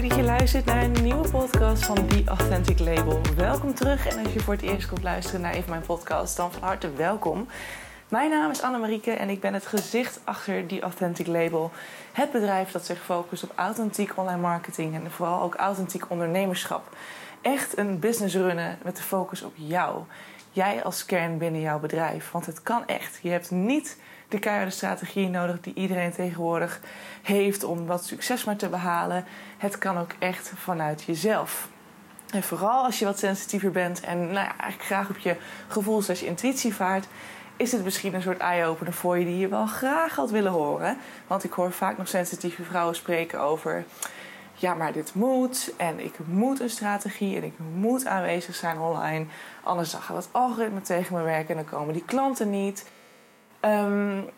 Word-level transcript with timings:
leuk 0.00 0.08
dat 0.08 0.18
je 0.18 0.24
luistert 0.24 0.64
naar 0.64 0.82
een 0.82 1.02
nieuwe 1.02 1.28
podcast 1.30 1.84
van 1.84 2.06
The 2.06 2.22
Authentic 2.24 2.78
Label. 2.78 3.20
Welkom 3.36 3.74
terug 3.74 4.06
en 4.06 4.24
als 4.24 4.32
je 4.32 4.40
voor 4.40 4.54
het 4.54 4.62
eerst 4.62 4.88
komt 4.88 5.02
luisteren 5.02 5.40
naar 5.40 5.54
even 5.54 5.70
mijn 5.70 5.82
podcast, 5.82 6.36
dan 6.36 6.52
van 6.52 6.62
harte 6.62 6.92
welkom. 6.92 7.46
Mijn 8.08 8.30
naam 8.30 8.50
is 8.50 8.62
Annemarieke 8.62 9.10
en 9.10 9.28
ik 9.28 9.40
ben 9.40 9.54
het 9.54 9.66
gezicht 9.66 10.20
achter 10.24 10.66
The 10.66 10.80
Authentic 10.80 11.26
Label. 11.26 11.70
Het 12.12 12.32
bedrijf 12.32 12.70
dat 12.70 12.86
zich 12.86 13.04
focust 13.04 13.42
op 13.42 13.52
authentiek 13.54 14.16
online 14.16 14.40
marketing 14.40 14.94
en 14.94 15.10
vooral 15.10 15.42
ook 15.42 15.54
authentiek 15.54 16.10
ondernemerschap. 16.10 16.96
Echt 17.40 17.78
een 17.78 17.98
business 17.98 18.34
runnen 18.34 18.78
met 18.82 18.96
de 18.96 19.02
focus 19.02 19.42
op 19.42 19.52
jou. 19.54 20.02
Jij 20.52 20.84
als 20.84 21.04
kern 21.04 21.38
binnen 21.38 21.60
jouw 21.60 21.78
bedrijf. 21.78 22.30
Want 22.30 22.46
het 22.46 22.62
kan 22.62 22.86
echt. 22.86 23.18
Je 23.22 23.30
hebt 23.30 23.50
niet 23.50 23.96
de 24.28 24.38
keiharde 24.38 24.70
strategie 24.70 25.28
nodig 25.28 25.60
die 25.60 25.74
iedereen 25.74 26.12
tegenwoordig 26.12 26.80
heeft 27.22 27.64
om 27.64 27.86
wat 27.86 28.04
succes 28.04 28.44
maar 28.44 28.56
te 28.56 28.68
behalen. 28.68 29.24
Het 29.56 29.78
kan 29.78 29.98
ook 29.98 30.10
echt 30.18 30.52
vanuit 30.54 31.02
jezelf. 31.02 31.68
En 32.30 32.42
vooral 32.42 32.84
als 32.84 32.98
je 32.98 33.04
wat 33.04 33.18
sensitiever 33.18 33.70
bent 33.70 34.00
en 34.00 34.18
nou 34.18 34.32
ja, 34.32 34.58
eigenlijk 34.58 34.82
graag 34.82 35.08
op 35.08 35.18
je 35.18 35.36
gevoel 35.68 36.02
je 36.06 36.26
intuïtie 36.26 36.74
vaart, 36.74 37.06
is 37.56 37.72
het 37.72 37.84
misschien 37.84 38.14
een 38.14 38.22
soort 38.22 38.38
eye-opener 38.38 38.92
voor 38.92 39.18
je 39.18 39.24
die 39.24 39.38
je 39.38 39.48
wel 39.48 39.66
graag 39.66 40.16
had 40.16 40.30
willen 40.30 40.52
horen. 40.52 40.98
Want 41.26 41.44
ik 41.44 41.52
hoor 41.52 41.72
vaak 41.72 41.98
nog 41.98 42.08
sensitieve 42.08 42.62
vrouwen 42.62 42.94
spreken 42.94 43.40
over. 43.40 43.84
Ja, 44.54 44.74
maar 44.74 44.92
dit 44.92 45.14
moet. 45.14 45.72
En 45.76 46.00
ik 46.00 46.14
moet 46.24 46.60
een 46.60 46.70
strategie. 46.70 47.36
En 47.36 47.44
ik 47.44 47.54
moet 47.74 48.06
aanwezig 48.06 48.54
zijn 48.54 48.78
online. 48.78 49.26
Anders 49.62 49.90
dan 49.90 50.02
gaat 50.02 50.16
het 50.16 50.28
algoritme 50.30 50.80
tegen 50.80 51.16
me 51.16 51.22
werken. 51.22 51.48
En 51.48 51.64
dan 51.64 51.78
komen 51.78 51.94
die 51.94 52.04
klanten 52.04 52.50
niet. 52.50 52.86
Um, 53.66 54.30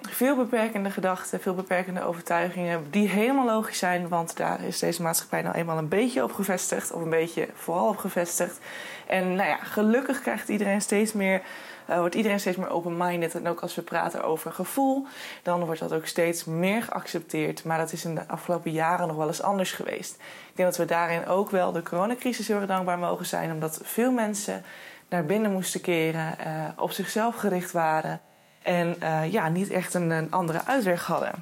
veel 0.00 0.36
beperkende 0.36 0.90
gedachten, 0.90 1.40
veel 1.40 1.54
beperkende 1.54 2.04
overtuigingen, 2.04 2.90
die 2.90 3.08
helemaal 3.08 3.44
logisch 3.44 3.78
zijn, 3.78 4.08
want 4.08 4.36
daar 4.36 4.60
is 4.60 4.78
deze 4.78 5.02
maatschappij 5.02 5.42
nou 5.42 5.54
eenmaal 5.54 5.78
een 5.78 5.88
beetje 5.88 6.22
op 6.22 6.32
gevestigd, 6.32 6.92
of 6.92 7.02
een 7.02 7.10
beetje 7.10 7.48
vooral 7.54 7.88
op 7.88 7.96
gevestigd. 7.96 8.58
En 9.06 9.34
nou 9.34 9.48
ja, 9.48 9.56
gelukkig 9.56 10.20
krijgt 10.20 10.48
iedereen 10.48 10.80
steeds 10.80 11.12
meer, 11.12 11.42
uh, 11.90 11.98
wordt 11.98 12.14
iedereen 12.14 12.40
steeds 12.40 12.56
meer 12.56 12.70
open-minded. 12.70 13.34
En 13.34 13.48
ook 13.48 13.60
als 13.60 13.74
we 13.74 13.82
praten 13.82 14.24
over 14.24 14.52
gevoel, 14.52 15.06
dan 15.42 15.64
wordt 15.64 15.80
dat 15.80 15.92
ook 15.92 16.06
steeds 16.06 16.44
meer 16.44 16.82
geaccepteerd. 16.82 17.64
Maar 17.64 17.78
dat 17.78 17.92
is 17.92 18.04
in 18.04 18.14
de 18.14 18.28
afgelopen 18.28 18.70
jaren 18.70 19.06
nog 19.06 19.16
wel 19.16 19.26
eens 19.26 19.42
anders 19.42 19.72
geweest. 19.72 20.14
Ik 20.50 20.56
denk 20.56 20.68
dat 20.68 20.78
we 20.78 20.84
daarin 20.84 21.26
ook 21.26 21.50
wel 21.50 21.72
de 21.72 21.82
coronacrisis 21.82 22.48
heel 22.48 22.56
erg 22.56 22.66
dankbaar 22.66 22.98
mogen 22.98 23.26
zijn, 23.26 23.52
omdat 23.52 23.80
veel 23.82 24.12
mensen 24.12 24.64
naar 25.08 25.24
binnen 25.24 25.52
moesten 25.52 25.80
keren, 25.80 26.34
uh, 26.46 26.68
op 26.76 26.90
zichzelf 26.90 27.36
gericht 27.36 27.72
waren. 27.72 28.20
En 28.66 28.96
uh, 29.02 29.32
ja, 29.32 29.48
niet 29.48 29.70
echt 29.70 29.94
een, 29.94 30.10
een, 30.10 30.30
andere 30.30 30.64
uitweg 30.64 31.06
hadden. 31.06 31.32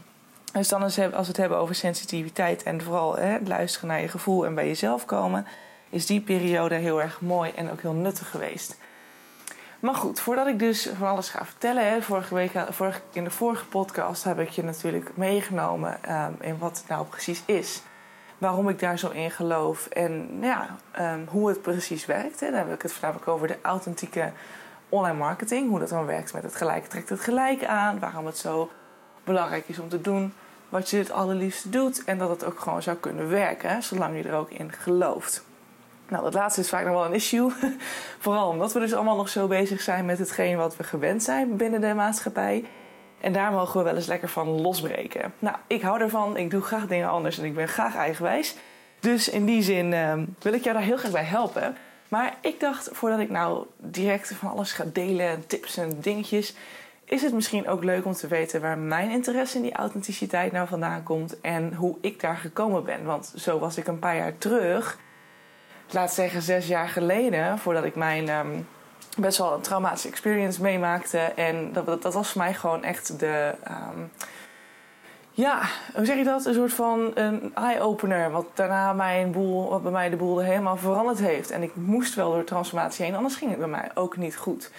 Dus 0.53 0.69
dan 0.69 0.83
als 0.83 0.97
we 0.97 1.11
het 1.12 1.36
hebben 1.36 1.58
over 1.58 1.75
sensitiviteit 1.75 2.62
en 2.62 2.83
vooral 2.83 3.16
hè, 3.16 3.39
luisteren 3.44 3.89
naar 3.89 4.00
je 4.00 4.08
gevoel 4.08 4.47
en 4.47 4.55
bij 4.55 4.66
jezelf 4.66 5.05
komen, 5.05 5.47
is 5.91 6.06
die 6.06 6.20
periode 6.20 6.75
heel 6.75 7.03
erg 7.03 7.20
mooi 7.20 7.53
en 7.55 7.70
ook 7.70 7.81
heel 7.81 7.92
nuttig 7.92 8.31
geweest. 8.31 8.77
Maar 9.81 9.94
goed, 9.94 10.20
voordat 10.20 10.47
ik 10.47 10.58
dus 10.58 10.91
van 10.98 11.08
alles 11.08 11.28
ga 11.28 11.44
vertellen, 11.44 11.89
hè, 11.89 12.03
vorige 12.03 12.34
week, 12.34 12.53
vorige, 12.70 13.00
in 13.12 13.25
de 13.25 13.31
vorige 13.31 13.66
podcast 13.66 14.25
heb 14.25 14.38
ik 14.38 14.48
je 14.48 14.64
natuurlijk 14.64 15.16
meegenomen 15.16 15.98
um, 16.11 16.36
in 16.41 16.59
wat 16.59 16.78
het 16.78 16.88
nou 16.88 17.06
precies 17.06 17.42
is. 17.47 17.83
Waarom 18.38 18.69
ik 18.69 18.78
daar 18.78 18.98
zo 18.98 19.11
in 19.11 19.31
geloof 19.31 19.86
en 19.86 20.38
ja, 20.41 20.77
um, 21.00 21.27
hoe 21.28 21.48
het 21.48 21.62
precies 21.62 22.06
werkt. 22.06 22.41
Hè. 22.41 22.50
Dan 22.50 22.59
heb 22.59 22.72
ik 22.72 22.83
het 22.83 22.92
voornamelijk 22.92 23.28
over 23.28 23.47
de 23.47 23.59
authentieke 23.62 24.33
online 24.95 25.19
marketing, 25.19 25.69
hoe 25.69 25.78
dat 25.78 25.89
dan 25.89 26.06
werkt 26.06 26.33
met 26.33 26.42
het 26.42 26.56
gelijk 26.56 26.87
trekt 26.87 27.09
het 27.09 27.20
gelijk 27.20 27.64
aan, 27.64 27.98
waarom 27.98 28.27
het 28.27 28.37
zo 28.37 28.70
belangrijk 29.25 29.69
is 29.69 29.78
om 29.78 29.88
te 29.88 30.00
doen 30.00 30.32
wat 30.69 30.91
je 30.91 30.97
het 30.97 31.10
allerliefste 31.10 31.69
doet 31.69 32.05
en 32.05 32.19
dat 32.19 32.28
het 32.28 32.44
ook 32.44 32.60
gewoon 32.60 32.82
zou 32.82 32.97
kunnen 32.97 33.28
werken, 33.28 33.82
zolang 33.82 34.16
je 34.16 34.28
er 34.28 34.34
ook 34.34 34.50
in 34.50 34.72
gelooft. 34.72 35.44
Nou, 36.09 36.22
dat 36.22 36.34
laatste 36.34 36.60
is 36.60 36.69
vaak 36.69 36.84
nog 36.84 36.94
wel 36.94 37.05
een 37.05 37.12
issue. 37.12 37.53
Vooral 38.25 38.49
omdat 38.49 38.72
we 38.72 38.81
dus 38.81 38.94
allemaal 38.94 39.16
nog 39.16 39.28
zo 39.28 39.47
bezig 39.47 39.81
zijn 39.81 40.05
met 40.05 40.19
hetgeen 40.19 40.56
wat 40.56 40.77
we 40.77 40.84
gewend 40.84 41.22
zijn 41.22 41.56
binnen 41.56 41.81
de 41.81 41.94
maatschappij. 41.94 42.65
En 43.21 43.32
daar 43.32 43.53
mogen 43.53 43.78
we 43.78 43.84
wel 43.84 43.97
eens 43.97 44.06
lekker 44.06 44.28
van 44.28 44.61
losbreken. 44.61 45.32
Nou, 45.38 45.56
ik 45.66 45.82
hou 45.82 46.00
ervan. 46.00 46.37
Ik 46.37 46.50
doe 46.50 46.62
graag 46.62 46.87
dingen 46.87 47.09
anders 47.09 47.38
en 47.38 47.44
ik 47.44 47.55
ben 47.55 47.69
graag 47.69 47.97
eigenwijs. 47.97 48.56
Dus 49.00 49.28
in 49.28 49.44
die 49.44 49.62
zin 49.62 49.93
uh, 49.93 50.12
wil 50.38 50.53
ik 50.53 50.62
jou 50.62 50.76
daar 50.76 50.84
heel 50.84 50.97
graag 50.97 51.12
bij 51.12 51.25
helpen. 51.25 51.76
Maar 52.14 52.36
ik 52.41 52.60
dacht, 52.60 52.88
voordat 52.92 53.19
ik 53.19 53.30
nou 53.30 53.66
direct 53.76 54.34
van 54.34 54.50
alles 54.50 54.72
ga 54.72 54.84
delen, 54.92 55.47
tips 55.47 55.76
en 55.76 56.00
dingetjes, 56.00 56.54
is 57.04 57.22
het 57.22 57.32
misschien 57.32 57.69
ook 57.69 57.84
leuk 57.84 58.04
om 58.04 58.12
te 58.12 58.26
weten 58.26 58.60
waar 58.60 58.78
mijn 58.78 59.10
interesse 59.10 59.56
in 59.56 59.62
die 59.62 59.75
authenticiteit 59.75 60.52
nou 60.52 60.69
vandaan 60.69 61.02
komt 61.02 61.41
en 61.41 61.75
hoe 61.75 61.97
ik 62.00 62.20
daar 62.20 62.36
gekomen 62.36 62.84
ben. 62.84 63.04
Want 63.04 63.32
zo 63.36 63.58
was 63.58 63.76
ik 63.76 63.86
een 63.86 63.98
paar 63.98 64.16
jaar 64.16 64.38
terug, 64.38 64.98
laat 65.91 66.12
zeggen 66.12 66.42
zes 66.42 66.66
jaar 66.66 66.88
geleden, 66.88 67.58
voordat 67.58 67.84
ik 67.84 67.94
mijn 67.94 68.28
um, 68.28 68.69
best 69.19 69.38
wel 69.38 69.54
een 69.54 69.60
traumatische 69.60 70.08
experience 70.08 70.62
meemaakte. 70.62 71.19
En 71.19 71.72
dat, 71.72 72.02
dat 72.02 72.14
was 72.14 72.31
voor 72.31 72.42
mij 72.42 72.54
gewoon 72.54 72.84
echt 72.84 73.19
de. 73.19 73.54
Um, 73.70 74.10
ja, 75.34 75.62
hoe 75.95 76.05
zeg 76.05 76.17
je 76.17 76.25
dat? 76.25 76.45
Een 76.45 76.55
soort 76.55 76.72
van 76.72 77.11
een 77.15 77.55
eye-opener. 77.55 78.31
Wat 78.31 78.47
daarna 78.55 78.93
mijn 78.93 79.33
boel, 79.33 79.71
wat 79.71 79.83
bij 79.83 79.93
mij 79.93 80.11
de 80.11 80.17
boel 80.17 80.39
helemaal 80.39 80.77
veranderd 80.77 81.19
heeft. 81.19 81.50
En 81.50 81.62
ik 81.62 81.77
moest 81.77 82.15
wel 82.15 82.33
door 82.33 82.45
transformatie 82.45 83.05
heen, 83.05 83.15
anders 83.15 83.37
ging 83.37 83.50
het 83.50 83.59
bij 83.59 83.69
mij 83.69 83.91
ook 83.94 84.17
niet 84.17 84.37
goed. 84.37 84.71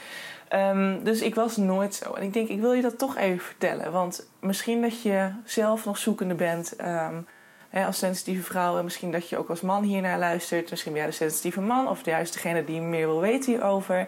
Um, 0.53 1.03
dus 1.03 1.21
ik 1.21 1.35
was 1.35 1.57
nooit 1.57 1.95
zo. 1.95 2.13
En 2.13 2.23
ik 2.23 2.33
denk, 2.33 2.49
ik 2.49 2.59
wil 2.59 2.73
je 2.73 2.81
dat 2.81 2.97
toch 2.97 3.17
even 3.17 3.45
vertellen. 3.45 3.91
Want 3.91 4.27
misschien 4.39 4.81
dat 4.81 5.01
je 5.01 5.31
zelf 5.43 5.85
nog 5.85 5.97
zoekende 5.97 6.35
bent 6.35 6.73
um, 6.81 7.27
hè, 7.69 7.85
als 7.85 7.97
sensitieve 7.97 8.43
vrouw. 8.43 8.77
En 8.77 8.83
misschien 8.83 9.11
dat 9.11 9.29
je 9.29 9.37
ook 9.37 9.49
als 9.49 9.61
man 9.61 9.83
hiernaar 9.83 10.19
luistert. 10.19 10.69
Misschien 10.69 10.91
ben 10.91 11.01
jij 11.01 11.09
de 11.09 11.17
sensitieve 11.17 11.61
man 11.61 11.87
of 11.87 12.05
juist 12.05 12.33
degene 12.33 12.65
die 12.65 12.81
meer 12.81 13.07
wil 13.07 13.21
weten 13.21 13.51
hierover. 13.51 13.99
Um, 13.99 14.07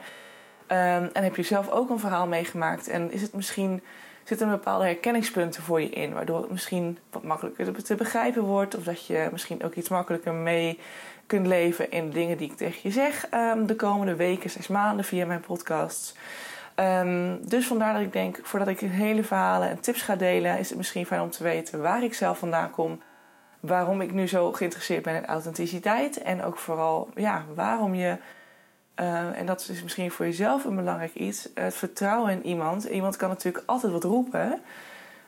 en 1.13 1.24
heb 1.24 1.36
je 1.36 1.44
zelf 1.44 1.69
ook 1.69 1.90
een 1.90 2.00
verhaal 2.00 2.28
meegemaakt. 2.28 2.88
En 2.88 3.12
is 3.12 3.22
het 3.22 3.34
misschien 3.34 3.81
zitten 4.27 4.49
bepaalde 4.49 4.85
herkenningspunten 4.85 5.63
voor 5.63 5.81
je 5.81 5.89
in. 5.89 6.13
Waardoor 6.13 6.41
het 6.41 6.51
misschien 6.51 6.97
wat 7.11 7.23
makkelijker 7.23 7.83
te 7.83 7.95
begrijpen 7.95 8.43
wordt. 8.43 8.75
Of 8.75 8.83
dat 8.83 9.05
je 9.05 9.29
misschien 9.31 9.63
ook 9.63 9.73
iets 9.73 9.89
makkelijker 9.89 10.33
mee 10.33 10.79
kunt 11.25 11.47
leven 11.47 11.91
in 11.91 12.07
de 12.07 12.13
dingen 12.13 12.38
die 12.38 12.51
ik 12.51 12.57
tegen 12.57 12.79
je 12.83 12.91
zeg 12.91 13.27
um, 13.33 13.65
de 13.65 13.75
komende 13.75 14.15
weken, 14.15 14.49
zes 14.49 14.67
maanden 14.67 15.05
via 15.05 15.25
mijn 15.25 15.39
podcasts. 15.39 16.15
Um, 16.75 17.47
dus 17.47 17.67
vandaar 17.67 17.93
dat 17.93 18.01
ik 18.01 18.13
denk, 18.13 18.39
voordat 18.43 18.67
ik 18.67 18.79
hele 18.79 19.23
verhalen 19.23 19.69
en 19.69 19.79
tips 19.79 20.01
ga 20.01 20.15
delen, 20.15 20.59
is 20.59 20.69
het 20.69 20.77
misschien 20.77 21.05
fijn 21.05 21.21
om 21.21 21.29
te 21.29 21.44
weten 21.44 21.81
waar 21.81 22.03
ik 22.03 22.13
zelf 22.13 22.38
vandaan 22.38 22.71
kom. 22.71 23.01
Waarom 23.59 24.01
ik 24.01 24.13
nu 24.13 24.27
zo 24.27 24.51
geïnteresseerd 24.51 25.03
ben 25.03 25.15
in 25.15 25.25
authenticiteit. 25.25 26.21
En 26.21 26.44
ook 26.44 26.57
vooral 26.57 27.09
ja, 27.15 27.45
waarom 27.55 27.95
je 27.95 28.17
uh, 29.00 29.40
en 29.40 29.46
dat 29.46 29.68
is 29.69 29.84
misschien 29.84 30.12
voor 30.12 30.25
jezelf 30.25 30.66
een 30.66 30.75
belangrijk 30.75 31.13
iets. 31.13 31.50
Het 31.53 31.75
vertrouwen 31.75 32.31
in 32.31 32.46
iemand. 32.46 32.84
Iemand 32.84 33.16
kan 33.16 33.30
natuurlijk 33.30 33.63
altijd 33.66 33.91
wat 33.91 34.03
roepen. 34.03 34.62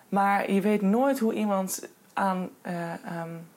Maar 0.09 0.51
je 0.51 0.61
weet 0.61 0.81
nooit 0.81 1.19
hoe 1.19 1.33
iemand 1.33 1.89
aan. 2.13 2.49
Uh, 2.67 2.93
um, 3.21 3.47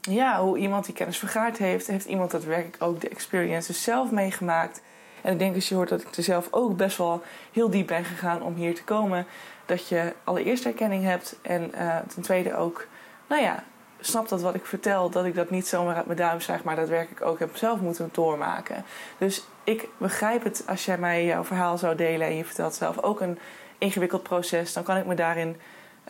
ja, 0.00 0.40
hoe 0.42 0.58
iemand 0.58 0.84
die 0.84 0.94
kennis 0.94 1.18
vergaard 1.18 1.58
heeft. 1.58 1.86
Heeft 1.86 2.06
iemand 2.06 2.30
daadwerkelijk 2.30 2.82
ook 2.82 3.00
de 3.00 3.08
experiences 3.08 3.82
zelf 3.82 4.10
meegemaakt. 4.10 4.82
En 5.22 5.32
ik 5.32 5.38
denk 5.38 5.54
als 5.54 5.68
je 5.68 5.74
hoort 5.74 5.88
dat 5.88 6.00
ik 6.00 6.16
er 6.16 6.22
zelf 6.22 6.48
ook 6.50 6.76
best 6.76 6.96
wel 6.96 7.22
heel 7.52 7.70
diep 7.70 7.86
ben 7.86 8.04
gegaan 8.04 8.42
om 8.42 8.54
hier 8.54 8.74
te 8.74 8.84
komen. 8.84 9.26
Dat 9.66 9.88
je 9.88 10.14
allereerst 10.24 10.64
herkenning 10.64 11.04
hebt. 11.04 11.36
En 11.42 11.70
uh, 11.74 11.96
ten 12.14 12.22
tweede 12.22 12.56
ook, 12.56 12.86
nou 13.26 13.42
ja, 13.42 13.64
snap 14.00 14.28
dat 14.28 14.42
wat 14.42 14.54
ik 14.54 14.66
vertel, 14.66 15.10
dat 15.10 15.24
ik 15.24 15.34
dat 15.34 15.50
niet 15.50 15.66
zomaar 15.66 15.96
uit 15.96 16.06
mijn 16.06 16.18
duim 16.18 16.40
zeg, 16.40 16.62
maar 16.62 16.76
daadwerkelijk 16.76 17.24
ook 17.24 17.38
heb 17.38 17.56
zelf 17.56 17.80
moeten 17.80 18.08
doormaken. 18.12 18.84
Dus 19.18 19.44
ik 19.64 19.88
begrijp 19.98 20.44
het 20.44 20.64
als 20.66 20.84
jij 20.84 20.98
mij 20.98 21.24
jouw 21.24 21.44
verhaal 21.44 21.78
zou 21.78 21.96
delen 21.96 22.26
en 22.26 22.36
je 22.36 22.44
vertelt 22.44 22.74
zelf 22.74 23.02
ook 23.02 23.20
een 23.20 23.38
ingewikkeld 23.78 24.22
proces, 24.22 24.72
dan 24.72 24.82
kan 24.82 24.96
ik 24.96 25.06
me 25.06 25.14
daarin, 25.14 25.56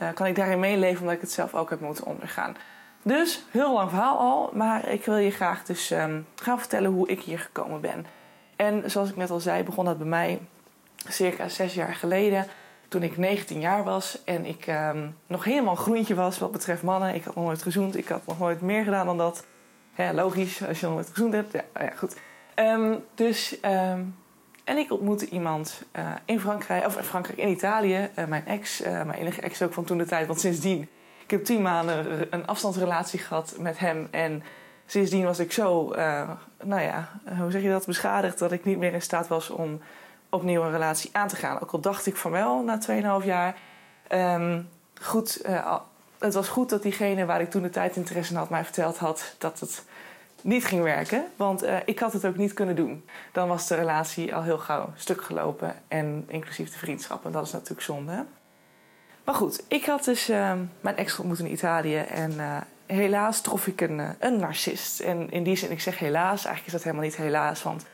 uh, 0.03 0.09
kan 0.15 0.27
ik 0.27 0.35
daarin 0.35 0.61
meeleven 0.61 1.01
omdat 1.01 1.15
ik 1.15 1.21
het 1.21 1.33
zelf 1.33 1.55
ook 1.55 1.71
heb 1.71 1.81
moeten 1.81 2.05
ondergaan. 2.05 2.57
Dus 3.03 3.45
heel 3.51 3.73
lang 3.73 3.91
verhaal 3.91 4.19
al, 4.19 4.51
maar 4.53 4.89
ik 4.89 5.05
wil 5.05 5.17
je 5.17 5.31
graag 5.31 5.65
dus 5.65 5.91
um, 5.91 6.27
gaan 6.35 6.59
vertellen 6.59 6.91
hoe 6.91 7.09
ik 7.09 7.21
hier 7.21 7.39
gekomen 7.39 7.81
ben. 7.81 8.07
En 8.57 8.91
zoals 8.91 9.11
ik 9.11 9.17
net 9.17 9.31
al 9.31 9.41
zei, 9.41 9.63
begon 9.63 9.85
dat 9.85 9.99
bij 9.99 10.07
mij 10.07 10.41
circa 11.09 11.49
zes 11.49 11.75
jaar 11.75 11.95
geleden 11.95 12.47
toen 12.89 13.03
ik 13.03 13.17
19 13.17 13.61
jaar 13.61 13.85
was 13.85 14.23
en 14.25 14.45
ik 14.45 14.67
um, 14.67 15.17
nog 15.27 15.45
helemaal 15.45 15.75
groentje 15.75 16.15
was 16.15 16.39
wat 16.39 16.53
betreft 16.53 16.83
mannen. 16.83 17.15
Ik 17.15 17.25
had 17.25 17.35
nog 17.35 17.45
nooit 17.45 17.63
gezoend, 17.63 17.97
ik 17.97 18.09
had 18.09 18.27
nog 18.27 18.39
nooit 18.39 18.61
meer 18.61 18.85
gedaan 18.85 19.07
dan 19.07 19.19
dat. 19.19 19.45
Ja, 19.97 20.13
logisch, 20.13 20.67
als 20.67 20.81
je 20.81 20.87
nog 20.87 20.95
nooit 20.95 21.09
gezoend 21.09 21.33
hebt. 21.33 21.53
Ja, 21.53 21.65
ja 21.75 21.91
goed. 21.97 22.17
Um, 22.55 23.05
dus, 23.15 23.57
um, 23.65 24.17
en 24.65 24.77
ik 24.77 24.93
ontmoette 24.93 25.29
iemand 25.29 25.83
uh, 25.97 26.09
in 26.25 26.41
Frankrijk, 26.41 26.87
of 26.87 26.97
in 26.97 27.03
Frankrijk, 27.03 27.39
in 27.39 27.49
Italië. 27.49 28.11
Uh, 28.19 28.25
mijn 28.25 28.47
ex, 28.47 28.81
uh, 28.81 28.87
mijn 28.91 29.19
enige 29.19 29.41
ex 29.41 29.63
ook 29.63 29.73
van 29.73 29.85
toen 29.85 29.99
de 29.99 30.07
tijd. 30.07 30.27
Want 30.27 30.41
sindsdien, 30.41 30.89
ik 31.23 31.31
heb 31.31 31.45
tien 31.45 31.63
maanden 31.63 32.27
een 32.31 32.47
afstandsrelatie 32.47 33.19
gehad 33.19 33.57
met 33.59 33.79
hem. 33.79 34.09
En 34.11 34.43
sindsdien 34.87 35.25
was 35.25 35.39
ik 35.39 35.53
zo, 35.53 35.95
nou 36.65 36.83
ja, 36.83 37.09
hoe 37.39 37.51
zeg 37.51 37.63
je 37.63 37.69
dat, 37.69 37.87
beschadigd 37.87 38.39
dat 38.39 38.53
ik 38.53 38.65
niet 38.65 38.79
meer 38.79 38.93
in 38.93 39.03
staat 39.03 39.29
was 39.29 39.51
om 39.51 39.81
opnieuw 40.37 40.63
een 40.63 40.71
relatie 40.71 41.11
aan 41.13 41.29
te 41.29 41.37
gaan. 41.37 41.61
Ook 41.61 41.71
al 41.71 41.81
dacht 41.81 42.07
ik 42.07 42.17
van 42.17 42.31
wel 42.31 42.63
na 42.63 42.79
2,5 43.21 43.27
jaar. 43.27 43.57
Um, 44.13 44.69
goed, 45.03 45.47
uh, 45.47 45.77
het 46.19 46.35
was 46.35 46.49
goed 46.49 46.69
dat 46.69 46.83
diegene 46.83 47.25
waar 47.25 47.41
ik 47.41 47.51
toen 47.51 47.63
de 47.63 47.71
tijd 47.71 47.97
interesse 47.97 48.33
in 48.33 48.39
had 48.39 48.51
mij 48.51 48.65
verteld 48.65 48.99
had 48.99 49.35
dat 49.39 49.61
het 49.61 49.85
niet 50.43 50.65
ging 50.65 50.83
werken. 50.83 51.25
Want 51.37 51.65
uh, 51.65 51.77
ik 51.85 51.99
had 51.99 52.13
het 52.13 52.25
ook 52.25 52.37
niet 52.37 52.53
kunnen 52.53 52.77
doen. 52.77 53.05
Dan 53.33 53.49
was 53.49 53.67
de 53.67 53.75
relatie 53.75 54.35
al 54.35 54.43
heel 54.43 54.59
gauw 54.59 54.93
stuk 54.97 55.23
gelopen. 55.23 55.75
En 55.89 56.25
inclusief 56.29 56.71
de 56.71 56.79
vriendschap. 56.79 57.25
En 57.25 57.33
dat 57.33 57.47
is 57.47 57.53
natuurlijk 57.53 57.81
zonde. 57.81 58.25
Maar 59.25 59.35
goed, 59.35 59.65
ik 59.69 59.85
had 59.85 60.05
dus 60.05 60.31
uh, 60.31 60.53
mijn 60.81 60.97
ex 60.97 61.19
ontmoet 61.19 61.39
in 61.39 61.53
Italië. 61.53 61.97
En 61.97 62.33
uh, 62.33 62.57
helaas 62.87 63.41
trof 63.41 63.67
ik 63.67 63.81
een, 63.81 64.17
een 64.19 64.39
narcist. 64.39 65.01
En 65.01 65.31
in 65.31 65.43
die 65.43 65.57
zin, 65.57 65.71
ik 65.71 65.81
zeg 65.81 65.99
helaas. 65.99 66.45
Eigenlijk 66.45 66.67
is 66.67 66.73
dat 66.73 66.83
helemaal 66.83 67.05
niet 67.05 67.17
helaas. 67.17 67.63
Want 67.63 67.87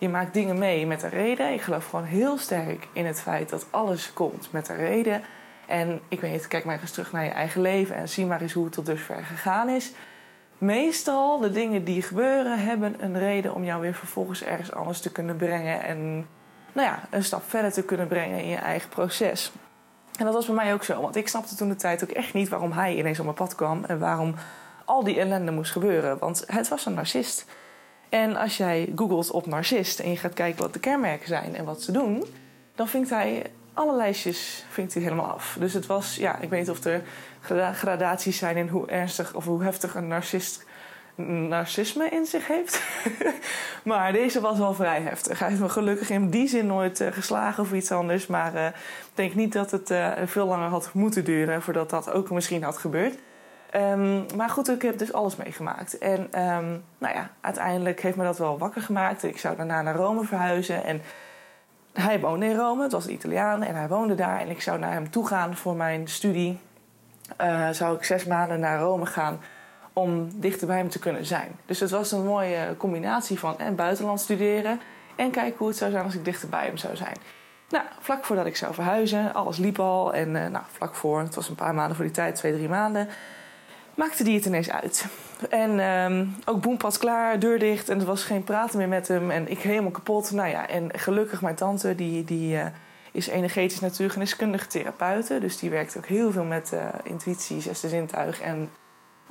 je 0.00 0.08
maakt 0.08 0.34
dingen 0.34 0.58
mee 0.58 0.86
met 0.86 1.02
een 1.02 1.10
reden. 1.10 1.52
Ik 1.52 1.60
geloof 1.60 1.88
gewoon 1.88 2.04
heel 2.04 2.38
sterk 2.38 2.88
in 2.92 3.06
het 3.06 3.20
feit 3.20 3.48
dat 3.48 3.66
alles 3.70 4.12
komt 4.12 4.52
met 4.52 4.68
een 4.68 4.76
reden. 4.76 5.22
En 5.66 6.00
ik 6.08 6.20
weet 6.20 6.32
niet, 6.32 6.48
kijk 6.48 6.64
maar 6.64 6.80
eens 6.80 6.90
terug 6.90 7.12
naar 7.12 7.24
je 7.24 7.30
eigen 7.30 7.60
leven 7.60 7.96
en 7.96 8.08
zie 8.08 8.26
maar 8.26 8.40
eens 8.40 8.52
hoe 8.52 8.64
het 8.64 8.72
tot 8.72 8.86
dusver 8.86 9.24
gegaan 9.24 9.68
is. 9.68 9.92
Meestal 10.58 11.38
de 11.38 11.50
dingen 11.50 11.84
die 11.84 12.02
gebeuren 12.02 12.58
hebben 12.58 12.94
een 12.98 13.18
reden 13.18 13.54
om 13.54 13.64
jou 13.64 13.80
weer 13.80 13.94
vervolgens 13.94 14.42
ergens 14.42 14.72
anders 14.72 15.00
te 15.00 15.12
kunnen 15.12 15.36
brengen 15.36 15.82
en 15.82 16.26
nou 16.72 16.88
ja, 16.88 17.00
een 17.10 17.24
stap 17.24 17.42
verder 17.46 17.72
te 17.72 17.82
kunnen 17.82 18.08
brengen 18.08 18.38
in 18.38 18.48
je 18.48 18.56
eigen 18.56 18.88
proces. 18.88 19.52
En 20.18 20.24
dat 20.24 20.34
was 20.34 20.46
bij 20.46 20.54
mij 20.54 20.72
ook 20.72 20.84
zo, 20.84 21.00
want 21.00 21.16
ik 21.16 21.28
snapte 21.28 21.56
toen 21.56 21.68
de 21.68 21.76
tijd 21.76 22.02
ook 22.02 22.10
echt 22.10 22.34
niet 22.34 22.48
waarom 22.48 22.72
hij 22.72 22.96
ineens 22.96 23.18
op 23.18 23.24
mijn 23.24 23.36
pad 23.36 23.54
kwam 23.54 23.84
en 23.84 23.98
waarom 23.98 24.34
al 24.84 25.04
die 25.04 25.20
ellende 25.20 25.52
moest 25.52 25.72
gebeuren. 25.72 26.18
Want 26.18 26.44
het 26.46 26.68
was 26.68 26.86
een 26.86 26.94
narcist. 26.94 27.46
En 28.10 28.36
als 28.36 28.56
jij 28.56 28.92
googelt 28.96 29.30
op 29.30 29.46
narcist 29.46 30.00
en 30.00 30.10
je 30.10 30.16
gaat 30.16 30.34
kijken 30.34 30.62
wat 30.62 30.72
de 30.72 30.80
kenmerken 30.80 31.28
zijn 31.28 31.56
en 31.56 31.64
wat 31.64 31.82
ze 31.82 31.92
doen, 31.92 32.24
dan 32.74 32.88
vindt 32.88 33.10
hij 33.10 33.42
alle 33.74 33.96
lijstjes 33.96 34.64
vindt 34.70 34.94
hij 34.94 35.02
helemaal 35.02 35.30
af. 35.32 35.56
Dus 35.58 35.72
het 35.72 35.86
was, 35.86 36.16
ja, 36.16 36.38
ik 36.38 36.48
weet 36.48 36.60
niet 36.60 36.70
of 36.70 36.84
er 36.84 37.02
gradaties 37.74 38.38
zijn 38.38 38.56
in 38.56 38.68
hoe 38.68 38.86
ernstig 38.86 39.34
of 39.34 39.44
hoe 39.44 39.62
heftig 39.62 39.94
een 39.94 40.08
narcist 40.08 40.64
narcisme 41.26 42.08
in 42.08 42.26
zich 42.26 42.46
heeft. 42.46 42.82
maar 43.84 44.12
deze 44.12 44.40
was 44.40 44.58
wel 44.58 44.74
vrij 44.74 45.00
heftig. 45.00 45.38
Hij 45.38 45.48
heeft 45.48 45.60
me 45.60 45.68
gelukkig 45.68 46.10
in 46.10 46.30
die 46.30 46.48
zin 46.48 46.66
nooit 46.66 47.00
uh, 47.00 47.12
geslagen 47.12 47.62
of 47.62 47.72
iets 47.72 47.92
anders. 47.92 48.26
Maar 48.26 48.54
uh, 48.54 48.66
ik 48.66 48.72
denk 49.14 49.34
niet 49.34 49.52
dat 49.52 49.70
het 49.70 49.90
uh, 49.90 50.12
veel 50.24 50.46
langer 50.46 50.68
had 50.68 50.90
moeten 50.92 51.24
duren 51.24 51.62
voordat 51.62 51.90
dat 51.90 52.10
ook 52.10 52.30
misschien 52.30 52.62
had 52.62 52.78
gebeurd. 52.78 53.14
Um, 53.76 54.26
maar 54.36 54.48
goed, 54.48 54.68
ik 54.68 54.82
heb 54.82 54.98
dus 54.98 55.12
alles 55.12 55.36
meegemaakt. 55.36 55.98
En 55.98 56.20
um, 56.20 56.84
nou 56.98 57.14
ja, 57.14 57.30
uiteindelijk 57.40 58.02
heeft 58.02 58.16
me 58.16 58.24
dat 58.24 58.38
wel 58.38 58.58
wakker 58.58 58.82
gemaakt. 58.82 59.22
Ik 59.22 59.38
zou 59.38 59.56
daarna 59.56 59.82
naar 59.82 59.94
Rome 59.94 60.24
verhuizen. 60.24 60.84
En 60.84 61.02
hij 61.92 62.20
woonde 62.20 62.46
in 62.46 62.56
Rome, 62.56 62.82
het 62.82 62.92
was 62.92 63.04
een 63.06 63.12
Italiaan 63.12 63.62
en 63.62 63.74
hij 63.74 63.88
woonde 63.88 64.14
daar. 64.14 64.40
En 64.40 64.48
ik 64.48 64.62
zou 64.62 64.78
naar 64.78 64.92
hem 64.92 65.10
toe 65.10 65.26
gaan 65.26 65.56
voor 65.56 65.76
mijn 65.76 66.08
studie. 66.08 66.58
Uh, 67.40 67.68
zou 67.70 67.96
ik 67.96 68.04
zes 68.04 68.24
maanden 68.24 68.60
naar 68.60 68.80
Rome 68.80 69.06
gaan 69.06 69.40
om 69.92 70.40
dichter 70.40 70.66
bij 70.66 70.76
hem 70.76 70.88
te 70.88 70.98
kunnen 70.98 71.24
zijn. 71.24 71.56
Dus 71.66 71.80
het 71.80 71.90
was 71.90 72.12
een 72.12 72.24
mooie 72.24 72.74
combinatie 72.76 73.38
van 73.38 73.58
en 73.58 73.74
buitenland 73.74 74.20
studeren 74.20 74.80
en 75.16 75.30
kijken 75.30 75.58
hoe 75.58 75.68
het 75.68 75.76
zou 75.76 75.90
zijn 75.90 76.04
als 76.04 76.14
ik 76.14 76.24
dichter 76.24 76.48
bij 76.48 76.64
hem 76.64 76.76
zou 76.76 76.96
zijn. 76.96 77.16
Nou, 77.68 77.84
vlak 78.00 78.24
voordat 78.24 78.46
ik 78.46 78.56
zou 78.56 78.74
verhuizen, 78.74 79.34
alles 79.34 79.56
liep 79.56 79.78
al. 79.78 80.14
En 80.14 80.28
uh, 80.28 80.46
nou, 80.46 80.64
vlak 80.72 80.94
voor, 80.94 81.20
het 81.20 81.34
was 81.34 81.48
een 81.48 81.54
paar 81.54 81.74
maanden 81.74 81.96
voor 81.96 82.04
die 82.04 82.14
tijd, 82.14 82.34
twee, 82.34 82.52
drie 82.52 82.68
maanden, 82.68 83.08
maakte 84.00 84.24
die 84.24 84.34
het 84.34 84.44
ineens 84.44 84.70
uit. 84.70 85.06
En 85.50 85.78
um, 85.78 86.36
ook 86.44 86.60
boem 86.60 86.76
pas 86.76 86.98
klaar, 86.98 87.38
deur 87.38 87.58
dicht 87.58 87.88
en 87.88 88.00
er 88.00 88.06
was 88.06 88.24
geen 88.24 88.44
praten 88.44 88.78
meer 88.78 88.88
met 88.88 89.08
hem. 89.08 89.30
En 89.30 89.50
ik 89.50 89.58
helemaal 89.58 89.90
kapot. 89.90 90.30
Nou 90.30 90.48
ja, 90.48 90.68
en 90.68 90.98
gelukkig 90.98 91.42
mijn 91.42 91.54
tante, 91.54 91.94
die, 91.94 92.24
die 92.24 92.54
uh, 92.54 92.66
is 93.12 93.26
energetisch 93.26 93.80
natuurgeneeskundige 93.80 94.66
therapeute. 94.66 95.38
Dus 95.40 95.58
die 95.58 95.70
werkt 95.70 95.96
ook 95.96 96.06
heel 96.06 96.32
veel 96.32 96.44
met 96.44 96.70
uh, 96.74 96.80
intuïtie, 97.02 97.60
zesde 97.60 97.88
zintuig 97.88 98.40
en 98.40 98.70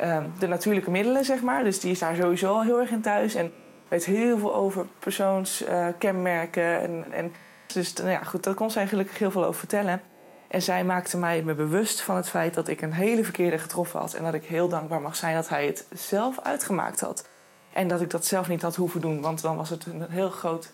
um, 0.02 0.34
de 0.40 0.48
natuurlijke 0.48 0.92
middelen, 0.92 1.26
zeg 1.26 1.42
maar. 1.42 1.64
Dus 1.64 1.80
die 1.80 1.92
is 1.92 2.00
daar 2.00 2.16
sowieso 2.16 2.54
al 2.54 2.64
heel 2.64 2.80
erg 2.80 2.90
in 2.90 3.02
thuis. 3.02 3.36
En 3.36 3.52
weet 3.88 4.06
heel 4.06 4.38
veel 4.38 4.56
over 4.56 4.86
persoonskenmerken. 5.00 6.64
Uh, 6.64 6.84
en, 6.84 7.06
en 7.12 7.34
dus 7.74 7.94
nou 7.94 8.10
ja, 8.10 8.24
goed, 8.24 8.44
daar 8.44 8.54
kon 8.54 8.72
zij 8.72 8.88
gelukkig 8.88 9.18
heel 9.18 9.32
veel 9.32 9.46
over 9.46 9.60
vertellen. 9.60 10.02
En 10.50 10.62
zij 10.62 10.84
maakte 10.84 11.18
mij 11.18 11.42
me 11.42 11.54
bewust 11.54 12.02
van 12.02 12.16
het 12.16 12.30
feit 12.30 12.54
dat 12.54 12.68
ik 12.68 12.82
een 12.82 12.94
hele 12.94 13.24
verkeerde 13.24 13.58
getroffen 13.58 14.00
had. 14.00 14.14
En 14.14 14.24
dat 14.24 14.34
ik 14.34 14.46
heel 14.46 14.70
dankbaar 14.70 15.02
mag 15.02 15.16
zijn 15.16 15.36
dat 15.36 15.50
hij 15.50 15.66
het 15.66 15.86
zelf 15.94 16.40
uitgemaakt 16.40 17.00
had. 17.00 17.28
En 17.74 17.88
dat 17.88 18.02
ik 18.02 18.10
dat 18.10 18.26
zelf 18.26 18.48
niet 18.48 18.62
had 18.62 18.76
hoeven 18.76 19.02
doen. 19.02 19.22
Want 19.22 19.42
dan 19.42 19.56
was 19.56 19.70
het 19.70 19.86
een 19.86 20.06
heel 20.10 20.30
groot, 20.30 20.72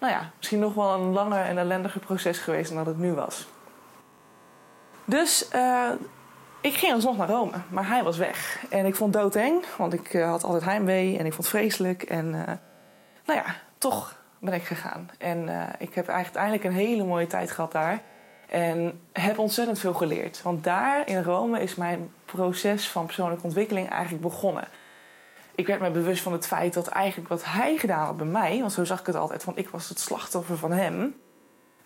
nou 0.00 0.12
ja, 0.12 0.30
misschien 0.36 0.58
nog 0.58 0.74
wel 0.74 0.94
een 0.94 1.12
langer 1.12 1.44
en 1.44 1.58
ellendiger 1.58 2.00
proces 2.00 2.38
geweest 2.38 2.68
dan 2.68 2.76
dat 2.76 2.86
het 2.86 2.98
nu 2.98 3.12
was. 3.12 3.46
Dus 5.04 5.48
uh, 5.54 5.90
ik 6.60 6.74
ging 6.74 6.92
alsnog 6.92 7.16
naar 7.16 7.28
Rome, 7.28 7.56
maar 7.68 7.88
hij 7.88 8.02
was 8.02 8.16
weg. 8.16 8.64
En 8.70 8.86
ik 8.86 8.94
vond 8.94 9.12
doodeng, 9.12 9.64
want 9.76 9.92
ik 9.92 10.14
uh, 10.14 10.28
had 10.28 10.44
altijd 10.44 10.64
heimwee 10.64 11.18
en 11.18 11.26
ik 11.26 11.32
vond 11.32 11.46
het 11.46 11.56
vreselijk. 11.56 12.02
En 12.02 12.26
uh, 12.26 12.42
nou 13.24 13.38
ja, 13.38 13.44
toch 13.78 14.22
ben 14.38 14.54
ik 14.54 14.64
gegaan. 14.64 15.10
En 15.18 15.48
ik 15.78 15.94
heb 15.94 16.08
uiteindelijk 16.08 16.64
een 16.64 16.72
hele 16.72 17.04
mooie 17.04 17.26
tijd 17.26 17.50
gehad 17.50 17.72
daar. 17.72 18.02
En 18.54 19.00
heb 19.12 19.38
ontzettend 19.38 19.78
veel 19.78 19.94
geleerd. 19.94 20.42
Want 20.42 20.64
daar 20.64 21.08
in 21.08 21.22
Rome 21.22 21.60
is 21.60 21.74
mijn 21.74 22.12
proces 22.24 22.88
van 22.88 23.06
persoonlijke 23.06 23.44
ontwikkeling 23.44 23.88
eigenlijk 23.90 24.22
begonnen. 24.22 24.68
Ik 25.54 25.66
werd 25.66 25.80
me 25.80 25.90
bewust 25.90 26.22
van 26.22 26.32
het 26.32 26.46
feit 26.46 26.74
dat 26.74 26.86
eigenlijk 26.86 27.28
wat 27.28 27.44
hij 27.44 27.76
gedaan 27.76 28.06
had 28.06 28.16
bij 28.16 28.26
mij, 28.26 28.60
want 28.60 28.72
zo 28.72 28.84
zag 28.84 29.00
ik 29.00 29.06
het 29.06 29.14
altijd, 29.14 29.44
want 29.44 29.58
ik 29.58 29.68
was 29.68 29.88
het 29.88 29.98
slachtoffer 29.98 30.58
van 30.58 30.72
hem, 30.72 31.14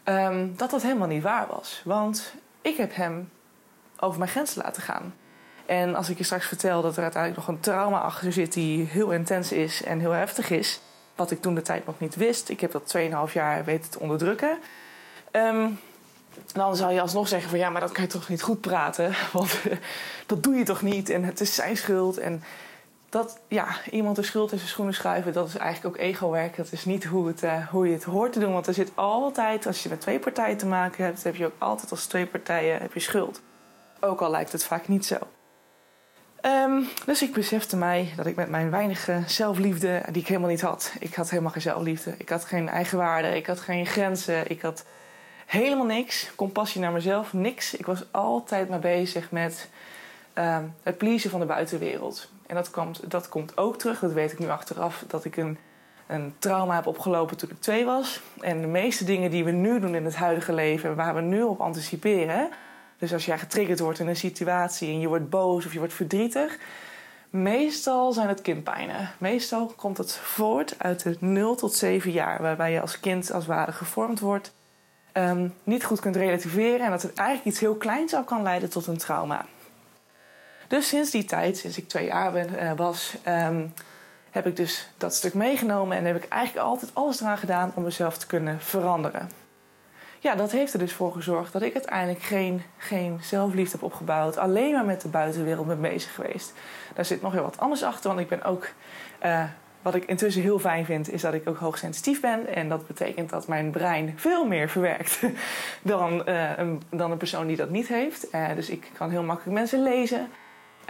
um, 0.05 0.56
dat 0.56 0.70
dat 0.70 0.82
helemaal 0.82 1.09
niet 1.09 1.23
waar 1.23 1.47
was. 1.47 1.82
Want 1.85 2.35
ik 2.62 2.76
heb 2.76 2.94
hem 2.94 3.31
over 3.99 4.19
mijn 4.19 4.31
grenzen 4.31 4.62
laten 4.62 4.82
gaan. 4.82 5.14
En 5.67 5.94
als 5.94 6.09
ik 6.09 6.19
je 6.19 6.25
straks 6.25 6.47
vertel 6.47 6.82
dat 6.82 6.97
er 6.97 7.03
uiteindelijk 7.03 7.47
nog 7.47 7.56
een 7.56 7.62
trauma 7.62 8.00
achter 8.00 8.32
zit 8.32 8.53
die 8.53 8.85
heel 8.85 9.11
intens 9.11 9.53
is 9.53 9.82
en 9.82 10.00
heel 10.00 10.11
heftig 10.11 10.50
is, 10.50 10.81
wat 11.14 11.31
ik 11.31 11.41
toen 11.41 11.55
de 11.55 11.62
tijd 11.62 11.87
nog 11.87 12.00
niet 12.00 12.17
wist, 12.17 12.49
ik 12.49 12.61
heb 12.61 12.73
dat 12.73 12.97
2,5 13.29 13.32
jaar 13.32 13.64
weten 13.64 13.91
te 13.91 14.00
onderdrukken. 14.00 14.59
Um, 15.32 15.79
dan 16.52 16.76
zou 16.76 16.93
je 16.93 17.00
alsnog 17.00 17.29
zeggen 17.29 17.50
van 17.50 17.58
ja, 17.58 17.70
maar 17.70 17.81
dat 17.81 17.93
kan 17.93 18.02
je 18.02 18.11
toch 18.11 18.29
niet 18.29 18.43
goed 18.43 18.61
praten. 18.61 19.14
Want 19.32 19.61
dat 20.26 20.43
doe 20.43 20.55
je 20.55 20.64
toch 20.64 20.82
niet 20.82 21.11
en 21.11 21.25
het 21.25 21.40
is 21.40 21.55
zijn 21.55 21.76
schuld. 21.76 22.19
En 22.19 22.43
dat, 23.08 23.40
ja, 23.49 23.67
iemand 23.90 24.17
de 24.17 24.23
schuld 24.23 24.52
in 24.52 24.58
zijn 24.58 24.70
schoenen 24.70 24.94
schuiven, 24.94 25.32
dat 25.32 25.49
is 25.49 25.56
eigenlijk 25.56 25.96
ook 25.96 26.02
ego-werk. 26.02 26.56
Dat 26.56 26.73
is 26.73 26.85
niet 26.85 27.05
hoe, 27.05 27.26
het, 27.26 27.43
uh, 27.43 27.67
hoe 27.67 27.87
je 27.87 27.93
het 27.93 28.04
hoort 28.04 28.33
te 28.33 28.38
doen. 28.38 28.52
Want 28.52 28.66
er 28.66 28.75
zit 28.75 28.92
altijd, 28.95 29.66
als 29.66 29.83
je 29.83 29.88
met 29.88 30.00
twee 30.00 30.18
partijen 30.18 30.57
te 30.57 30.66
maken 30.66 31.04
hebt, 31.04 31.23
heb 31.23 31.37
je 31.37 31.47
ook 31.47 31.59
altijd 31.59 31.90
als 31.90 32.07
twee 32.07 32.26
partijen 32.26 32.80
heb 32.80 32.92
je 32.95 33.00
schuld. 33.00 33.40
Ook 34.00 34.21
al 34.21 34.30
lijkt 34.30 34.52
het 34.52 34.64
vaak 34.64 34.88
niet 34.88 35.07
zo. 35.07 35.16
Um, 36.42 36.88
dus 37.07 37.23
ik 37.23 37.33
besefte 37.33 37.76
mij 37.76 38.12
dat 38.16 38.26
ik 38.26 38.37
met 38.37 38.49
mijn 38.49 38.71
weinige 38.71 39.23
zelfliefde, 39.26 40.02
die 40.11 40.23
ik 40.23 40.28
helemaal 40.28 40.50
niet 40.50 40.61
had. 40.61 40.92
Ik 40.99 41.14
had 41.14 41.30
helemaal 41.30 41.52
geen 41.52 41.62
zelfliefde. 41.62 42.14
Ik 42.18 42.28
had 42.28 42.45
geen 42.45 42.68
eigenwaarde. 42.68 43.37
Ik 43.37 43.47
had 43.47 43.61
geen 43.61 43.87
grenzen. 43.87 44.50
Ik 44.50 44.62
had 44.62 44.85
Helemaal 45.49 45.87
niks. 45.87 46.31
Compassie 46.35 46.81
naar 46.81 46.93
mezelf, 46.93 47.33
niks. 47.33 47.75
Ik 47.75 47.87
was 47.87 48.05
altijd 48.11 48.69
maar 48.69 48.78
bezig 48.78 49.31
met 49.31 49.69
uh, 50.35 50.59
het 50.83 50.99
pleasen 50.99 51.31
van 51.31 51.40
de 51.40 51.47
buitenwereld. 51.47 52.31
En 52.47 52.55
dat 52.55 52.71
komt, 52.71 53.11
dat 53.11 53.28
komt 53.28 53.57
ook 53.57 53.78
terug, 53.78 53.99
dat 53.99 54.12
weet 54.12 54.33
ik 54.33 54.38
nu 54.38 54.49
achteraf, 54.49 55.05
dat 55.07 55.25
ik 55.25 55.37
een, 55.37 55.59
een 56.07 56.35
trauma 56.38 56.75
heb 56.75 56.87
opgelopen 56.87 57.37
toen 57.37 57.50
ik 57.50 57.61
twee 57.61 57.85
was. 57.85 58.21
En 58.40 58.61
de 58.61 58.67
meeste 58.67 59.05
dingen 59.05 59.31
die 59.31 59.45
we 59.45 59.50
nu 59.50 59.81
doen 59.81 59.95
in 59.95 60.05
het 60.05 60.17
huidige 60.17 60.52
leven, 60.52 60.97
waar 60.97 61.14
we 61.14 61.21
nu 61.21 61.43
op 61.43 61.61
anticiperen. 61.61 62.49
Dus 62.99 63.12
als 63.12 63.26
jij 63.26 63.38
getriggerd 63.38 63.81
wordt 63.81 63.99
in 63.99 64.09
een 64.09 64.17
situatie 64.17 64.88
en 64.88 65.00
je 65.00 65.09
wordt 65.09 65.31
boos 65.31 65.67
of 65.67 65.73
je 65.73 65.78
wordt 65.78 65.95
verdrietig. 65.95 66.59
Meestal 67.31 68.12
zijn 68.12 68.28
het 68.28 68.43
kindpijnen. 68.43 69.11
Meestal 69.19 69.67
komt 69.76 69.99
het 69.99 70.12
voort 70.12 70.75
uit 70.78 71.02
de 71.02 71.17
0 71.21 71.55
tot 71.55 71.75
7 71.75 72.11
jaar, 72.11 72.43
waarbij 72.43 72.73
je 72.73 72.81
als 72.81 73.00
kind 73.00 73.33
als 73.33 73.47
ware 73.47 73.73
gevormd 73.73 74.21
wordt 74.21 74.57
um, 75.19 75.55
niet 75.65 75.85
goed 75.85 76.01
kunt 76.01 76.17
relativeren 76.17 76.81
en 76.81 76.91
dat 76.91 77.03
het 77.03 77.15
eigenlijk 77.15 77.49
iets 77.49 77.61
heel 77.61 77.75
kleins 77.75 78.15
al 78.15 78.25
kan 78.25 78.43
leiden 78.43 78.71
tot 78.71 78.87
een 78.87 78.99
trauma. 78.99 79.45
Dus 80.69 80.89
sinds 80.89 81.11
die 81.11 81.25
tijd, 81.25 81.57
sinds 81.57 81.79
ik 81.79 81.89
twee 81.89 82.07
jaar 82.07 82.33
ben, 82.33 82.49
uh, 82.63 82.73
was, 82.77 83.17
um, 83.29 83.73
heb 84.31 84.47
ik 84.47 84.57
dus 84.57 84.89
dat 84.97 85.15
stuk 85.15 85.35
meegenomen 85.35 85.97
en 85.97 86.05
heb 86.05 86.17
ik 86.17 86.29
eigenlijk 86.29 86.67
altijd 86.67 86.91
alles 86.95 87.21
eraan 87.21 87.39
gedaan 87.39 87.73
om 87.75 87.83
mezelf 87.83 88.19
te 88.19 88.27
kunnen 88.27 88.61
veranderen. 88.61 89.31
Ja, 90.21 90.35
dat 90.35 90.53
heeft 90.53 90.73
er 90.73 90.79
dus 90.79 90.93
voor 90.93 91.13
gezorgd 91.13 91.53
dat 91.53 91.63
ik 91.63 91.75
uiteindelijk 91.75 92.23
geen, 92.23 92.63
geen 92.77 93.19
zelfliefde 93.23 93.73
heb 93.73 93.83
opgebouwd. 93.83 94.39
Alleen 94.39 94.73
maar 94.73 94.85
met 94.85 95.01
de 95.01 95.09
buitenwereld 95.09 95.67
ben 95.67 95.81
bezig 95.81 96.15
geweest. 96.15 96.53
Daar 96.95 97.05
zit 97.05 97.23
nog 97.23 97.33
heel 97.33 97.43
wat 97.43 97.59
anders 97.59 97.83
achter, 97.83 98.09
want 98.09 98.21
ik 98.21 98.29
ben 98.29 98.43
ook 98.43 98.69
uh, 99.25 99.45
wat 99.82 99.94
ik 99.94 100.04
intussen 100.04 100.42
heel 100.42 100.58
fijn 100.58 100.85
vind, 100.85 101.12
is 101.12 101.20
dat 101.20 101.35
ik 101.35 101.49
ook 101.49 101.56
hoogsensitief 101.56 102.20
ben. 102.20 102.54
En 102.54 102.68
dat 102.68 102.87
betekent 102.87 103.30
dat 103.30 103.49
mijn 103.49 103.70
brein 103.70 104.12
veel 104.16 104.47
meer 104.47 104.68
verwerkt 104.68 105.20
dan, 105.82 106.23
uh, 106.28 106.58
een, 106.58 106.82
dan 106.90 107.11
een 107.11 107.18
persoon 107.18 107.47
die 107.47 107.56
dat 107.56 107.70
niet 107.70 107.88
heeft. 107.88 108.35
Uh, 108.35 108.54
dus 108.54 108.70
ik 108.70 108.90
kan 108.97 109.11
heel 109.11 109.23
makkelijk 109.23 109.58
mensen 109.58 109.82
lezen. 109.82 110.28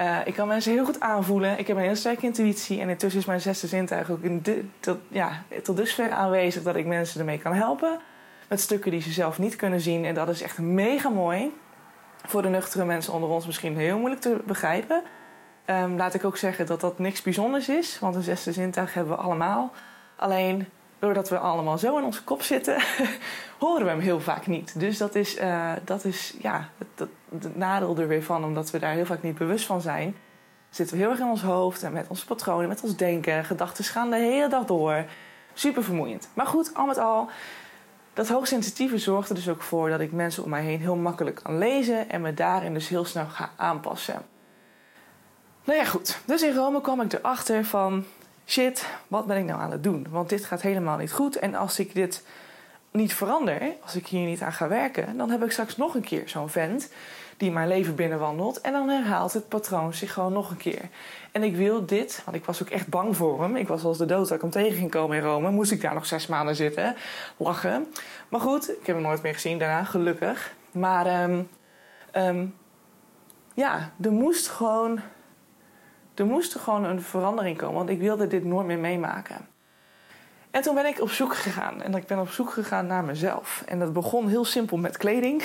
Uh, 0.00 0.18
ik 0.24 0.34
kan 0.34 0.48
mensen 0.48 0.72
heel 0.72 0.84
goed 0.84 1.00
aanvoelen. 1.00 1.58
Ik 1.58 1.66
heb 1.66 1.76
een 1.76 1.82
heel 1.82 1.96
sterke 1.96 2.26
intuïtie. 2.26 2.80
En 2.80 2.88
intussen 2.88 3.20
is 3.20 3.26
mijn 3.26 3.40
zesde 3.40 3.66
zintuig 3.66 4.10
ook 4.10 4.22
in 4.22 4.42
de, 4.42 4.64
tot, 4.80 4.98
ja, 5.08 5.42
tot 5.62 5.76
dusver 5.76 6.10
aanwezig 6.10 6.62
dat 6.62 6.76
ik 6.76 6.86
mensen 6.86 7.20
ermee 7.20 7.38
kan 7.38 7.54
helpen. 7.54 8.00
Met 8.48 8.60
stukken 8.60 8.90
die 8.90 9.00
ze 9.00 9.12
zelf 9.12 9.38
niet 9.38 9.56
kunnen 9.56 9.80
zien. 9.80 10.04
En 10.04 10.14
dat 10.14 10.28
is 10.28 10.42
echt 10.42 10.58
mega 10.58 11.08
mooi. 11.08 11.52
Voor 12.26 12.42
de 12.42 12.48
nuchtere 12.48 12.84
mensen 12.84 13.12
onder 13.12 13.28
ons 13.28 13.46
misschien 13.46 13.76
heel 13.76 13.98
moeilijk 13.98 14.20
te 14.20 14.40
begrijpen. 14.46 15.02
Ehm, 15.68 15.96
laat 15.96 16.14
ik 16.14 16.24
ook 16.24 16.36
zeggen 16.36 16.66
dat 16.66 16.80
dat 16.80 16.98
niks 16.98 17.22
bijzonders 17.22 17.68
is, 17.68 17.98
want 17.98 18.14
een 18.14 18.22
zesde 18.22 18.52
zintuig 18.52 18.94
hebben 18.94 19.16
we 19.16 19.22
allemaal. 19.22 19.72
Alleen 20.16 20.68
doordat 20.98 21.28
we 21.28 21.38
allemaal 21.38 21.78
zo 21.78 21.98
in 21.98 22.04
onze 22.04 22.24
kop 22.24 22.42
zitten, 22.42 22.82
horen 23.58 23.84
we 23.84 23.90
hem 23.90 24.00
heel 24.00 24.20
vaak 24.20 24.46
niet. 24.46 24.80
Dus 24.80 24.98
dat 24.98 25.14
is, 25.14 25.38
uh, 25.38 25.72
dat 25.84 26.04
is 26.04 26.34
ja, 26.40 26.68
het, 26.78 27.08
het, 27.40 27.56
nadeel 27.56 27.98
er 27.98 28.08
weer 28.08 28.22
van, 28.22 28.44
omdat 28.44 28.70
we 28.70 28.78
daar 28.78 28.92
heel 28.92 29.06
vaak 29.06 29.22
niet 29.22 29.38
bewust 29.38 29.66
van 29.66 29.80
zijn. 29.80 30.16
Zitten 30.70 30.96
we 30.96 31.02
heel 31.02 31.10
erg 31.10 31.20
in 31.20 31.26
ons 31.26 31.42
hoofd 31.42 31.82
en 31.82 31.92
met 31.92 32.08
onze 32.08 32.26
patronen, 32.26 32.68
met 32.68 32.82
ons 32.82 32.96
denken. 32.96 33.44
Gedachten 33.44 33.84
gaan 33.84 34.10
de 34.10 34.16
hele 34.16 34.48
dag 34.48 34.64
door. 34.64 35.04
Super 35.54 35.84
vermoeiend. 35.84 36.28
Maar 36.34 36.46
goed, 36.46 36.74
al 36.74 36.86
met 36.86 36.98
al, 36.98 37.28
dat 38.12 38.28
hoogsensitieve 38.28 38.98
zorgt 38.98 39.28
er 39.28 39.34
dus 39.34 39.48
ook 39.48 39.62
voor 39.62 39.88
dat 39.88 40.00
ik 40.00 40.12
mensen 40.12 40.44
om 40.44 40.50
mij 40.50 40.62
heen 40.62 40.80
heel 40.80 40.96
makkelijk 40.96 41.40
kan 41.42 41.58
lezen 41.58 42.10
en 42.10 42.20
me 42.20 42.34
daarin 42.34 42.74
dus 42.74 42.88
heel 42.88 43.04
snel 43.04 43.26
ga 43.26 43.50
aanpassen. 43.56 44.36
Nou 45.68 45.80
ja, 45.80 45.86
goed. 45.86 46.18
Dus 46.24 46.42
in 46.42 46.54
Rome 46.54 46.80
kwam 46.80 47.00
ik 47.00 47.12
erachter 47.12 47.64
van 47.64 48.04
shit, 48.46 48.86
wat 49.08 49.26
ben 49.26 49.36
ik 49.36 49.44
nou 49.44 49.60
aan 49.60 49.70
het 49.70 49.82
doen? 49.82 50.06
Want 50.10 50.28
dit 50.28 50.44
gaat 50.44 50.62
helemaal 50.62 50.96
niet 50.96 51.12
goed. 51.12 51.36
En 51.36 51.54
als 51.54 51.78
ik 51.78 51.94
dit 51.94 52.22
niet 52.90 53.14
verander, 53.14 53.62
als 53.82 53.94
ik 53.94 54.06
hier 54.06 54.26
niet 54.26 54.42
aan 54.42 54.52
ga 54.52 54.68
werken, 54.68 55.16
dan 55.16 55.30
heb 55.30 55.44
ik 55.44 55.50
straks 55.50 55.76
nog 55.76 55.94
een 55.94 56.02
keer 56.02 56.28
zo'n 56.28 56.48
vent 56.48 56.92
die 57.36 57.50
mijn 57.50 57.68
leven 57.68 57.94
binnenwandelt. 57.94 58.60
En 58.60 58.72
dan 58.72 58.88
herhaalt 58.88 59.32
het 59.32 59.48
patroon 59.48 59.94
zich 59.94 60.12
gewoon 60.12 60.32
nog 60.32 60.50
een 60.50 60.56
keer. 60.56 60.88
En 61.32 61.42
ik 61.42 61.56
wil 61.56 61.86
dit, 61.86 62.22
want 62.24 62.36
ik 62.36 62.44
was 62.44 62.62
ook 62.62 62.70
echt 62.70 62.88
bang 62.88 63.16
voor 63.16 63.42
hem. 63.42 63.56
Ik 63.56 63.68
was 63.68 63.84
als 63.84 63.98
de 63.98 64.06
dood 64.06 64.28
dat 64.28 64.36
ik 64.36 64.42
hem 64.42 64.50
tegen 64.50 64.78
ging 64.78 64.90
komen 64.90 65.16
in 65.16 65.22
Rome. 65.22 65.50
Moest 65.50 65.72
ik 65.72 65.80
daar 65.80 65.94
nog 65.94 66.06
zes 66.06 66.26
maanden 66.26 66.56
zitten, 66.56 66.96
lachen. 67.36 67.86
Maar 68.28 68.40
goed, 68.40 68.70
ik 68.70 68.86
heb 68.86 68.96
hem 68.96 69.04
nooit 69.04 69.22
meer 69.22 69.34
gezien 69.34 69.58
daarna, 69.58 69.84
gelukkig. 69.84 70.54
Maar 70.70 71.30
um, 72.14 72.54
ja, 73.54 73.92
er 74.00 74.12
moest 74.12 74.48
gewoon 74.48 75.00
er 76.18 76.26
moest 76.26 76.54
gewoon 76.54 76.84
een 76.84 77.02
verandering 77.02 77.56
komen, 77.56 77.74
want 77.74 77.88
ik 77.88 77.98
wilde 77.98 78.26
dit 78.26 78.44
nooit 78.44 78.66
meer 78.66 78.78
meemaken. 78.78 79.48
En 80.50 80.62
toen 80.62 80.74
ben 80.74 80.86
ik 80.86 81.00
op 81.00 81.10
zoek 81.10 81.36
gegaan. 81.36 81.82
En 81.82 81.94
ik 81.94 82.06
ben 82.06 82.18
op 82.18 82.30
zoek 82.30 82.50
gegaan 82.50 82.86
naar 82.86 83.04
mezelf. 83.04 83.62
En 83.66 83.78
dat 83.78 83.92
begon 83.92 84.28
heel 84.28 84.44
simpel 84.44 84.76
met 84.76 84.96
kleding. 84.96 85.42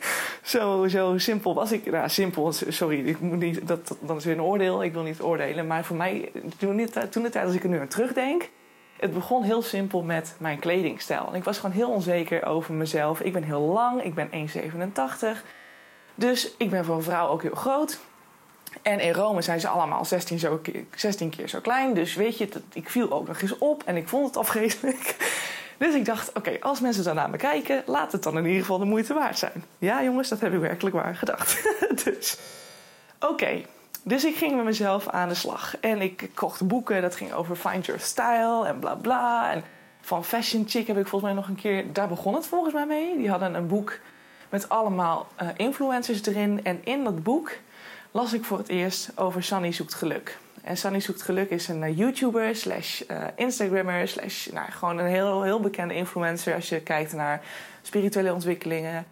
zo, 0.42 0.86
zo 0.88 1.18
simpel 1.18 1.54
was 1.54 1.72
ik. 1.72 1.90
Nou, 1.90 2.08
simpel, 2.08 2.52
sorry, 2.52 3.06
ik 3.06 3.20
moet 3.20 3.38
niet, 3.38 3.68
dat, 3.68 3.96
dat 4.00 4.16
is 4.16 4.24
weer 4.24 4.34
een 4.34 4.42
oordeel. 4.42 4.84
Ik 4.84 4.92
wil 4.92 5.02
niet 5.02 5.22
oordelen. 5.22 5.66
Maar 5.66 5.84
voor 5.84 5.96
mij, 5.96 6.32
toen, 6.58 6.88
toen 7.10 7.22
de 7.22 7.30
tijd 7.30 7.46
als 7.46 7.54
ik 7.54 7.62
er 7.62 7.68
nu 7.68 7.80
aan 7.80 7.88
terugdenk... 7.88 8.48
Het 8.96 9.14
begon 9.14 9.42
heel 9.42 9.62
simpel 9.62 10.02
met 10.02 10.34
mijn 10.38 10.58
kledingstijl. 10.58 11.34
Ik 11.34 11.44
was 11.44 11.58
gewoon 11.58 11.74
heel 11.74 11.90
onzeker 11.90 12.46
over 12.46 12.74
mezelf. 12.74 13.20
Ik 13.20 13.32
ben 13.32 13.42
heel 13.42 13.60
lang, 13.60 14.02
ik 14.02 14.14
ben 14.14 14.30
1,87. 14.30 15.42
Dus 16.14 16.54
ik 16.56 16.70
ben 16.70 16.84
voor 16.84 16.96
een 16.96 17.02
vrouw 17.02 17.28
ook 17.28 17.42
heel 17.42 17.54
groot. 17.54 18.00
En 18.82 19.00
in 19.00 19.12
Rome 19.12 19.42
zijn 19.42 19.60
ze 19.60 19.68
allemaal 19.68 20.04
16, 20.04 20.38
zo, 20.38 20.60
16 20.94 21.30
keer 21.30 21.48
zo 21.48 21.60
klein. 21.60 21.94
Dus 21.94 22.14
weet 22.14 22.38
je, 22.38 22.48
ik 22.72 22.88
viel 22.88 23.12
ook 23.12 23.26
nog 23.26 23.40
eens 23.40 23.58
op 23.58 23.82
en 23.82 23.96
ik 23.96 24.08
vond 24.08 24.26
het 24.26 24.36
afgeestelijk. 24.36 25.16
Dus 25.78 25.94
ik 25.94 26.04
dacht, 26.04 26.32
oké, 26.32 26.56
als 26.60 26.80
mensen 26.80 27.14
naar 27.14 27.30
me 27.30 27.36
kijken, 27.36 27.82
laat 27.86 28.12
het 28.12 28.22
dan 28.22 28.38
in 28.38 28.44
ieder 28.44 28.60
geval 28.60 28.78
de 28.78 28.84
moeite 28.84 29.14
waard 29.14 29.38
zijn. 29.38 29.64
Ja, 29.78 30.02
jongens, 30.02 30.28
dat 30.28 30.40
heb 30.40 30.52
ik 30.52 30.60
werkelijk 30.60 30.96
waar 30.96 31.16
gedacht. 31.16 31.62
dus, 32.04 32.38
oké. 33.20 33.62
Dus 34.02 34.24
ik 34.24 34.36
ging 34.36 34.56
met 34.56 34.64
mezelf 34.64 35.08
aan 35.08 35.28
de 35.28 35.34
slag. 35.34 35.76
En 35.80 36.00
ik 36.00 36.30
kocht 36.34 36.66
boeken, 36.66 37.02
dat 37.02 37.16
ging 37.16 37.32
over 37.32 37.56
Find 37.56 37.86
Your 37.86 38.00
Style 38.00 38.66
en 38.66 38.78
bla 38.78 38.94
bla. 38.94 39.52
En 39.52 39.64
van 40.00 40.24
Fashion 40.24 40.64
Chick 40.68 40.86
heb 40.86 40.98
ik 40.98 41.06
volgens 41.06 41.32
mij 41.32 41.40
nog 41.40 41.48
een 41.48 41.60
keer, 41.60 41.92
daar 41.92 42.08
begon 42.08 42.34
het 42.34 42.46
volgens 42.46 42.74
mij 42.74 42.86
mee. 42.86 43.16
Die 43.16 43.30
hadden 43.30 43.54
een 43.54 43.66
boek 43.66 43.98
met 44.48 44.68
allemaal 44.68 45.26
uh, 45.42 45.48
influencers 45.56 46.26
erin. 46.26 46.60
En 46.64 46.80
in 46.84 47.04
dat 47.04 47.22
boek 47.22 47.52
las 48.16 48.32
ik 48.32 48.44
voor 48.44 48.58
het 48.58 48.68
eerst 48.68 49.10
over 49.14 49.42
Sunny 49.42 49.72
Zoekt 49.72 49.94
Geluk. 49.94 50.38
En 50.62 50.76
Sunny 50.76 51.00
Zoekt 51.00 51.22
Geluk 51.22 51.50
is 51.50 51.68
een 51.68 51.82
uh, 51.82 51.96
YouTuber 51.96 52.56
slash 52.56 53.02
uh, 53.10 53.24
Instagrammer 53.34 54.08
slash 54.08 54.46
nou, 54.46 54.70
gewoon 54.70 54.98
een 54.98 55.06
heel, 55.06 55.42
heel 55.42 55.60
bekende 55.60 55.94
influencer 55.94 56.54
als 56.54 56.68
je 56.68 56.80
kijkt 56.80 57.12
naar 57.12 57.42
spirituele 57.82 58.32
ontwikkelingen. 58.32 59.06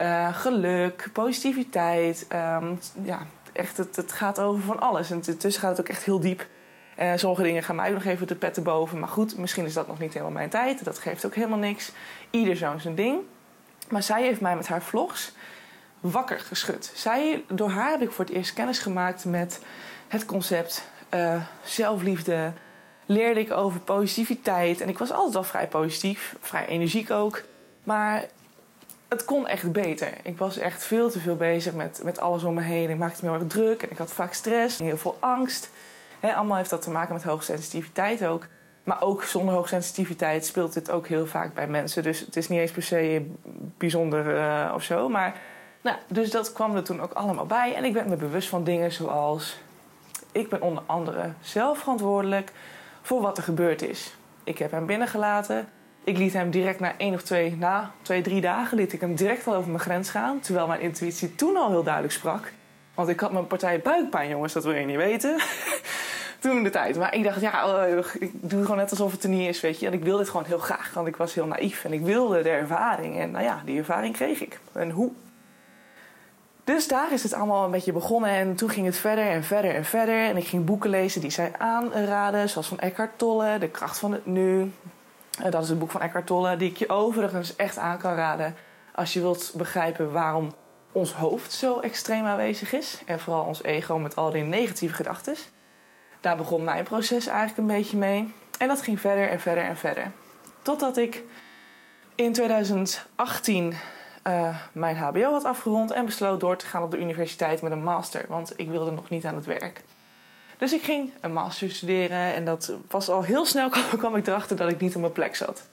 Uh, 0.00 0.34
geluk, 0.34 1.08
positiviteit. 1.12 2.26
Um, 2.32 2.78
ja, 3.02 3.26
echt, 3.52 3.76
het, 3.76 3.96
het 3.96 4.12
gaat 4.12 4.40
over 4.40 4.62
van 4.62 4.80
alles. 4.80 5.10
En 5.10 5.20
tussen 5.20 5.62
gaat 5.62 5.70
het 5.70 5.80
ook 5.80 5.88
echt 5.88 6.04
heel 6.04 6.20
diep. 6.20 6.46
Uh, 6.98 7.12
sommige 7.16 7.42
dingen 7.42 7.62
gaan 7.62 7.76
mij 7.76 7.88
ook 7.88 7.94
nog 7.94 8.04
even 8.04 8.26
de 8.26 8.34
petten 8.34 8.62
boven. 8.62 8.98
Maar 8.98 9.08
goed, 9.08 9.36
misschien 9.36 9.64
is 9.64 9.74
dat 9.74 9.86
nog 9.86 9.98
niet 9.98 10.12
helemaal 10.12 10.32
mijn 10.32 10.50
tijd. 10.50 10.84
Dat 10.84 10.98
geeft 10.98 11.26
ook 11.26 11.34
helemaal 11.34 11.58
niks. 11.58 11.92
Ieder 12.30 12.56
zo 12.56 12.78
zijn 12.78 12.94
ding. 12.94 13.20
Maar 13.88 14.02
zij 14.02 14.22
heeft 14.22 14.40
mij 14.40 14.56
met 14.56 14.68
haar 14.68 14.82
vlogs 14.82 15.32
wakker 16.02 16.40
geschud. 16.40 16.92
Zij, 16.94 17.44
door 17.48 17.70
haar 17.70 17.90
heb 17.90 18.02
ik 18.02 18.10
voor 18.10 18.24
het 18.24 18.34
eerst 18.34 18.52
kennis 18.52 18.78
gemaakt 18.78 19.24
met 19.24 19.60
het 20.08 20.24
concept 20.24 20.84
uh, 21.14 21.42
zelfliefde. 21.64 22.52
Leerde 23.06 23.40
ik 23.40 23.50
over 23.50 23.80
positiviteit. 23.80 24.80
En 24.80 24.88
ik 24.88 24.98
was 24.98 25.12
altijd 25.12 25.36
al 25.36 25.44
vrij 25.44 25.68
positief, 25.68 26.36
vrij 26.40 26.66
energiek 26.66 27.10
ook. 27.10 27.42
Maar 27.84 28.24
het 29.08 29.24
kon 29.24 29.46
echt 29.46 29.72
beter. 29.72 30.08
Ik 30.22 30.38
was 30.38 30.58
echt 30.58 30.84
veel 30.84 31.10
te 31.10 31.20
veel 31.20 31.36
bezig 31.36 31.74
met, 31.74 32.00
met 32.04 32.20
alles 32.20 32.44
om 32.44 32.54
me 32.54 32.62
heen. 32.62 32.90
Ik 32.90 32.98
maakte 32.98 33.24
me 33.24 33.30
heel 33.30 33.40
erg 33.40 33.48
druk 33.48 33.82
en 33.82 33.90
ik 33.90 33.98
had 33.98 34.12
vaak 34.12 34.32
stress 34.32 34.78
en 34.78 34.84
heel 34.84 34.98
veel 34.98 35.16
angst. 35.20 35.70
Allemaal 36.20 36.56
heeft 36.56 36.70
dat 36.70 36.82
te 36.82 36.90
maken 36.90 37.14
met 37.14 37.22
hoogsensitiviteit 37.22 38.26
ook. 38.26 38.46
Maar 38.84 39.02
ook 39.02 39.22
zonder 39.22 39.54
hoogsensitiviteit 39.54 40.46
speelt 40.46 40.74
dit 40.74 40.90
ook 40.90 41.06
heel 41.06 41.26
vaak 41.26 41.54
bij 41.54 41.66
mensen. 41.66 42.02
Dus 42.02 42.20
het 42.20 42.36
is 42.36 42.48
niet 42.48 42.60
eens 42.60 42.70
per 42.70 42.82
se 42.82 43.30
bijzonder 43.78 44.36
uh, 44.36 44.72
of 44.74 44.82
zo. 44.82 45.08
Maar 45.08 45.34
nou, 45.82 45.96
dus 46.06 46.30
dat 46.30 46.52
kwam 46.52 46.76
er 46.76 46.82
toen 46.82 47.00
ook 47.00 47.12
allemaal 47.12 47.46
bij. 47.46 47.74
En 47.74 47.84
ik 47.84 47.92
werd 47.92 48.08
me 48.08 48.16
bewust 48.16 48.48
van 48.48 48.64
dingen 48.64 48.92
zoals... 48.92 49.60
Ik 50.32 50.48
ben 50.48 50.62
onder 50.62 50.82
andere 50.86 51.32
zelf 51.40 51.78
verantwoordelijk 51.78 52.52
voor 53.02 53.20
wat 53.20 53.36
er 53.36 53.42
gebeurd 53.42 53.82
is. 53.82 54.14
Ik 54.44 54.58
heb 54.58 54.70
hem 54.70 54.86
binnengelaten. 54.86 55.68
Ik 56.04 56.18
liet 56.18 56.32
hem 56.32 56.50
direct 56.50 56.80
na 56.80 56.94
één 56.96 57.14
of 57.14 57.22
twee, 57.22 57.56
na 57.56 57.90
twee, 58.02 58.22
drie 58.22 58.40
dagen... 58.40 58.76
liet 58.76 58.92
ik 58.92 59.00
hem 59.00 59.14
direct 59.14 59.46
al 59.46 59.54
over 59.54 59.68
mijn 59.68 59.82
grens 59.82 60.10
gaan. 60.10 60.40
Terwijl 60.40 60.66
mijn 60.66 60.80
intuïtie 60.80 61.34
toen 61.34 61.56
al 61.56 61.70
heel 61.70 61.82
duidelijk 61.82 62.14
sprak. 62.14 62.52
Want 62.94 63.08
ik 63.08 63.20
had 63.20 63.32
mijn 63.32 63.46
partij 63.46 63.80
buikpijn, 63.80 64.28
jongens. 64.28 64.52
Dat 64.52 64.64
wil 64.64 64.74
je 64.74 64.86
niet 64.86 64.96
weten. 64.96 65.40
toen 66.40 66.62
de 66.62 66.70
tijd. 66.70 66.96
Maar 66.96 67.14
ik 67.14 67.24
dacht, 67.24 67.40
ja, 67.40 67.66
oh, 67.66 67.98
ik 68.18 68.30
doe 68.32 68.62
gewoon 68.62 68.76
net 68.76 68.90
alsof 68.90 69.12
het 69.12 69.22
er 69.22 69.28
niet 69.28 69.48
is, 69.48 69.60
weet 69.60 69.80
je. 69.80 69.86
En 69.86 69.92
ik 69.92 70.02
wilde 70.02 70.18
dit 70.18 70.30
gewoon 70.30 70.46
heel 70.46 70.58
graag, 70.58 70.94
want 70.94 71.06
ik 71.06 71.16
was 71.16 71.34
heel 71.34 71.46
naïef. 71.46 71.84
En 71.84 71.92
ik 71.92 72.00
wilde 72.00 72.42
de 72.42 72.48
ervaring. 72.48 73.18
En 73.18 73.30
nou 73.30 73.44
ja, 73.44 73.62
die 73.64 73.78
ervaring 73.78 74.14
kreeg 74.14 74.40
ik. 74.40 74.60
En 74.72 74.90
hoe? 74.90 75.10
Dus 76.64 76.88
daar 76.88 77.12
is 77.12 77.22
het 77.22 77.32
allemaal 77.32 77.64
een 77.64 77.70
beetje 77.70 77.92
begonnen. 77.92 78.30
En 78.30 78.56
toen 78.56 78.70
ging 78.70 78.86
het 78.86 78.96
verder 78.96 79.30
en 79.30 79.44
verder 79.44 79.74
en 79.74 79.84
verder. 79.84 80.24
En 80.24 80.36
ik 80.36 80.46
ging 80.46 80.64
boeken 80.64 80.90
lezen 80.90 81.20
die 81.20 81.30
zij 81.30 81.52
aanraden. 81.58 82.48
Zoals 82.48 82.68
van 82.68 82.78
Eckhart 82.78 83.18
Tolle, 83.18 83.58
De 83.58 83.68
kracht 83.68 83.98
van 83.98 84.12
het 84.12 84.26
nu. 84.26 84.72
Dat 85.50 85.62
is 85.62 85.70
een 85.70 85.78
boek 85.78 85.90
van 85.90 86.00
Eckhart 86.00 86.26
Tolle 86.26 86.56
die 86.56 86.70
ik 86.70 86.76
je 86.76 86.88
overigens 86.88 87.56
echt 87.56 87.78
aan 87.78 87.98
kan 87.98 88.14
raden. 88.14 88.56
Als 88.94 89.12
je 89.12 89.20
wilt 89.20 89.52
begrijpen 89.56 90.12
waarom 90.12 90.54
ons 90.92 91.12
hoofd 91.12 91.52
zo 91.52 91.80
extreem 91.80 92.24
aanwezig 92.24 92.72
is. 92.72 93.02
En 93.06 93.20
vooral 93.20 93.44
ons 93.44 93.62
ego 93.62 93.98
met 93.98 94.16
al 94.16 94.30
die 94.30 94.42
negatieve 94.42 94.94
gedachten. 94.94 95.34
Daar 96.20 96.36
begon 96.36 96.64
mijn 96.64 96.84
proces 96.84 97.26
eigenlijk 97.26 97.58
een 97.58 97.76
beetje 97.76 97.96
mee. 97.96 98.32
En 98.58 98.68
dat 98.68 98.82
ging 98.82 99.00
verder 99.00 99.28
en 99.28 99.40
verder 99.40 99.64
en 99.64 99.76
verder. 99.76 100.10
Totdat 100.62 100.96
ik 100.96 101.22
in 102.14 102.32
2018 102.32 103.74
uh, 104.26 104.56
mijn 104.72 104.96
HBO 104.96 105.32
had 105.32 105.44
afgerond 105.44 105.90
en 105.90 106.04
besloot 106.04 106.40
door 106.40 106.56
te 106.56 106.66
gaan 106.66 106.82
op 106.82 106.90
de 106.90 107.00
universiteit 107.00 107.62
met 107.62 107.72
een 107.72 107.82
master, 107.82 108.24
want 108.28 108.52
ik 108.56 108.68
wilde 108.68 108.90
nog 108.90 109.08
niet 109.08 109.24
aan 109.24 109.34
het 109.34 109.46
werk. 109.46 109.82
Dus 110.58 110.72
ik 110.72 110.82
ging 110.82 111.12
een 111.20 111.32
master 111.32 111.70
studeren 111.70 112.34
en 112.34 112.44
dat 112.44 112.72
was 112.88 113.08
al 113.08 113.22
heel 113.22 113.46
snel 113.46 113.68
kwam 113.98 114.16
ik 114.16 114.26
erachter 114.26 114.56
dat 114.56 114.70
ik 114.70 114.80
niet 114.80 114.94
op 114.94 115.00
mijn 115.00 115.12
plek 115.12 115.36
zat. 115.36 115.68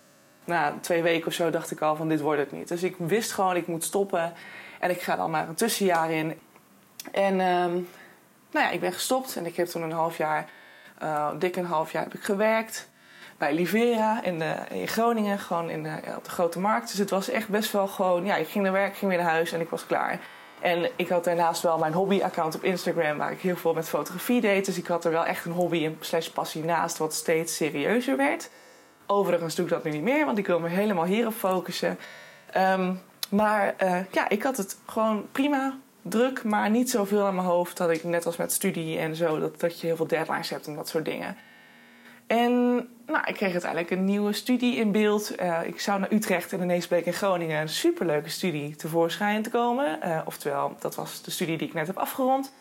Na 0.46 0.74
twee 0.82 1.02
weken 1.02 1.28
of 1.28 1.34
zo 1.34 1.50
dacht 1.50 1.72
ik 1.72 1.82
al 1.82 1.96
van 1.96 2.10
dit 2.10 2.22
wordt 2.22 2.40
het 2.40 2.52
niet. 2.52 2.68
Dus 2.68 2.84
ik 2.84 2.96
wist 2.98 3.32
gewoon 3.32 3.56
ik 3.56 3.68
moet 3.68 3.84
stoppen 3.84 4.34
en 4.80 4.90
ik 4.90 5.02
ga 5.02 5.16
dan 5.16 5.32
maar 5.32 5.48
een 5.48 5.56
tussenjaar 5.56 6.12
in. 6.12 6.40
En 7.12 7.34
um, 7.40 7.88
nou 8.52 8.66
ja, 8.66 8.70
ik 8.70 8.80
ben 8.80 8.94
gestopt 8.94 9.36
en 9.36 9.46
ik 9.46 9.56
heb 9.56 9.68
toen 9.68 9.82
een 9.82 9.92
half 9.92 10.18
jaar, 10.18 10.50
uh, 11.04 11.30
dik 11.40 11.56
een 11.56 11.66
half 11.66 11.92
jaar 11.92 12.04
heb 12.04 12.14
ik 12.14 12.24
gewerkt 12.24 12.89
bij 13.40 13.54
Livera 13.54 14.24
in, 14.24 14.40
de, 14.40 14.56
in 14.70 14.88
Groningen, 14.88 15.40
gewoon 15.40 15.70
in 15.70 15.84
de, 15.84 16.00
op 16.18 16.24
de 16.24 16.30
grote 16.30 16.60
markt. 16.60 16.90
Dus 16.90 16.98
het 16.98 17.10
was 17.10 17.30
echt 17.30 17.48
best 17.48 17.72
wel 17.72 17.88
gewoon, 17.88 18.26
ja, 18.26 18.36
ik 18.36 18.48
ging 18.48 18.64
naar 18.64 18.74
werk, 18.74 18.96
ging 18.96 19.12
weer 19.12 19.22
naar 19.22 19.32
huis 19.32 19.52
en 19.52 19.62
ik 19.62 19.70
was 19.70 19.86
klaar. 19.86 20.20
En 20.60 20.90
ik 20.96 21.10
had 21.10 21.24
daarnaast 21.24 21.62
wel 21.62 21.78
mijn 21.78 21.94
hobby-account 21.94 22.56
op 22.56 22.64
Instagram, 22.64 23.18
waar 23.18 23.32
ik 23.32 23.40
heel 23.40 23.56
veel 23.56 23.74
met 23.74 23.90
fotografie 23.90 24.42
deed. 24.42 24.66
Dus 24.66 24.78
ik 24.78 24.88
had 24.88 25.06
er 25.06 25.12
wel 25.12 25.26
echt 25.26 25.46
een 25.46 25.52
hobby 25.52 25.86
en 25.86 25.98
slash 26.00 26.28
passie 26.28 26.64
naast, 26.64 26.98
wat 26.98 27.14
steeds 27.14 27.56
serieuzer 27.56 28.18
werd. 28.18 28.50
Overigens 29.06 29.56
doe 29.56 29.66
ik 29.66 29.72
dat 29.72 29.84
nu 29.84 29.92
niet 29.92 30.02
meer, 30.02 30.26
want 30.26 30.38
ik 30.38 30.48
wil 30.48 30.60
me 30.60 30.68
helemaal 30.68 31.06
hierop 31.06 31.34
focussen. 31.34 32.00
Um, 32.58 33.02
maar 33.30 33.76
uh, 33.84 34.00
ja, 34.12 34.30
ik 34.30 34.44
had 34.44 34.58
het 34.58 34.78
gewoon 34.86 35.28
prima 35.32 35.78
druk, 36.02 36.44
maar 36.44 36.70
niet 36.70 36.90
zoveel 36.90 37.26
aan 37.26 37.36
mijn 37.36 37.48
hoofd 37.48 37.78
dat 37.78 37.90
ik 37.90 38.04
net 38.04 38.26
als 38.26 38.38
met 38.38 38.52
studie 38.52 38.98
en 38.98 39.16
zo, 39.16 39.40
dat, 39.40 39.60
dat 39.60 39.80
je 39.80 39.88
heel 39.88 39.96
veel 39.96 40.08
deadlines 40.08 40.50
hebt 40.50 40.68
en 40.68 40.76
dat 40.76 40.88
soort 40.88 41.06
dingen. 41.06 41.38
En 42.30 42.52
nou, 43.08 43.24
ik 43.26 43.34
kreeg 43.34 43.52
uiteindelijk 43.52 43.92
een 43.92 44.06
nieuwe 44.06 44.34
studie 44.34 44.76
in 44.76 44.92
beeld. 44.92 45.42
Uh, 45.42 45.60
ik 45.64 45.80
zou 45.80 46.00
naar 46.00 46.12
Utrecht 46.12 46.54
en 46.54 46.62
ineens 46.62 46.88
bleek 46.88 47.06
in 47.06 47.14
Groningen 47.14 47.62
een 47.62 47.70
superleuke 47.70 48.30
studie 48.30 48.76
tevoorschijn 48.76 49.42
te 49.42 49.50
komen. 49.50 50.00
Uh, 50.04 50.22
oftewel, 50.26 50.76
dat 50.80 50.96
was 50.96 51.22
de 51.22 51.32
studie 51.32 51.58
die 51.58 51.68
ik 51.68 51.74
net 51.74 51.88
heb 51.88 51.98
afgerond. 51.98 52.54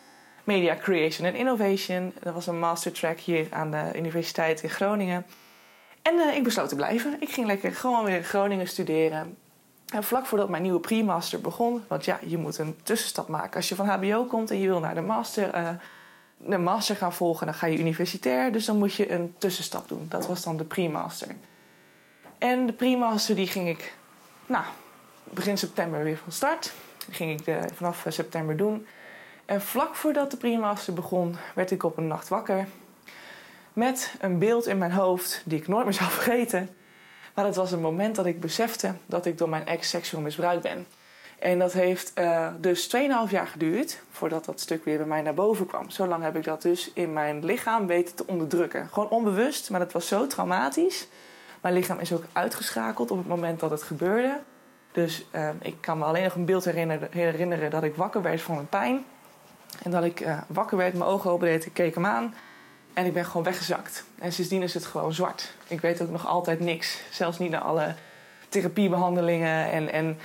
Media 0.43 0.75
Creation 0.75 1.27
and 1.27 1.35
Innovation. 1.35 2.13
Dat 2.23 2.33
was 2.33 2.47
een 2.47 2.59
mastertrack 2.59 3.19
hier 3.19 3.47
aan 3.49 3.71
de 3.71 3.91
Universiteit 3.95 4.63
in 4.63 4.69
Groningen. 4.69 5.25
En 6.01 6.15
uh, 6.15 6.35
ik 6.35 6.43
besloot 6.43 6.69
te 6.69 6.75
blijven. 6.75 7.15
Ik 7.19 7.29
ging 7.29 7.47
lekker 7.47 7.75
gewoon 7.75 8.05
weer 8.05 8.15
in 8.15 8.23
Groningen 8.23 8.67
studeren. 8.67 9.37
En 9.93 10.03
vlak 10.03 10.25
voordat 10.25 10.49
mijn 10.49 10.63
nieuwe 10.63 10.79
pre-master 10.79 11.41
begon, 11.41 11.83
want 11.87 12.05
ja, 12.05 12.19
je 12.25 12.37
moet 12.37 12.57
een 12.57 12.75
tussenstap 12.83 13.27
maken. 13.27 13.55
Als 13.55 13.69
je 13.69 13.75
van 13.75 13.87
HBO 13.87 14.23
komt 14.23 14.51
en 14.51 14.59
je 14.59 14.67
wil 14.67 14.79
naar 14.79 14.95
de 14.95 15.01
master, 15.01 15.79
de 16.45 16.57
master 16.57 16.95
gaan 16.95 17.13
volgen, 17.13 17.45
dan 17.45 17.55
ga 17.55 17.67
je 17.67 17.77
universitair. 17.77 18.51
Dus 18.51 18.65
dan 18.65 18.77
moet 18.77 18.93
je 18.93 19.11
een 19.11 19.35
tussenstap 19.37 19.87
doen. 19.87 20.05
Dat 20.09 20.27
was 20.27 20.43
dan 20.43 20.57
de 20.57 20.63
pre-master. 20.63 21.35
En 22.37 22.65
de 22.65 22.73
pre-master 22.73 23.35
die 23.35 23.47
ging 23.47 23.67
ik, 23.67 23.93
nou, 24.45 24.65
begin 25.23 25.57
september 25.57 26.03
weer 26.03 26.17
van 26.17 26.31
start. 26.31 26.73
Die 27.05 27.15
ging 27.15 27.39
ik 27.39 27.45
de, 27.45 27.59
vanaf 27.73 28.05
september 28.07 28.57
doen. 28.57 28.87
En 29.45 29.61
vlak 29.61 29.95
voordat 29.95 30.31
de 30.31 30.37
pre-master 30.37 30.93
begon, 30.93 31.35
werd 31.55 31.71
ik 31.71 31.83
op 31.83 31.97
een 31.97 32.07
nacht 32.07 32.27
wakker. 32.27 32.67
Met 33.73 34.13
een 34.19 34.39
beeld 34.39 34.67
in 34.67 34.77
mijn 34.77 34.91
hoofd 34.91 35.41
die 35.45 35.59
ik 35.59 35.67
nooit 35.67 35.85
meer 35.85 35.93
zou 35.93 36.11
vergeten. 36.19 36.69
Maar 37.33 37.45
het 37.45 37.55
was 37.55 37.71
een 37.71 37.81
moment 37.81 38.15
dat 38.15 38.25
ik 38.25 38.39
besefte 38.39 38.95
dat 39.05 39.25
ik 39.25 39.37
door 39.37 39.49
mijn 39.49 39.65
ex 39.65 39.89
seksueel 39.89 40.21
misbruikt 40.21 40.63
ben. 40.63 40.85
En 41.39 41.59
dat 41.59 41.73
heeft 41.73 42.11
uh, 42.15 42.47
dus 42.59 42.95
2,5 42.95 43.01
jaar 43.29 43.47
geduurd 43.47 44.01
voordat 44.11 44.45
dat 44.45 44.59
stuk 44.59 44.85
weer 44.85 44.97
bij 44.97 45.05
mij 45.05 45.21
naar 45.21 45.33
boven 45.33 45.65
kwam. 45.65 45.89
Zo 45.89 46.07
lang 46.07 46.23
heb 46.23 46.35
ik 46.35 46.43
dat 46.43 46.61
dus 46.61 46.91
in 46.93 47.13
mijn 47.13 47.45
lichaam 47.45 47.87
weten 47.87 48.15
te 48.15 48.27
onderdrukken. 48.27 48.89
Gewoon 48.91 49.09
onbewust, 49.09 49.69
maar 49.69 49.79
dat 49.79 49.91
was 49.91 50.07
zo 50.07 50.27
traumatisch. 50.27 51.07
Mijn 51.61 51.73
lichaam 51.73 51.99
is 51.99 52.13
ook 52.13 52.23
uitgeschakeld 52.33 53.11
op 53.11 53.17
het 53.17 53.27
moment 53.27 53.59
dat 53.59 53.71
het 53.71 53.83
gebeurde. 53.83 54.39
Dus 54.91 55.25
uh, 55.31 55.49
ik 55.61 55.75
kan 55.79 55.97
me 55.97 56.05
alleen 56.05 56.23
nog 56.23 56.35
een 56.35 56.45
beeld 56.45 56.65
herinneren, 56.65 57.07
herinneren 57.11 57.69
dat 57.69 57.83
ik 57.83 57.95
wakker 57.95 58.21
werd 58.21 58.41
van 58.41 58.57
een 58.57 58.69
pijn. 58.69 59.05
En 59.83 59.91
dat 59.91 60.03
ik 60.03 60.19
uh, 60.19 60.37
wakker 60.47 60.77
werd, 60.77 60.93
mijn 60.93 61.09
ogen 61.09 61.31
open 61.31 61.47
deed, 61.47 61.65
ik 61.65 61.73
keek 61.73 61.95
hem 61.95 62.05
aan. 62.05 62.33
En 62.93 63.05
ik 63.05 63.13
ben 63.13 63.25
gewoon 63.25 63.43
weggezakt. 63.43 64.03
En 64.19 64.33
sindsdien 64.33 64.61
is 64.61 64.73
het 64.73 64.85
gewoon 64.85 65.13
zwart. 65.13 65.53
Ik 65.67 65.81
weet 65.81 66.01
ook 66.01 66.09
nog 66.09 66.27
altijd 66.27 66.59
niks. 66.59 67.01
Zelfs 67.11 67.39
niet 67.39 67.51
naar 67.51 67.61
alle 67.61 67.95
therapiebehandelingen 68.49 69.71
en, 69.71 69.91
en, 69.91 70.19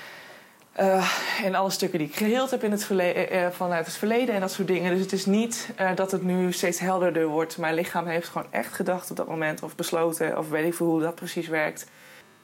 en 1.43 1.55
alle 1.55 1.71
stukken 1.71 1.99
die 1.99 2.09
ik 2.09 2.17
geheeld 2.17 2.51
heb 2.51 2.63
in 2.65 2.71
het 2.71 2.85
verleden, 2.85 3.35
uh, 3.35 3.51
vanuit 3.51 3.87
het 3.87 3.95
verleden 3.95 4.35
en 4.35 4.41
dat 4.41 4.53
soort 4.53 4.69
dingen. 4.69 4.93
Dus 4.93 5.01
het 5.01 5.13
is 5.13 5.27
niet 5.27 5.69
dat 5.95 6.11
het 6.11 6.23
nu 6.23 6.53
steeds 6.53 6.79
helderder 6.79 7.27
wordt. 7.27 7.59
Mijn 7.59 7.75
lichaam 7.75 8.07
heeft 8.07 8.29
gewoon 8.29 8.47
echt 8.51 8.73
gedacht 8.73 9.11
op 9.11 9.17
dat 9.17 9.29
moment, 9.29 9.63
of 9.63 9.77
besloten, 9.77 10.39
of 10.39 10.49
weet 10.49 10.67
ik 10.67 10.75
veel 10.75 10.87
hoe 10.87 11.01
dat 11.01 11.15
precies 11.15 11.49
werkt. 11.49 11.87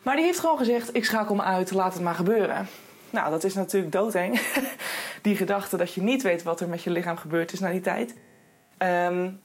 Maar 0.02 0.16
die 0.16 0.24
heeft 0.24 0.38
gewoon 0.38 0.58
gezegd: 0.58 0.96
ik 0.96 1.04
schakel 1.04 1.34
me 1.34 1.42
uit, 1.42 1.70
laat 1.70 1.92
het 1.92 2.02
maar 2.02 2.14
gebeuren. 2.14 2.68
Nou, 3.10 3.30
dat 3.30 3.44
is 3.44 3.54
natuurlijk 3.54 3.92
doodeng. 3.92 4.40
die 5.22 5.36
gedachte 5.36 5.76
dat 5.76 5.94
je 5.94 6.02
niet 6.02 6.22
weet 6.22 6.42
wat 6.42 6.60
er 6.60 6.68
met 6.68 6.82
je 6.82 6.90
lichaam 6.90 7.16
gebeurd 7.16 7.52
is 7.52 7.60
na 7.60 7.70
die 7.70 7.80
tijd. 7.80 8.14
Um, 8.78 9.40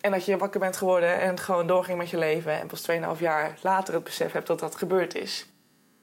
en 0.00 0.10
dat 0.10 0.24
je 0.24 0.36
wakker 0.36 0.60
bent 0.60 0.76
geworden 0.76 1.20
en 1.20 1.38
gewoon 1.38 1.66
doorging 1.66 1.98
met 1.98 2.10
je 2.10 2.18
leven. 2.18 2.60
En 2.60 2.66
pas 2.66 2.90
2,5 2.90 2.96
jaar 3.18 3.58
later 3.62 3.94
het 3.94 4.04
besef 4.04 4.32
hebt 4.32 4.46
dat 4.46 4.58
dat 4.58 4.76
gebeurd 4.76 5.14
is. 5.14 5.49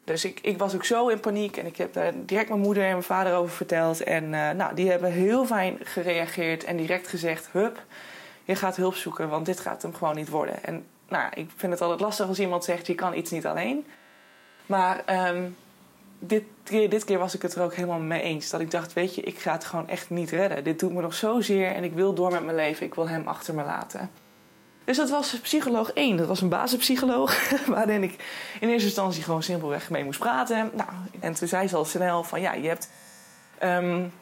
Dus 0.07 0.25
ik, 0.25 0.39
ik 0.41 0.57
was 0.57 0.75
ook 0.75 0.83
zo 0.83 1.07
in 1.07 1.19
paniek. 1.19 1.57
En 1.57 1.65
ik 1.65 1.77
heb 1.77 1.93
daar 1.93 2.13
direct 2.15 2.49
mijn 2.49 2.61
moeder 2.61 2.83
en 2.83 2.91
mijn 2.91 3.03
vader 3.03 3.35
over 3.35 3.55
verteld. 3.55 4.03
En 4.03 4.23
uh, 4.23 4.49
nou, 4.51 4.75
die 4.75 4.89
hebben 4.89 5.11
heel 5.11 5.45
fijn 5.45 5.77
gereageerd 5.83 6.63
en 6.63 6.77
direct 6.77 7.07
gezegd... 7.07 7.49
Hup, 7.51 7.83
je 8.43 8.55
gaat 8.55 8.75
hulp 8.75 8.95
zoeken, 8.95 9.29
want 9.29 9.45
dit 9.45 9.59
gaat 9.59 9.81
hem 9.81 9.93
gewoon 9.93 10.15
niet 10.15 10.29
worden. 10.29 10.63
En 10.63 10.85
nou, 11.07 11.31
ik 11.33 11.49
vind 11.55 11.71
het 11.71 11.81
altijd 11.81 11.99
lastig 11.99 12.27
als 12.27 12.39
iemand 12.39 12.63
zegt... 12.63 12.87
je 12.87 12.95
kan 12.95 13.13
iets 13.13 13.31
niet 13.31 13.45
alleen. 13.45 13.85
Maar 14.65 15.27
um, 15.29 15.55
dit, 16.19 16.43
dit 16.63 17.03
keer 17.03 17.19
was 17.19 17.35
ik 17.35 17.41
het 17.41 17.55
er 17.55 17.63
ook 17.63 17.75
helemaal 17.75 17.99
mee 17.99 18.21
eens. 18.21 18.49
Dat 18.49 18.61
ik 18.61 18.71
dacht, 18.71 18.93
weet 18.93 19.15
je, 19.15 19.21
ik 19.21 19.39
ga 19.39 19.51
het 19.51 19.65
gewoon 19.65 19.89
echt 19.89 20.09
niet 20.09 20.29
redden. 20.29 20.63
Dit 20.63 20.79
doet 20.79 20.93
me 20.93 21.01
nog 21.01 21.13
zozeer 21.13 21.71
en 21.71 21.83
ik 21.83 21.93
wil 21.93 22.13
door 22.13 22.31
met 22.31 22.43
mijn 22.43 22.55
leven. 22.55 22.85
Ik 22.85 22.95
wil 22.95 23.07
hem 23.07 23.27
achter 23.27 23.53
me 23.53 23.63
laten. 23.63 24.09
Dus 24.87 24.97
dat 24.97 25.09
was 25.09 25.39
psycholoog 25.39 25.91
1. 25.91 26.17
Dat 26.17 26.27
was 26.27 26.41
een 26.41 26.49
basispsycholoog. 26.49 27.49
Waarin 27.65 28.03
ik 28.03 28.23
in 28.59 28.69
eerste 28.69 28.87
instantie 28.87 29.23
gewoon 29.23 29.43
simpelweg 29.43 29.89
mee 29.89 30.03
moest 30.03 30.19
praten. 30.19 30.71
Nou, 30.73 30.89
en 31.19 31.33
toen 31.33 31.47
zei 31.47 31.67
ze 31.67 31.75
al 31.75 31.85
snel 31.85 32.23
van 32.23 32.41
ja, 32.41 32.53
je 32.53 32.67
hebt 32.67 32.89
um, 33.63 34.13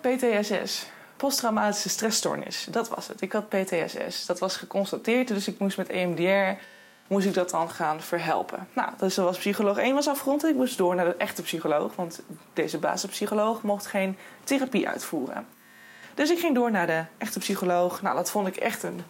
PTSS. 0.00 0.86
Posttraumatische 1.16 1.88
stressstoornis. 1.88 2.66
Dat 2.70 2.88
was 2.88 3.08
het. 3.08 3.20
Ik 3.20 3.32
had 3.32 3.48
PTSS. 3.48 4.26
Dat 4.26 4.38
was 4.38 4.56
geconstateerd. 4.56 5.28
Dus 5.28 5.48
ik 5.48 5.58
moest 5.58 5.76
met 5.76 5.88
EMDR 5.88 6.62
moest 7.06 7.26
ik 7.26 7.34
dat 7.34 7.50
dan 7.50 7.70
gaan 7.70 8.00
verhelpen. 8.00 8.68
Nou, 8.74 8.90
dus 8.98 9.14
dat 9.14 9.24
was 9.24 9.38
psycholoog 9.38 9.78
1 9.78 9.94
was 9.94 10.08
afgerond. 10.08 10.44
Ik 10.44 10.54
moest 10.54 10.78
door 10.78 10.94
naar 10.94 11.04
de 11.04 11.16
echte 11.16 11.42
psycholoog, 11.42 11.94
want 11.94 12.22
deze 12.52 12.78
basispsycholoog 12.78 13.62
mocht 13.62 13.86
geen 13.86 14.16
therapie 14.44 14.88
uitvoeren. 14.88 15.46
Dus 16.14 16.30
ik 16.30 16.38
ging 16.38 16.54
door 16.54 16.70
naar 16.70 16.86
de 16.86 17.04
echte 17.18 17.38
psycholoog. 17.38 18.02
Nou, 18.02 18.16
dat 18.16 18.30
vond 18.30 18.46
ik 18.46 18.56
echt 18.56 18.82
een 18.82 19.02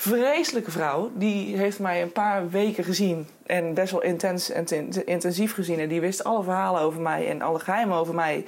vreselijke 0.00 0.70
vrouw. 0.70 1.10
Die 1.14 1.56
heeft 1.56 1.78
mij 1.78 2.02
een 2.02 2.12
paar 2.12 2.50
weken 2.50 2.84
gezien 2.84 3.28
en 3.46 3.74
best 3.74 3.92
wel 3.92 4.02
intens 4.02 4.50
en 4.50 4.66
intensief 5.06 5.54
gezien. 5.54 5.78
En 5.78 5.88
die 5.88 6.00
wist 6.00 6.24
alle 6.24 6.42
verhalen 6.42 6.80
over 6.80 7.00
mij 7.00 7.28
en 7.28 7.42
alle 7.42 7.58
geheimen 7.58 7.96
over 7.96 8.14
mij. 8.14 8.46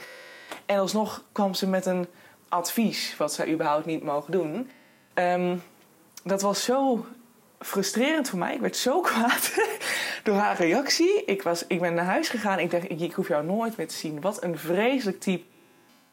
En 0.67 0.79
alsnog 0.79 1.25
kwam 1.33 1.55
ze 1.55 1.69
met 1.69 1.87
een 1.87 2.07
advies 2.49 3.17
wat 3.17 3.33
zij 3.33 3.49
überhaupt 3.49 3.87
niet 3.87 4.03
mogen 4.03 4.33
doen. 4.33 4.71
Um, 5.15 5.63
dat 6.25 6.43
was 6.43 6.65
zo 6.65 7.07
frustrerend 7.59 8.29
voor 8.29 8.39
mij. 8.39 8.55
Ik 8.55 8.61
werd 8.61 8.77
zo 8.77 9.01
kwaad 9.11 9.53
door 10.23 10.37
haar 10.37 10.57
reactie. 10.57 11.25
Ik, 11.25 11.43
was, 11.43 11.67
ik 11.67 11.81
ben 11.81 11.95
naar 11.95 12.05
huis 12.05 12.29
gegaan. 12.29 12.59
Ik 12.59 12.71
dacht, 12.71 12.91
ik, 12.91 13.13
hoef 13.13 13.29
jou 13.29 13.45
nooit 13.45 13.77
meer 13.77 13.89
te 13.89 13.95
zien. 13.95 14.21
Wat 14.21 14.43
een 14.43 14.59
vreselijk 14.59 15.21
type. 15.21 15.45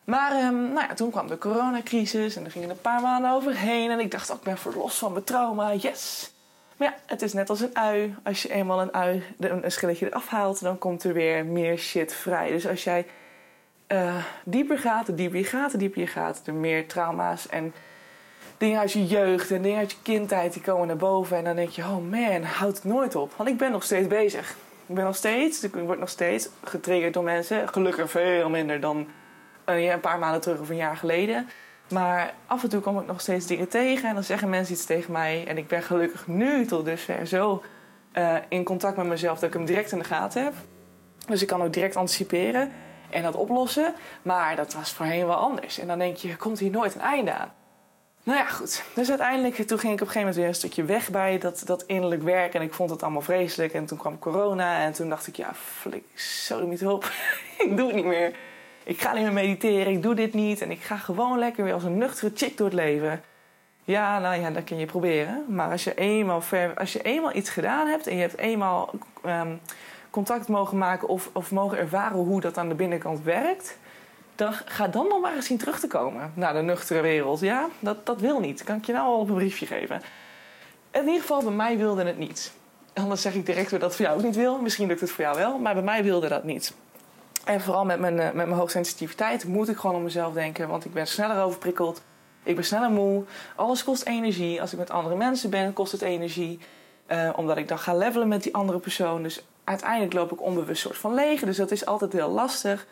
Maar 0.09 0.43
um, 0.43 0.73
nou 0.73 0.87
ja, 0.87 0.93
toen 0.93 1.11
kwam 1.11 1.27
de 1.27 1.37
coronacrisis 1.37 2.35
en 2.35 2.45
er 2.45 2.51
gingen 2.51 2.69
een 2.69 2.81
paar 2.81 3.01
maanden 3.01 3.31
overheen. 3.31 3.91
En 3.91 3.99
ik 3.99 4.11
dacht, 4.11 4.29
oh, 4.29 4.35
ik 4.35 4.43
ben 4.43 4.57
verlost 4.57 4.97
van 4.97 5.11
mijn 5.11 5.23
trauma. 5.23 5.73
Yes! 5.73 6.31
Maar 6.77 6.87
ja, 6.87 6.95
het 7.05 7.21
is 7.21 7.33
net 7.33 7.49
als 7.49 7.59
een 7.59 7.77
ui. 7.77 8.15
Als 8.23 8.41
je 8.41 8.53
eenmaal 8.53 8.81
een 8.81 8.93
ui, 8.93 9.23
een 9.39 9.71
schilletje 9.71 10.05
eraf 10.05 10.27
haalt, 10.27 10.61
dan 10.61 10.77
komt 10.77 11.03
er 11.03 11.13
weer 11.13 11.45
meer 11.45 11.77
shit 11.77 12.13
vrij. 12.13 12.51
Dus 12.51 12.67
als 12.67 12.83
jij 12.83 13.05
uh, 13.87 14.15
dieper 14.43 14.79
gaat, 14.79 15.05
de 15.05 15.15
dieper 15.15 15.39
je 15.39 15.45
gaat, 15.45 15.71
de 15.71 15.77
dieper 15.77 16.01
je 16.01 16.07
gaat, 16.07 16.41
de 16.43 16.51
meer 16.51 16.87
trauma's 16.87 17.47
en 17.47 17.73
dingen 18.57 18.79
uit 18.79 18.91
je 18.91 19.05
jeugd 19.05 19.51
en 19.51 19.61
dingen 19.61 19.79
uit 19.79 19.91
je 19.91 19.97
kindheid 20.01 20.53
die 20.53 20.61
komen 20.61 20.87
naar 20.87 20.95
boven. 20.95 21.37
En 21.37 21.43
dan 21.43 21.55
denk 21.55 21.69
je, 21.69 21.81
oh 21.81 22.09
man, 22.09 22.43
houdt 22.43 22.75
het 22.75 22.85
nooit 22.85 23.15
op. 23.15 23.33
Want 23.35 23.49
ik 23.49 23.57
ben 23.57 23.71
nog 23.71 23.83
steeds 23.83 24.07
bezig. 24.07 24.55
Ik 24.85 24.95
ben 24.95 25.03
nog 25.03 25.15
steeds, 25.15 25.63
ik 25.63 25.73
word 25.73 25.99
nog 25.99 26.09
steeds 26.09 26.49
getriggerd 26.63 27.13
door 27.13 27.23
mensen. 27.23 27.67
Gelukkig 27.67 28.11
veel 28.11 28.49
minder 28.49 28.79
dan 28.79 29.07
een 29.77 29.99
paar 29.99 30.19
maanden 30.19 30.41
terug 30.41 30.59
of 30.59 30.69
een 30.69 30.75
jaar 30.75 30.97
geleden. 30.97 31.49
Maar 31.89 32.33
af 32.45 32.63
en 32.63 32.69
toe 32.69 32.81
kom 32.81 32.99
ik 32.99 33.05
nog 33.05 33.21
steeds 33.21 33.45
dingen 33.45 33.67
tegen 33.67 34.09
en 34.09 34.13
dan 34.13 34.23
zeggen 34.23 34.49
mensen 34.49 34.73
iets 34.73 34.85
tegen 34.85 35.11
mij. 35.11 35.47
En 35.47 35.57
ik 35.57 35.67
ben 35.67 35.83
gelukkig 35.83 36.27
nu 36.27 36.65
tot 36.65 36.85
dusver 36.85 37.27
zo 37.27 37.63
uh, 38.13 38.35
in 38.49 38.63
contact 38.63 38.97
met 38.97 39.05
mezelf 39.05 39.39
dat 39.39 39.49
ik 39.49 39.55
hem 39.55 39.65
direct 39.65 39.91
in 39.91 39.97
de 39.97 40.03
gaten 40.03 40.43
heb. 40.43 40.53
Dus 41.27 41.41
ik 41.41 41.47
kan 41.47 41.61
ook 41.61 41.73
direct 41.73 41.95
anticiperen 41.95 42.71
en 43.09 43.23
dat 43.23 43.35
oplossen. 43.35 43.93
Maar 44.21 44.55
dat 44.55 44.73
was 44.73 44.91
voorheen 44.91 45.25
wel 45.25 45.35
anders. 45.35 45.79
En 45.79 45.87
dan 45.87 45.99
denk 45.99 46.15
je, 46.15 46.35
komt 46.35 46.59
hier 46.59 46.71
nooit 46.71 46.95
een 46.95 47.01
einde 47.01 47.33
aan. 47.33 47.53
Nou 48.23 48.37
ja, 48.37 48.45
goed. 48.45 48.83
Dus 48.95 49.09
uiteindelijk, 49.09 49.55
toen 49.55 49.79
ging 49.79 49.93
ik 49.93 50.01
op 50.01 50.07
een 50.07 50.13
gegeven 50.13 50.19
moment 50.19 50.35
weer 50.35 50.47
een 50.47 50.55
stukje 50.55 50.83
weg 50.83 51.09
bij 51.09 51.37
dat, 51.37 51.61
dat 51.65 51.83
innerlijk 51.83 52.23
werk. 52.23 52.53
En 52.53 52.61
ik 52.61 52.73
vond 52.73 52.89
het 52.89 53.03
allemaal 53.03 53.21
vreselijk. 53.21 53.73
En 53.73 53.85
toen 53.85 53.97
kwam 53.97 54.19
corona. 54.19 54.83
En 54.83 54.93
toen 54.93 55.09
dacht 55.09 55.27
ik, 55.27 55.35
ja, 55.35 55.53
flik, 55.53 56.03
sorry 56.15 56.67
niet 56.67 56.85
op. 56.85 57.11
ik 57.65 57.77
doe 57.77 57.85
het 57.85 57.95
niet 57.95 58.05
meer. 58.05 58.35
Ik 58.89 59.01
ga 59.01 59.13
niet 59.13 59.23
meer 59.23 59.33
mediteren. 59.33 59.93
Ik 59.93 60.03
doe 60.03 60.15
dit 60.15 60.33
niet. 60.33 60.61
En 60.61 60.71
ik 60.71 60.81
ga 60.81 60.95
gewoon 60.95 61.39
lekker 61.39 61.63
weer 61.63 61.73
als 61.73 61.83
een 61.83 61.97
nuchtere 61.97 62.31
chick 62.35 62.57
door 62.57 62.67
het 62.67 62.75
leven. 62.75 63.21
Ja, 63.83 64.19
nou 64.19 64.41
ja, 64.41 64.51
dat 64.51 64.63
kun 64.63 64.77
je 64.77 64.85
proberen. 64.85 65.45
Maar 65.47 65.71
als 65.71 65.83
je 65.83 65.93
eenmaal, 65.93 66.41
ver, 66.41 66.73
als 66.75 66.93
je 66.93 67.01
eenmaal 67.01 67.35
iets 67.35 67.49
gedaan 67.49 67.87
hebt 67.87 68.07
en 68.07 68.15
je 68.15 68.21
hebt 68.21 68.37
eenmaal 68.37 68.89
um, 69.25 69.59
contact 70.09 70.47
mogen 70.47 70.77
maken 70.77 71.07
of, 71.07 71.29
of 71.33 71.51
mogen 71.51 71.77
ervaren 71.77 72.17
hoe 72.17 72.41
dat 72.41 72.57
aan 72.57 72.69
de 72.69 72.75
binnenkant 72.75 73.23
werkt, 73.23 73.77
dan 74.35 74.53
ga 74.53 74.87
dan 74.87 75.07
nog 75.07 75.21
maar 75.21 75.35
eens 75.35 75.45
zien 75.45 75.57
terug 75.57 75.79
te 75.79 75.87
komen 75.87 76.31
naar 76.33 76.53
de 76.53 76.61
nuchtere 76.61 77.01
wereld. 77.01 77.39
Ja, 77.39 77.67
dat, 77.79 78.05
dat 78.05 78.19
wil 78.19 78.39
niet. 78.39 78.63
Kan 78.63 78.77
ik 78.77 78.85
je 78.85 78.93
nou 78.93 79.05
al 79.05 79.19
op 79.19 79.29
een 79.29 79.35
briefje 79.35 79.65
geven? 79.65 80.01
In 80.91 81.05
ieder 81.05 81.21
geval, 81.21 81.43
bij 81.43 81.51
mij 81.51 81.77
wilde 81.77 82.03
het 82.03 82.17
niet. 82.17 82.51
Anders 82.93 83.21
zeg 83.21 83.33
ik 83.33 83.45
direct 83.45 83.71
weer 83.71 83.79
dat 83.79 83.89
het 83.89 83.97
voor 83.97 84.05
jou 84.05 84.17
ook 84.17 84.25
niet 84.25 84.35
wil. 84.35 84.61
Misschien 84.61 84.87
lukt 84.87 85.01
het 85.01 85.11
voor 85.11 85.23
jou 85.23 85.37
wel, 85.37 85.57
maar 85.57 85.73
bij 85.73 85.83
mij 85.83 86.03
wilde 86.03 86.27
dat 86.27 86.43
niet. 86.43 86.73
En 87.49 87.61
vooral 87.61 87.85
met 87.85 87.99
mijn, 87.99 88.19
eh, 88.19 88.25
met 88.25 88.33
mijn 88.33 88.51
hoogsensitiviteit 88.51 89.45
moet 89.45 89.69
ik 89.69 89.77
gewoon 89.77 89.95
om 89.95 90.03
mezelf 90.03 90.33
denken. 90.33 90.67
Want 90.67 90.85
ik 90.85 90.93
ben 90.93 91.07
sneller 91.07 91.43
overprikkeld. 91.43 92.01
Ik 92.43 92.55
ben 92.55 92.63
sneller 92.63 92.91
moe. 92.91 93.23
Alles 93.55 93.83
kost 93.83 94.05
energie. 94.05 94.61
Als 94.61 94.71
ik 94.71 94.79
met 94.79 94.89
andere 94.89 95.15
mensen 95.15 95.49
ben, 95.49 95.73
kost 95.73 95.91
het 95.91 96.01
energie. 96.01 96.59
Uh, 97.07 97.29
omdat 97.35 97.57
ik 97.57 97.67
dan 97.67 97.79
ga 97.79 97.95
levelen 97.95 98.27
met 98.27 98.43
die 98.43 98.53
andere 98.53 98.79
persoon. 98.79 99.23
Dus 99.23 99.45
uiteindelijk 99.63 100.13
loop 100.13 100.31
ik 100.31 100.41
onbewust 100.41 100.81
soort 100.81 100.97
van 100.97 101.13
leeg. 101.13 101.41
Dus 101.41 101.57
dat 101.57 101.71
is 101.71 101.85
altijd 101.85 102.13
heel 102.13 102.29
lastig. 102.29 102.87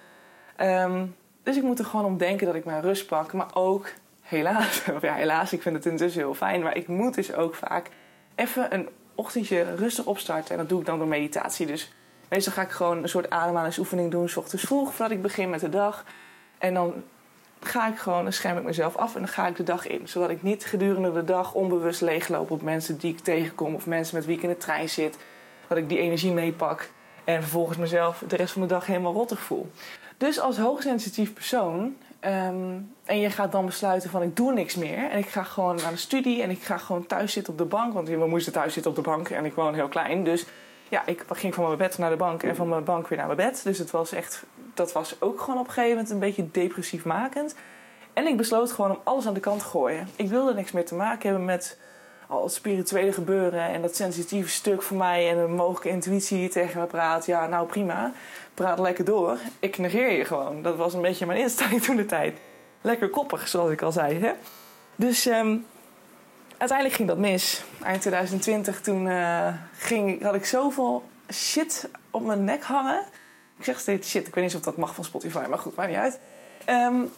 Um, 0.61 1.15
dus 1.43 1.57
ik 1.57 1.63
moet 1.63 1.79
er 1.79 1.85
gewoon 1.85 2.05
om 2.05 2.17
denken 2.17 2.45
dat 2.45 2.55
ik 2.55 2.65
mijn 2.65 2.81
rust 2.81 3.07
pak. 3.07 3.33
Maar 3.33 3.49
ook, 3.53 3.89
helaas, 4.21 4.83
ja, 5.01 5.13
helaas, 5.13 5.53
ik 5.53 5.61
vind 5.61 5.75
het 5.75 5.85
intussen 5.85 6.21
heel 6.21 6.33
fijn. 6.33 6.61
Maar 6.61 6.77
ik 6.77 6.87
moet 6.87 7.15
dus 7.15 7.33
ook 7.33 7.55
vaak 7.55 7.89
even 8.35 8.73
een 8.73 8.89
ochtendje 9.15 9.75
rustig 9.75 10.05
opstarten. 10.05 10.51
En 10.51 10.57
dat 10.57 10.69
doe 10.69 10.79
ik 10.79 10.85
dan 10.85 10.97
door 10.97 11.07
meditatie. 11.07 11.65
Dus 11.65 11.91
meestal 12.27 12.53
ga 12.53 12.61
ik 12.61 12.69
gewoon 12.69 13.03
een 13.03 13.09
soort 13.09 13.29
ademhalingsoefening 13.29 14.11
doen, 14.11 14.29
s 14.29 14.37
ochtends 14.37 14.63
vroeg, 14.63 14.93
voordat 14.93 15.11
ik 15.11 15.21
begin 15.21 15.49
met 15.49 15.59
de 15.59 15.69
dag. 15.69 16.03
En 16.57 16.73
dan 16.73 17.03
ga 17.59 17.87
ik 17.87 17.97
gewoon, 17.97 18.23
dan 18.23 18.33
scherm 18.33 18.57
ik 18.57 18.63
mezelf 18.63 18.95
af 18.95 19.15
en 19.15 19.21
dan 19.21 19.29
ga 19.29 19.47
ik 19.47 19.55
de 19.55 19.63
dag 19.63 19.87
in. 19.87 20.07
Zodat 20.07 20.29
ik 20.29 20.43
niet 20.43 20.65
gedurende 20.65 21.11
de 21.11 21.23
dag 21.23 21.53
onbewust 21.53 22.01
leegloop 22.01 22.51
op 22.51 22.61
mensen 22.61 22.97
die 22.97 23.11
ik 23.11 23.19
tegenkom 23.19 23.75
of 23.75 23.85
mensen 23.85 24.15
met 24.15 24.25
wie 24.25 24.35
ik 24.35 24.43
in 24.43 24.49
de 24.49 24.57
trein 24.57 24.89
zit. 24.89 25.17
Dat 25.67 25.77
ik 25.77 25.89
die 25.89 25.99
energie 25.99 26.31
meepak 26.31 26.89
en 27.23 27.41
vervolgens 27.41 27.77
mezelf 27.77 28.23
de 28.27 28.35
rest 28.35 28.53
van 28.53 28.61
de 28.61 28.67
dag 28.67 28.85
helemaal 28.85 29.13
rottig 29.13 29.39
voel. 29.39 29.69
Dus 30.17 30.39
als 30.39 30.57
hoogsensitief 30.57 31.33
persoon 31.33 31.95
ehm, 32.19 32.79
en 33.05 33.19
je 33.19 33.29
gaat 33.29 33.51
dan 33.51 33.65
besluiten 33.65 34.09
van 34.09 34.21
ik 34.21 34.35
doe 34.35 34.53
niks 34.53 34.75
meer 34.75 35.09
en 35.09 35.17
ik 35.17 35.27
ga 35.27 35.43
gewoon 35.43 35.75
naar 35.75 35.91
de 35.91 35.97
studie 35.97 36.41
en 36.41 36.49
ik 36.49 36.63
ga 36.63 36.77
gewoon 36.77 37.05
thuis 37.05 37.33
zitten 37.33 37.53
op 37.53 37.59
de 37.59 37.65
bank. 37.65 37.93
Want 37.93 38.07
we 38.07 38.27
moesten 38.27 38.53
thuis 38.53 38.73
zitten 38.73 38.91
op 38.91 38.97
de 38.97 39.03
bank 39.03 39.29
en 39.29 39.45
ik 39.45 39.53
woon 39.53 39.73
heel 39.73 39.87
klein. 39.87 40.23
Dus 40.23 40.45
ja, 40.89 41.05
ik 41.05 41.23
ging 41.27 41.53
van 41.53 41.65
mijn 41.65 41.77
bed 41.77 41.97
naar 41.97 42.09
de 42.09 42.15
bank 42.15 42.43
en 42.43 42.55
van 42.55 42.69
mijn 42.69 42.83
bank 42.83 43.07
weer 43.07 43.17
naar 43.17 43.27
mijn 43.27 43.49
bed. 43.49 43.63
Dus 43.63 43.77
het 43.77 43.91
was 43.91 44.11
echt, 44.11 44.43
dat 44.73 44.91
was 44.91 45.21
ook 45.21 45.41
gewoon 45.41 45.59
op 45.59 45.67
een 45.67 45.73
gegeven 45.73 45.95
moment 45.95 46.13
een 46.13 46.19
beetje 46.19 46.51
depressief 46.51 47.05
makend. 47.05 47.55
En 48.13 48.27
ik 48.27 48.37
besloot 48.37 48.71
gewoon 48.71 48.91
om 48.91 48.99
alles 49.03 49.27
aan 49.27 49.33
de 49.33 49.39
kant 49.39 49.59
te 49.59 49.65
gooien. 49.65 50.07
Ik 50.15 50.29
wilde 50.29 50.53
niks 50.53 50.71
meer 50.71 50.85
te 50.85 50.95
maken 50.95 51.29
hebben 51.29 51.45
met 51.45 51.77
al 52.27 52.43
het 52.43 52.53
spirituele 52.53 53.13
gebeuren 53.13 53.61
en 53.61 53.81
dat 53.81 53.95
sensitieve 53.95 54.49
stuk 54.49 54.81
voor 54.81 54.97
mij 54.97 55.29
en 55.29 55.37
een 55.37 55.53
mogelijke 55.53 55.89
intuïtie 55.89 56.49
tegen 56.49 56.79
me 56.79 56.85
praat. 56.85 57.25
Ja, 57.25 57.47
nou 57.47 57.67
prima, 57.67 58.13
praat 58.53 58.79
lekker 58.79 59.05
door. 59.05 59.37
Ik 59.59 59.77
negeer 59.77 60.11
je 60.11 60.25
gewoon. 60.25 60.61
Dat 60.61 60.75
was 60.75 60.93
een 60.93 61.01
beetje 61.01 61.25
mijn 61.25 61.39
instelling 61.39 61.81
toen 61.83 61.95
de 61.95 62.05
tijd. 62.05 62.37
Lekker 62.81 63.09
koppig, 63.09 63.47
zoals 63.47 63.71
ik 63.71 63.81
al 63.81 63.91
zei. 63.91 64.19
Hè? 64.19 64.31
Dus 64.95 65.25
um, 65.25 65.65
uiteindelijk 66.57 66.97
ging 66.97 67.07
dat 67.07 67.17
mis. 67.17 67.63
Eind 67.83 68.01
2020 68.01 68.81
toen 68.81 69.05
uh, 69.05 69.47
ging, 69.77 70.23
had 70.23 70.35
ik 70.35 70.45
zoveel 70.45 71.03
shit 71.33 71.89
op 72.11 72.25
mijn 72.25 72.43
nek 72.43 72.63
hangen. 72.63 73.01
Ik 73.57 73.63
zeg 73.63 73.79
steeds 73.79 74.09
shit, 74.09 74.27
ik 74.27 74.35
weet 74.35 74.43
niet 74.43 74.55
of 74.55 74.61
dat 74.61 74.77
mag 74.77 74.95
van 74.95 75.03
Spotify, 75.03 75.45
maar 75.49 75.59
goed, 75.59 75.75
maakt 75.75 75.89
niet 75.89 75.97
uit. 75.97 76.19
Um, 76.69 77.11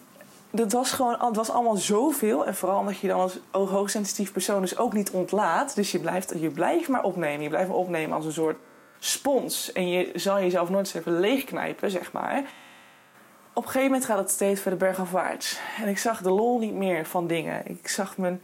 dat 0.52 0.72
was 0.72 0.92
gewoon, 0.92 1.26
het 1.26 1.36
was 1.36 1.50
allemaal 1.50 1.76
zoveel. 1.76 2.46
En 2.46 2.56
vooral 2.56 2.80
omdat 2.80 3.00
je 3.00 3.08
dan 3.08 3.20
als 3.20 3.40
hoogsensitief 3.52 4.32
persoon 4.32 4.62
dus 4.62 4.78
ook 4.78 4.94
niet 4.94 5.12
ontlaat. 5.12 5.76
Dus 5.76 5.92
je 5.92 6.00
blijft, 6.00 6.34
je 6.40 6.50
blijft 6.50 6.88
maar 6.88 7.04
opnemen. 7.04 7.42
Je 7.42 7.50
blijft 7.50 7.68
maar 7.68 7.78
opnemen 7.78 8.16
als 8.16 8.26
een 8.26 8.32
soort 8.32 8.58
spons. 9.00 9.72
En 9.72 9.90
je 9.90 10.12
zal 10.14 10.40
jezelf 10.40 10.70
nooit 10.70 10.86
eens 10.86 10.96
even 10.96 11.20
leegknijpen, 11.20 11.92
zeg 11.92 12.12
maar. 12.12 12.44
Op 13.54 13.66
een 13.66 13.72
gegeven 13.72 13.92
moment 13.92 14.06
gaat 14.06 14.18
het 14.18 14.32
steeds 14.32 14.62
verder 14.62 14.80
bergafwaarts. 14.80 15.60
En 15.82 15.88
ik 15.88 15.98
zag 15.98 16.22
de 16.22 16.30
lol 16.30 16.60
niet 16.60 16.74
meer 16.74 17.06
van 17.06 17.28
dingen. 17.28 17.68
Ik 17.68 17.88
zag 17.88 18.18
mijn, 18.18 18.42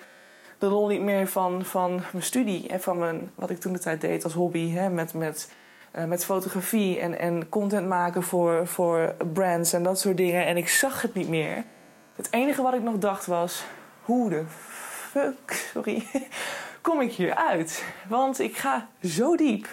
de 0.58 0.68
lol 0.68 0.88
niet 0.88 1.02
meer 1.02 1.28
van, 1.28 1.66
van 1.66 2.02
mijn 2.12 2.24
studie. 2.24 2.68
En 2.68 2.82
van 2.82 2.98
mijn, 2.98 3.32
wat 3.36 3.50
ik 3.50 3.60
toen 3.60 3.74
de 3.74 3.80
tijd 3.80 4.02
deed 4.02 4.24
als 4.24 4.34
hobby. 4.34 4.72
Hè, 4.72 4.90
met, 4.90 5.14
met, 5.14 5.52
uh, 5.96 6.04
met 6.04 6.26
fotografie 6.26 7.00
en, 7.00 7.20
en 7.20 7.50
content 7.50 7.88
maken 7.88 8.24
voor, 8.24 8.68
voor 8.68 9.16
brands 9.34 9.74
en 9.74 9.84
dat 9.84 10.00
soort 10.00 10.18
dingen. 10.18 10.46
En 10.46 10.58
ik 10.58 10.70
zag 10.70 11.02
het 11.02 11.14
niet 11.14 11.30
meer. 11.30 11.64
Het 12.16 12.28
enige 12.32 12.62
wat 12.62 12.74
ik 12.74 12.82
nog 12.82 12.98
dacht 12.98 13.26
was: 13.26 13.64
hoe 14.02 14.30
de 14.30 14.44
fuck, 14.48 15.70
sorry, 15.74 16.08
kom 16.82 17.02
ik 17.02 17.12
hier 17.12 17.36
uit? 17.36 17.84
Want 18.08 18.40
ik 18.40 18.58
ga 18.58 18.88
zo 19.04 19.36
diep. 19.36 19.68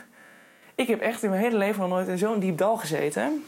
Ik 0.75 0.88
heb 0.88 1.01
echt 1.01 1.23
in 1.23 1.31
mijn 1.31 1.42
hele 1.42 1.57
leven 1.57 1.81
nog 1.81 1.88
nooit 1.88 2.09
in 2.09 2.18
zo'n 2.18 2.38
diep 2.38 2.59
dal 2.59 2.77
gezeten. 2.77 3.45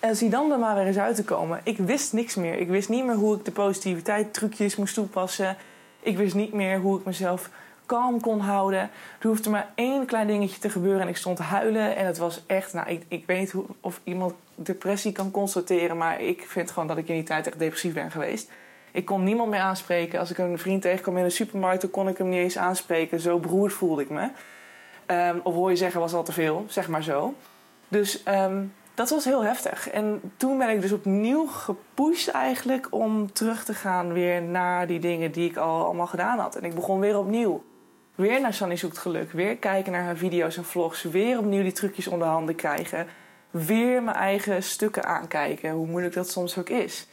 En 0.00 0.16
zie 0.16 0.28
dan 0.28 0.52
er 0.52 0.58
maar 0.58 0.74
weer 0.74 0.86
eens 0.86 0.98
uit 0.98 1.16
te 1.16 1.24
komen. 1.24 1.60
Ik 1.62 1.78
wist 1.78 2.12
niks 2.12 2.34
meer. 2.34 2.58
Ik 2.58 2.68
wist 2.68 2.88
niet 2.88 3.04
meer 3.04 3.14
hoe 3.14 3.36
ik 3.36 3.44
de 3.44 3.50
positiviteit 3.50 4.34
trucjes 4.34 4.76
moest 4.76 4.94
toepassen. 4.94 5.56
Ik 6.06 6.16
wist 6.16 6.34
niet 6.34 6.52
meer 6.52 6.78
hoe 6.78 6.98
ik 6.98 7.04
mezelf 7.04 7.50
kalm 7.86 8.20
kon 8.20 8.40
houden. 8.40 8.80
Er 9.20 9.28
hoefde 9.28 9.50
maar 9.50 9.68
één 9.74 10.06
klein 10.06 10.26
dingetje 10.26 10.60
te 10.60 10.70
gebeuren 10.70 11.00
en 11.00 11.08
ik 11.08 11.16
stond 11.16 11.36
te 11.36 11.42
huilen. 11.42 11.96
En 11.96 12.06
het 12.06 12.18
was 12.18 12.42
echt, 12.46 12.72
nou, 12.72 12.88
ik, 12.88 13.04
ik 13.08 13.26
weet 13.26 13.38
niet 13.38 13.64
of 13.80 14.00
iemand 14.04 14.34
depressie 14.54 15.12
kan 15.12 15.30
constateren, 15.30 15.96
maar 15.96 16.20
ik 16.20 16.44
vind 16.46 16.70
gewoon 16.70 16.88
dat 16.88 16.96
ik 16.96 17.08
in 17.08 17.14
die 17.14 17.24
tijd 17.24 17.46
echt 17.46 17.58
depressief 17.58 17.94
ben 17.94 18.10
geweest. 18.10 18.50
Ik 18.92 19.04
kon 19.04 19.24
niemand 19.24 19.50
meer 19.50 19.60
aanspreken. 19.60 20.18
Als 20.18 20.30
ik 20.30 20.38
een 20.38 20.58
vriend 20.58 20.82
tegenkwam 20.82 21.16
in 21.16 21.24
de 21.24 21.30
supermarkt, 21.30 21.80
dan 21.80 21.90
kon 21.90 22.08
ik 22.08 22.18
hem 22.18 22.28
niet 22.28 22.38
eens 22.38 22.58
aanspreken. 22.58 23.20
Zo 23.20 23.38
beroerd 23.38 23.72
voelde 23.72 24.02
ik 24.02 24.10
me. 24.10 24.28
Um, 25.06 25.40
of 25.42 25.54
hoor 25.54 25.70
je 25.70 25.76
zeggen, 25.76 26.00
was 26.00 26.14
al 26.14 26.24
te 26.24 26.32
veel, 26.32 26.64
zeg 26.68 26.88
maar 26.88 27.02
zo. 27.02 27.34
Dus 27.88 28.22
um, 28.28 28.72
dat 28.96 29.10
was 29.10 29.24
heel 29.24 29.44
heftig. 29.44 29.90
En 29.90 30.20
toen 30.36 30.58
ben 30.58 30.68
ik 30.68 30.80
dus 30.80 30.92
opnieuw 30.92 31.46
gepusht 31.46 32.28
eigenlijk 32.28 32.86
om 32.90 33.32
terug 33.32 33.64
te 33.64 33.74
gaan 33.74 34.12
weer 34.12 34.42
naar 34.42 34.86
die 34.86 34.98
dingen 34.98 35.32
die 35.32 35.50
ik 35.50 35.56
al 35.56 35.84
allemaal 35.84 36.06
gedaan 36.06 36.38
had. 36.38 36.56
En 36.56 36.64
ik 36.64 36.74
begon 36.74 37.00
weer 37.00 37.18
opnieuw. 37.18 37.64
Weer 38.14 38.40
naar 38.40 38.54
Sunny 38.54 38.76
zoekt 38.76 38.98
geluk. 38.98 39.32
Weer 39.32 39.56
kijken 39.56 39.92
naar 39.92 40.02
haar 40.02 40.16
video's 40.16 40.56
en 40.56 40.64
vlogs. 40.64 41.02
Weer 41.02 41.38
opnieuw 41.38 41.62
die 41.62 41.72
trucjes 41.72 42.06
onder 42.06 42.28
handen 42.28 42.54
krijgen. 42.54 43.06
Weer 43.50 44.02
mijn 44.02 44.16
eigen 44.16 44.62
stukken 44.62 45.04
aankijken. 45.04 45.70
Hoe 45.70 45.86
moeilijk 45.86 46.14
dat 46.14 46.30
soms 46.30 46.58
ook 46.58 46.68
is. 46.68 47.06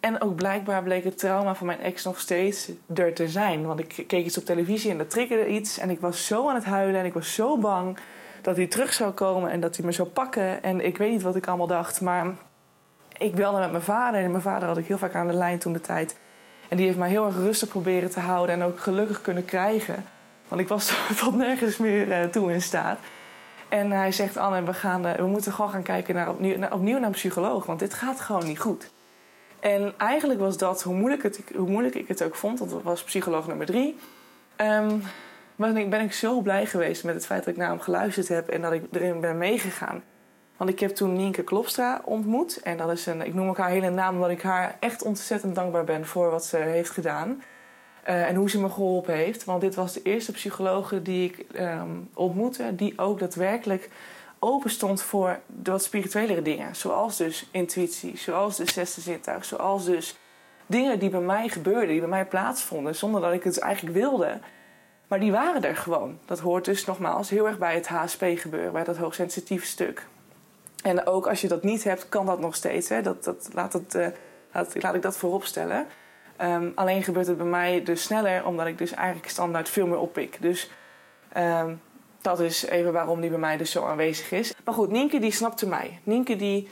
En 0.00 0.22
ook 0.22 0.34
blijkbaar 0.34 0.82
bleek 0.82 1.04
het 1.04 1.18
trauma 1.18 1.54
van 1.54 1.66
mijn 1.66 1.80
ex 1.80 2.04
nog 2.04 2.20
steeds 2.20 2.70
er 2.94 3.14
te 3.14 3.28
zijn. 3.28 3.66
Want 3.66 3.80
ik 3.80 4.04
keek 4.06 4.24
iets 4.24 4.38
op 4.38 4.44
televisie 4.44 4.90
en 4.90 4.98
dat 4.98 5.10
triggerde 5.10 5.48
iets. 5.48 5.78
En 5.78 5.90
ik 5.90 6.00
was 6.00 6.26
zo 6.26 6.48
aan 6.48 6.54
het 6.54 6.64
huilen 6.64 7.00
en 7.00 7.06
ik 7.06 7.14
was 7.14 7.34
zo 7.34 7.58
bang 7.58 7.98
dat 8.42 8.56
hij 8.56 8.66
terug 8.66 8.92
zou 8.92 9.12
komen 9.12 9.50
en 9.50 9.60
dat 9.60 9.76
hij 9.76 9.84
me 9.84 9.92
zou 9.92 10.08
pakken. 10.08 10.62
En 10.62 10.84
ik 10.84 10.98
weet 10.98 11.10
niet 11.10 11.22
wat 11.22 11.36
ik 11.36 11.46
allemaal 11.46 11.66
dacht. 11.66 12.00
Maar 12.00 12.26
ik 13.18 13.34
belde 13.34 13.58
met 13.58 13.70
mijn 13.70 13.82
vader. 13.82 14.20
En 14.20 14.30
mijn 14.30 14.42
vader 14.42 14.68
had 14.68 14.78
ik 14.78 14.86
heel 14.86 14.98
vaak 14.98 15.14
aan 15.14 15.26
de 15.26 15.32
lijn 15.32 15.58
toen 15.58 15.72
de 15.72 15.80
tijd. 15.80 16.16
En 16.68 16.76
die 16.76 16.86
heeft 16.86 16.98
mij 16.98 17.08
heel 17.08 17.26
erg 17.26 17.36
rustig 17.36 17.68
proberen 17.68 18.10
te 18.10 18.20
houden 18.20 18.54
en 18.54 18.62
ook 18.62 18.80
gelukkig 18.80 19.20
kunnen 19.20 19.44
krijgen. 19.44 20.04
Want 20.48 20.60
ik 20.60 20.68
was 20.68 20.92
tot 21.20 21.36
nergens 21.36 21.76
meer 21.76 22.08
uh, 22.08 22.24
toe 22.24 22.52
in 22.52 22.62
staat. 22.62 22.98
En 23.68 23.90
hij 23.90 24.12
zegt: 24.12 24.36
Anne, 24.36 24.62
we, 24.62 24.74
gaan, 24.74 25.06
uh, 25.06 25.12
we 25.12 25.26
moeten 25.26 25.52
gewoon 25.52 25.70
gaan 25.70 25.82
kijken 25.82 26.14
naar 26.14 26.28
opnieuw, 26.28 26.58
naar 26.58 26.72
opnieuw 26.72 26.98
naar 26.98 27.06
een 27.06 27.10
psycholoog. 27.10 27.66
Want 27.66 27.78
dit 27.78 27.94
gaat 27.94 28.20
gewoon 28.20 28.46
niet 28.46 28.58
goed. 28.58 28.90
En 29.60 29.94
eigenlijk 29.96 30.40
was 30.40 30.58
dat, 30.58 30.82
hoe 30.82 30.94
moeilijk, 30.94 31.22
het, 31.22 31.40
hoe 31.56 31.68
moeilijk 31.68 31.94
ik 31.94 32.08
het 32.08 32.22
ook 32.22 32.34
vond, 32.34 32.58
want 32.58 32.70
dat 32.70 32.82
was 32.82 33.04
psycholoog 33.04 33.46
nummer 33.46 33.66
drie. 33.66 33.98
Um, 34.56 35.02
ben 35.60 36.00
ik 36.00 36.12
zo 36.12 36.40
blij 36.40 36.66
geweest 36.66 37.04
met 37.04 37.14
het 37.14 37.26
feit 37.26 37.44
dat 37.44 37.52
ik 37.52 37.60
naar 37.60 37.68
hem 37.68 37.80
geluisterd 37.80 38.28
heb 38.28 38.48
en 38.48 38.60
dat 38.60 38.72
ik 38.72 38.82
erin 38.92 39.20
ben 39.20 39.38
meegegaan. 39.38 40.02
Want 40.56 40.70
ik 40.70 40.80
heb 40.80 40.90
toen 40.90 41.16
Nienke 41.16 41.42
Klopstra 41.42 42.00
ontmoet. 42.04 42.62
En 42.62 42.76
dat 42.76 42.90
is 42.90 43.06
een, 43.06 43.22
ik 43.22 43.34
noem 43.34 43.48
ook 43.48 43.56
haar 43.56 43.70
hele 43.70 43.90
naam 43.90 44.14
omdat 44.14 44.30
ik 44.30 44.42
haar 44.42 44.76
echt 44.80 45.02
ontzettend 45.02 45.54
dankbaar 45.54 45.84
ben 45.84 46.06
voor 46.06 46.30
wat 46.30 46.44
ze 46.44 46.56
heeft 46.56 46.90
gedaan. 46.90 47.42
Uh, 48.08 48.28
en 48.28 48.34
hoe 48.34 48.50
ze 48.50 48.60
me 48.60 48.70
geholpen 48.70 49.14
heeft. 49.14 49.44
Want 49.44 49.60
dit 49.60 49.74
was 49.74 49.92
de 49.92 50.02
eerste 50.02 50.32
psychologe 50.32 51.02
die 51.02 51.32
ik 51.32 51.60
um, 51.60 52.08
ontmoette, 52.14 52.74
die 52.74 52.98
ook 52.98 53.18
daadwerkelijk 53.18 53.88
open 54.38 54.70
stond 54.70 55.02
voor 55.02 55.38
de 55.46 55.70
wat 55.70 55.82
spirituelere 55.82 56.42
dingen. 56.42 56.76
Zoals 56.76 57.16
dus 57.16 57.48
intuïtie, 57.50 58.16
zoals 58.16 58.56
de 58.56 58.70
zesde 58.70 59.00
zintuig, 59.00 59.44
zoals 59.44 59.84
dus 59.84 60.16
dingen 60.66 60.98
die 60.98 61.10
bij 61.10 61.20
mij 61.20 61.48
gebeurden, 61.48 61.88
die 61.88 62.00
bij 62.00 62.08
mij 62.08 62.26
plaatsvonden, 62.26 62.94
zonder 62.94 63.20
dat 63.20 63.32
ik 63.32 63.44
het 63.44 63.58
eigenlijk 63.58 63.96
wilde. 63.96 64.40
Maar 65.10 65.20
die 65.20 65.32
waren 65.32 65.64
er 65.64 65.76
gewoon. 65.76 66.18
Dat 66.24 66.38
hoort 66.38 66.64
dus 66.64 66.84
nogmaals 66.84 67.30
heel 67.30 67.46
erg 67.46 67.58
bij 67.58 67.74
het 67.74 67.88
HSP 67.88 68.24
gebeuren, 68.34 68.72
bij 68.72 68.84
dat 68.84 68.96
hoogsensitieve 68.96 69.66
stuk. 69.66 70.06
En 70.82 71.06
ook 71.06 71.26
als 71.26 71.40
je 71.40 71.48
dat 71.48 71.62
niet 71.62 71.84
hebt, 71.84 72.08
kan 72.08 72.26
dat 72.26 72.40
nog 72.40 72.54
steeds. 72.54 72.88
Hè? 72.88 73.02
Dat, 73.02 73.24
dat, 73.24 73.48
laat, 73.52 73.72
het, 73.72 73.94
uh, 73.94 74.06
laat, 74.52 74.94
ik 74.94 75.02
dat 75.02 75.16
voorop 75.16 75.44
stellen. 75.44 75.86
Um, 76.40 76.72
alleen 76.74 77.02
gebeurt 77.02 77.26
het 77.26 77.36
bij 77.36 77.46
mij 77.46 77.82
dus 77.82 78.02
sneller, 78.02 78.46
omdat 78.46 78.66
ik 78.66 78.78
dus 78.78 78.92
eigenlijk 78.92 79.28
standaard 79.28 79.68
veel 79.68 79.86
meer 79.86 79.98
oppik. 79.98 80.36
Dus 80.40 80.70
um, 81.36 81.80
dat 82.20 82.40
is 82.40 82.64
even 82.64 82.92
waarom 82.92 83.20
die 83.20 83.30
bij 83.30 83.38
mij 83.38 83.56
dus 83.56 83.70
zo 83.70 83.84
aanwezig 83.84 84.30
is. 84.32 84.54
Maar 84.64 84.74
goed, 84.74 84.90
Nienke 84.90 85.18
die 85.18 85.32
snapte 85.32 85.68
mij. 85.68 86.00
Nienke 86.02 86.36
die, 86.36 86.68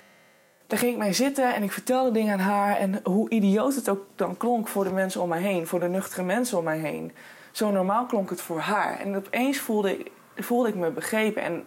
daar 0.66 0.78
ging 0.78 0.92
ik 0.92 0.98
mee 0.98 1.12
zitten 1.12 1.54
en 1.54 1.62
ik 1.62 1.72
vertelde 1.72 2.10
dingen 2.10 2.32
aan 2.32 2.46
haar. 2.46 2.76
En 2.76 3.00
hoe 3.02 3.30
idioot 3.30 3.74
het 3.74 3.88
ook 3.88 4.04
dan 4.14 4.36
klonk 4.36 4.68
voor 4.68 4.84
de 4.84 4.92
mensen 4.92 5.20
om 5.20 5.28
mij 5.28 5.42
heen, 5.42 5.66
voor 5.66 5.80
de 5.80 5.88
nuchtere 5.88 6.22
mensen 6.22 6.58
om 6.58 6.64
mij 6.64 6.78
heen 6.78 7.12
zo 7.58 7.70
normaal 7.70 8.06
klonk 8.06 8.30
het 8.30 8.40
voor 8.40 8.60
haar. 8.60 9.00
En 9.00 9.16
opeens 9.16 9.58
voelde, 9.58 10.06
voelde 10.36 10.68
ik 10.68 10.74
me 10.74 10.90
begrepen. 10.90 11.42
En 11.42 11.64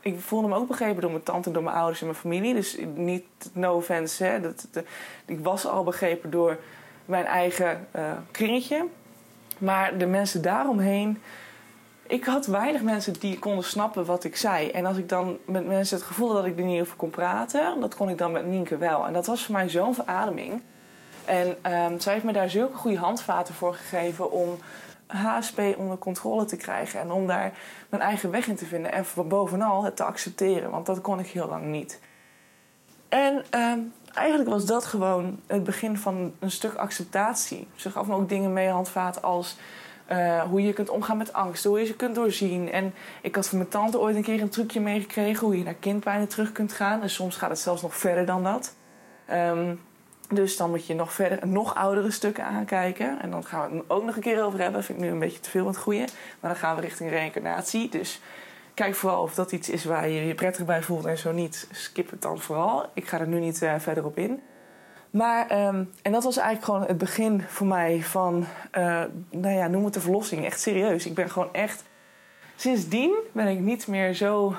ik 0.00 0.20
voelde 0.20 0.48
me 0.48 0.54
ook 0.54 0.68
begrepen 0.68 1.00
door 1.00 1.10
mijn 1.10 1.22
tante, 1.22 1.50
door 1.50 1.62
mijn 1.62 1.76
ouders 1.76 2.00
en 2.00 2.06
mijn 2.06 2.18
familie. 2.18 2.54
Dus 2.54 2.78
niet, 2.94 3.24
no 3.52 3.74
offense, 3.76 4.24
hè. 4.24 4.40
Dat, 4.40 4.66
ik 5.26 5.40
was 5.40 5.66
al 5.66 5.84
begrepen 5.84 6.30
door 6.30 6.58
mijn 7.04 7.24
eigen 7.24 7.86
uh, 7.96 8.12
kringetje. 8.30 8.86
Maar 9.58 9.98
de 9.98 10.06
mensen 10.06 10.42
daaromheen... 10.42 11.22
Ik 12.06 12.24
had 12.24 12.46
weinig 12.46 12.82
mensen 12.82 13.12
die 13.12 13.38
konden 13.38 13.64
snappen 13.64 14.04
wat 14.04 14.24
ik 14.24 14.36
zei. 14.36 14.70
En 14.70 14.86
als 14.86 14.96
ik 14.96 15.08
dan 15.08 15.38
met 15.46 15.66
mensen 15.66 15.96
het 15.96 16.06
gevoel 16.06 16.28
had 16.28 16.36
dat 16.36 16.46
ik 16.46 16.58
er 16.58 16.64
niet 16.64 16.80
over 16.80 16.96
kon 16.96 17.10
praten... 17.10 17.80
dat 17.80 17.94
kon 17.94 18.08
ik 18.08 18.18
dan 18.18 18.32
met 18.32 18.46
Nienke 18.46 18.76
wel. 18.76 19.06
En 19.06 19.12
dat 19.12 19.26
was 19.26 19.44
voor 19.44 19.54
mij 19.54 19.68
zo'n 19.68 19.94
verademing. 19.94 20.62
En 21.24 21.46
um, 21.48 22.00
zij 22.00 22.12
heeft 22.12 22.24
me 22.24 22.32
daar 22.32 22.50
zulke 22.50 22.76
goede 22.76 22.98
handvaten 22.98 23.54
voor 23.54 23.74
gegeven... 23.74 24.30
om 24.30 24.58
HSP 25.06 25.60
onder 25.76 25.98
controle 25.98 26.44
te 26.44 26.56
krijgen 26.56 27.00
en 27.00 27.10
om 27.10 27.26
daar 27.26 27.52
mijn 27.88 28.02
eigen 28.02 28.30
weg 28.30 28.46
in 28.46 28.56
te 28.56 28.66
vinden. 28.66 28.92
En 28.92 29.04
bovenal 29.28 29.84
het 29.84 29.96
te 29.96 30.04
accepteren, 30.04 30.70
want 30.70 30.86
dat 30.86 31.00
kon 31.00 31.18
ik 31.18 31.26
heel 31.26 31.48
lang 31.48 31.64
niet. 31.64 32.00
En 33.08 33.44
uh, 33.54 33.72
eigenlijk 34.14 34.50
was 34.50 34.66
dat 34.66 34.84
gewoon 34.84 35.40
het 35.46 35.64
begin 35.64 35.96
van 35.96 36.32
een 36.38 36.50
stuk 36.50 36.74
acceptatie. 36.74 37.68
Ze 37.74 37.90
gaf 37.90 38.06
me 38.06 38.14
ook 38.14 38.28
dingen 38.28 38.52
mee, 38.52 38.68
handvaten 38.68 39.22
als 39.22 39.56
Uh, 40.10 40.42
hoe 40.42 40.62
je 40.62 40.72
kunt 40.72 40.90
omgaan 40.90 41.16
met 41.16 41.32
angst, 41.32 41.64
hoe 41.64 41.78
je 41.78 41.86
ze 41.86 41.96
kunt 41.96 42.14
doorzien. 42.14 42.72
En 42.72 42.94
ik 43.22 43.34
had 43.34 43.48
van 43.48 43.58
mijn 43.58 43.70
tante 43.70 43.98
ooit 43.98 44.16
een 44.16 44.22
keer 44.22 44.40
een 44.40 44.48
trucje 44.48 44.80
meegekregen 44.80 45.46
hoe 45.46 45.58
je 45.58 45.64
naar 45.64 45.74
kindpijnen 45.74 46.28
terug 46.28 46.52
kunt 46.52 46.72
gaan. 46.72 47.02
En 47.02 47.10
soms 47.10 47.36
gaat 47.36 47.50
het 47.50 47.58
zelfs 47.58 47.82
nog 47.82 47.96
verder 47.96 48.26
dan 48.26 48.42
dat. 48.42 48.74
Um, 49.30 49.80
dus 50.34 50.56
dan 50.56 50.70
moet 50.70 50.86
je 50.86 50.94
nog 50.94 51.12
verder, 51.12 51.46
nog 51.46 51.74
oudere 51.74 52.10
stukken 52.10 52.44
aankijken. 52.44 53.20
En 53.20 53.30
dan 53.30 53.44
gaan 53.44 53.70
we 53.70 53.76
het 53.76 53.84
ook 53.88 54.04
nog 54.04 54.16
een 54.16 54.22
keer 54.22 54.44
over 54.44 54.60
hebben. 54.60 54.84
Vind 54.84 54.98
ik 54.98 55.04
nu 55.04 55.10
een 55.10 55.18
beetje 55.18 55.40
te 55.40 55.50
veel 55.50 55.64
wat 55.64 55.76
goede. 55.76 56.06
Maar 56.40 56.50
dan 56.50 56.56
gaan 56.56 56.74
we 56.74 56.80
richting 56.80 57.10
reïncarnatie. 57.10 57.88
Dus 57.88 58.20
kijk 58.74 58.94
vooral 58.94 59.22
of 59.22 59.34
dat 59.34 59.52
iets 59.52 59.68
is 59.68 59.84
waar 59.84 60.08
je 60.08 60.26
je 60.26 60.34
prettig 60.34 60.64
bij 60.64 60.82
voelt. 60.82 61.04
En 61.04 61.18
zo 61.18 61.32
niet, 61.32 61.68
skip 61.70 62.10
het 62.10 62.22
dan 62.22 62.40
vooral. 62.40 62.86
Ik 62.94 63.08
ga 63.08 63.20
er 63.20 63.28
nu 63.28 63.38
niet 63.38 63.62
uh, 63.62 63.74
verder 63.78 64.04
op 64.04 64.18
in. 64.18 64.42
Maar, 65.10 65.66
um, 65.66 65.90
en 66.02 66.12
dat 66.12 66.24
was 66.24 66.36
eigenlijk 66.36 66.64
gewoon 66.64 66.88
het 66.88 66.98
begin 66.98 67.42
voor 67.42 67.66
mij 67.66 68.02
van, 68.02 68.46
uh, 68.78 69.02
nou 69.30 69.54
ja, 69.54 69.66
noem 69.66 69.84
het 69.84 69.94
de 69.94 70.00
verlossing. 70.00 70.44
Echt 70.44 70.60
serieus. 70.60 71.06
Ik 71.06 71.14
ben 71.14 71.30
gewoon 71.30 71.52
echt. 71.54 71.84
Sindsdien 72.56 73.14
ben 73.32 73.46
ik 73.46 73.58
niet 73.58 73.86
meer 73.86 74.14
zo 74.14 74.54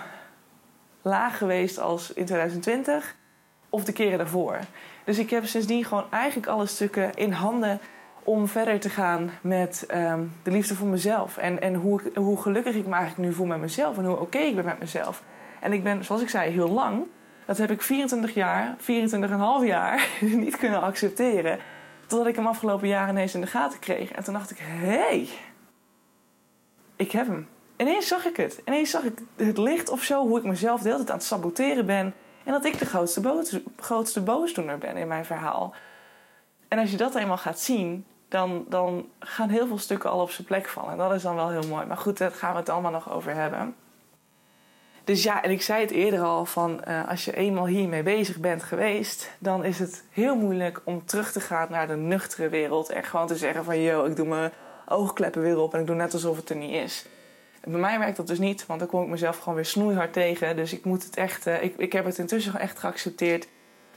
laag 1.01 1.37
geweest 1.37 1.79
als 1.79 2.13
in 2.13 2.25
2020 2.25 3.15
of 3.69 3.83
de 3.83 3.91
keren 3.91 4.17
daarvoor. 4.17 4.59
Dus 5.03 5.17
ik 5.17 5.29
heb 5.29 5.45
sindsdien 5.45 5.85
gewoon 5.85 6.05
eigenlijk 6.09 6.47
alle 6.47 6.65
stukken 6.65 7.13
in 7.13 7.31
handen 7.31 7.79
om 8.23 8.47
verder 8.47 8.79
te 8.79 8.89
gaan 8.89 9.31
met 9.41 9.85
um, 9.95 10.31
de 10.43 10.51
liefde 10.51 10.75
voor 10.75 10.87
mezelf. 10.87 11.37
En, 11.37 11.61
en 11.61 11.73
hoe, 11.73 12.01
hoe 12.15 12.41
gelukkig 12.41 12.75
ik 12.75 12.85
me 12.85 12.95
eigenlijk 12.95 13.29
nu 13.29 13.35
voel 13.35 13.45
met 13.45 13.59
mezelf 13.59 13.97
en 13.97 14.05
hoe 14.05 14.19
oké 14.19 14.37
ik 14.37 14.55
ben 14.55 14.65
met 14.65 14.79
mezelf. 14.79 15.23
En 15.59 15.73
ik 15.73 15.83
ben, 15.83 16.05
zoals 16.05 16.21
ik 16.21 16.29
zei, 16.29 16.51
heel 16.51 16.69
lang. 16.69 17.05
Dat 17.45 17.57
heb 17.57 17.71
ik 17.71 17.81
24 17.81 18.33
jaar, 18.33 18.75
24,5 18.77 19.65
jaar 19.65 20.07
niet 20.19 20.57
kunnen 20.57 20.81
accepteren. 20.81 21.59
Totdat 22.07 22.27
ik 22.27 22.35
hem 22.35 22.47
afgelopen 22.47 22.87
jaren 22.87 23.09
ineens 23.09 23.33
in 23.33 23.41
de 23.41 23.47
gaten 23.47 23.79
kreeg. 23.79 24.11
En 24.11 24.23
toen 24.23 24.33
dacht 24.33 24.51
ik, 24.51 24.57
hé, 24.61 24.97
hey, 24.97 25.29
ik 26.95 27.11
heb 27.11 27.27
hem. 27.27 27.47
Ineens 27.77 28.07
zag 28.07 28.25
ik 28.25 28.37
het. 28.37 28.61
Ineens 28.65 28.89
zag 28.89 29.03
ik 29.03 29.17
het 29.35 29.57
licht 29.57 29.89
of 29.89 30.03
zo, 30.03 30.27
hoe 30.27 30.37
ik 30.37 30.43
mezelf 30.43 30.81
de 30.81 30.85
hele 30.85 30.97
tijd 30.97 31.09
aan 31.09 31.17
het 31.17 31.25
saboteren 31.25 31.85
ben. 31.85 32.13
En 32.43 32.51
dat 32.51 32.65
ik 32.65 32.79
de 32.79 32.85
grootste, 32.85 33.63
grootste 33.79 34.21
boosdoener 34.21 34.77
ben 34.77 34.97
in 34.97 35.07
mijn 35.07 35.25
verhaal. 35.25 35.73
En 36.67 36.79
als 36.79 36.91
je 36.91 36.97
dat 36.97 37.15
eenmaal 37.15 37.37
gaat 37.37 37.59
zien, 37.59 38.05
dan, 38.27 38.65
dan 38.69 39.09
gaan 39.19 39.49
heel 39.49 39.67
veel 39.67 39.77
stukken 39.77 40.09
al 40.09 40.21
op 40.21 40.31
zijn 40.31 40.47
plek 40.47 40.67
vallen. 40.67 40.91
En 40.91 40.97
dat 40.97 41.13
is 41.13 41.21
dan 41.21 41.35
wel 41.35 41.49
heel 41.49 41.67
mooi. 41.67 41.85
Maar 41.85 41.97
goed, 41.97 42.17
daar 42.17 42.31
gaan 42.31 42.51
we 42.51 42.59
het 42.59 42.69
allemaal 42.69 42.91
nog 42.91 43.11
over 43.11 43.33
hebben. 43.33 43.75
Dus 45.03 45.23
ja, 45.23 45.43
en 45.43 45.51
ik 45.51 45.61
zei 45.61 45.81
het 45.81 45.91
eerder 45.91 46.21
al: 46.21 46.45
van 46.45 46.81
uh, 46.87 47.09
als 47.09 47.25
je 47.25 47.35
eenmaal 47.35 47.65
hiermee 47.65 48.03
bezig 48.03 48.39
bent 48.39 48.63
geweest, 48.63 49.31
dan 49.39 49.63
is 49.63 49.79
het 49.79 50.03
heel 50.09 50.35
moeilijk 50.35 50.81
om 50.83 51.05
terug 51.05 51.31
te 51.31 51.39
gaan 51.39 51.67
naar 51.69 51.87
de 51.87 51.95
nuchtere 51.95 52.49
wereld. 52.49 52.89
En 52.89 53.03
gewoon 53.03 53.27
te 53.27 53.35
zeggen: 53.35 53.63
van 53.63 53.81
yo, 53.81 54.05
ik 54.05 54.15
doe 54.15 54.27
mijn 54.27 54.51
oogkleppen 54.87 55.41
weer 55.41 55.57
op 55.57 55.73
en 55.73 55.79
ik 55.79 55.87
doe 55.87 55.95
net 55.95 56.13
alsof 56.13 56.37
het 56.37 56.49
er 56.49 56.55
niet 56.55 56.71
is 56.71 57.05
bij 57.63 57.79
mij 57.79 57.99
werkt 57.99 58.17
dat 58.17 58.27
dus 58.27 58.39
niet, 58.39 58.65
want 58.65 58.79
dan 58.79 58.89
kom 58.89 59.03
ik 59.03 59.09
mezelf 59.09 59.37
gewoon 59.37 59.55
weer 59.55 59.65
snoeihard 59.65 60.13
tegen. 60.13 60.55
Dus 60.55 60.73
ik 60.73 60.85
moet 60.85 61.03
het 61.03 61.15
echt, 61.15 61.47
uh, 61.47 61.63
ik, 61.63 61.77
ik 61.77 61.93
heb 61.93 62.05
het 62.05 62.17
intussen 62.17 62.59
echt 62.59 62.79
geaccepteerd. 62.79 63.47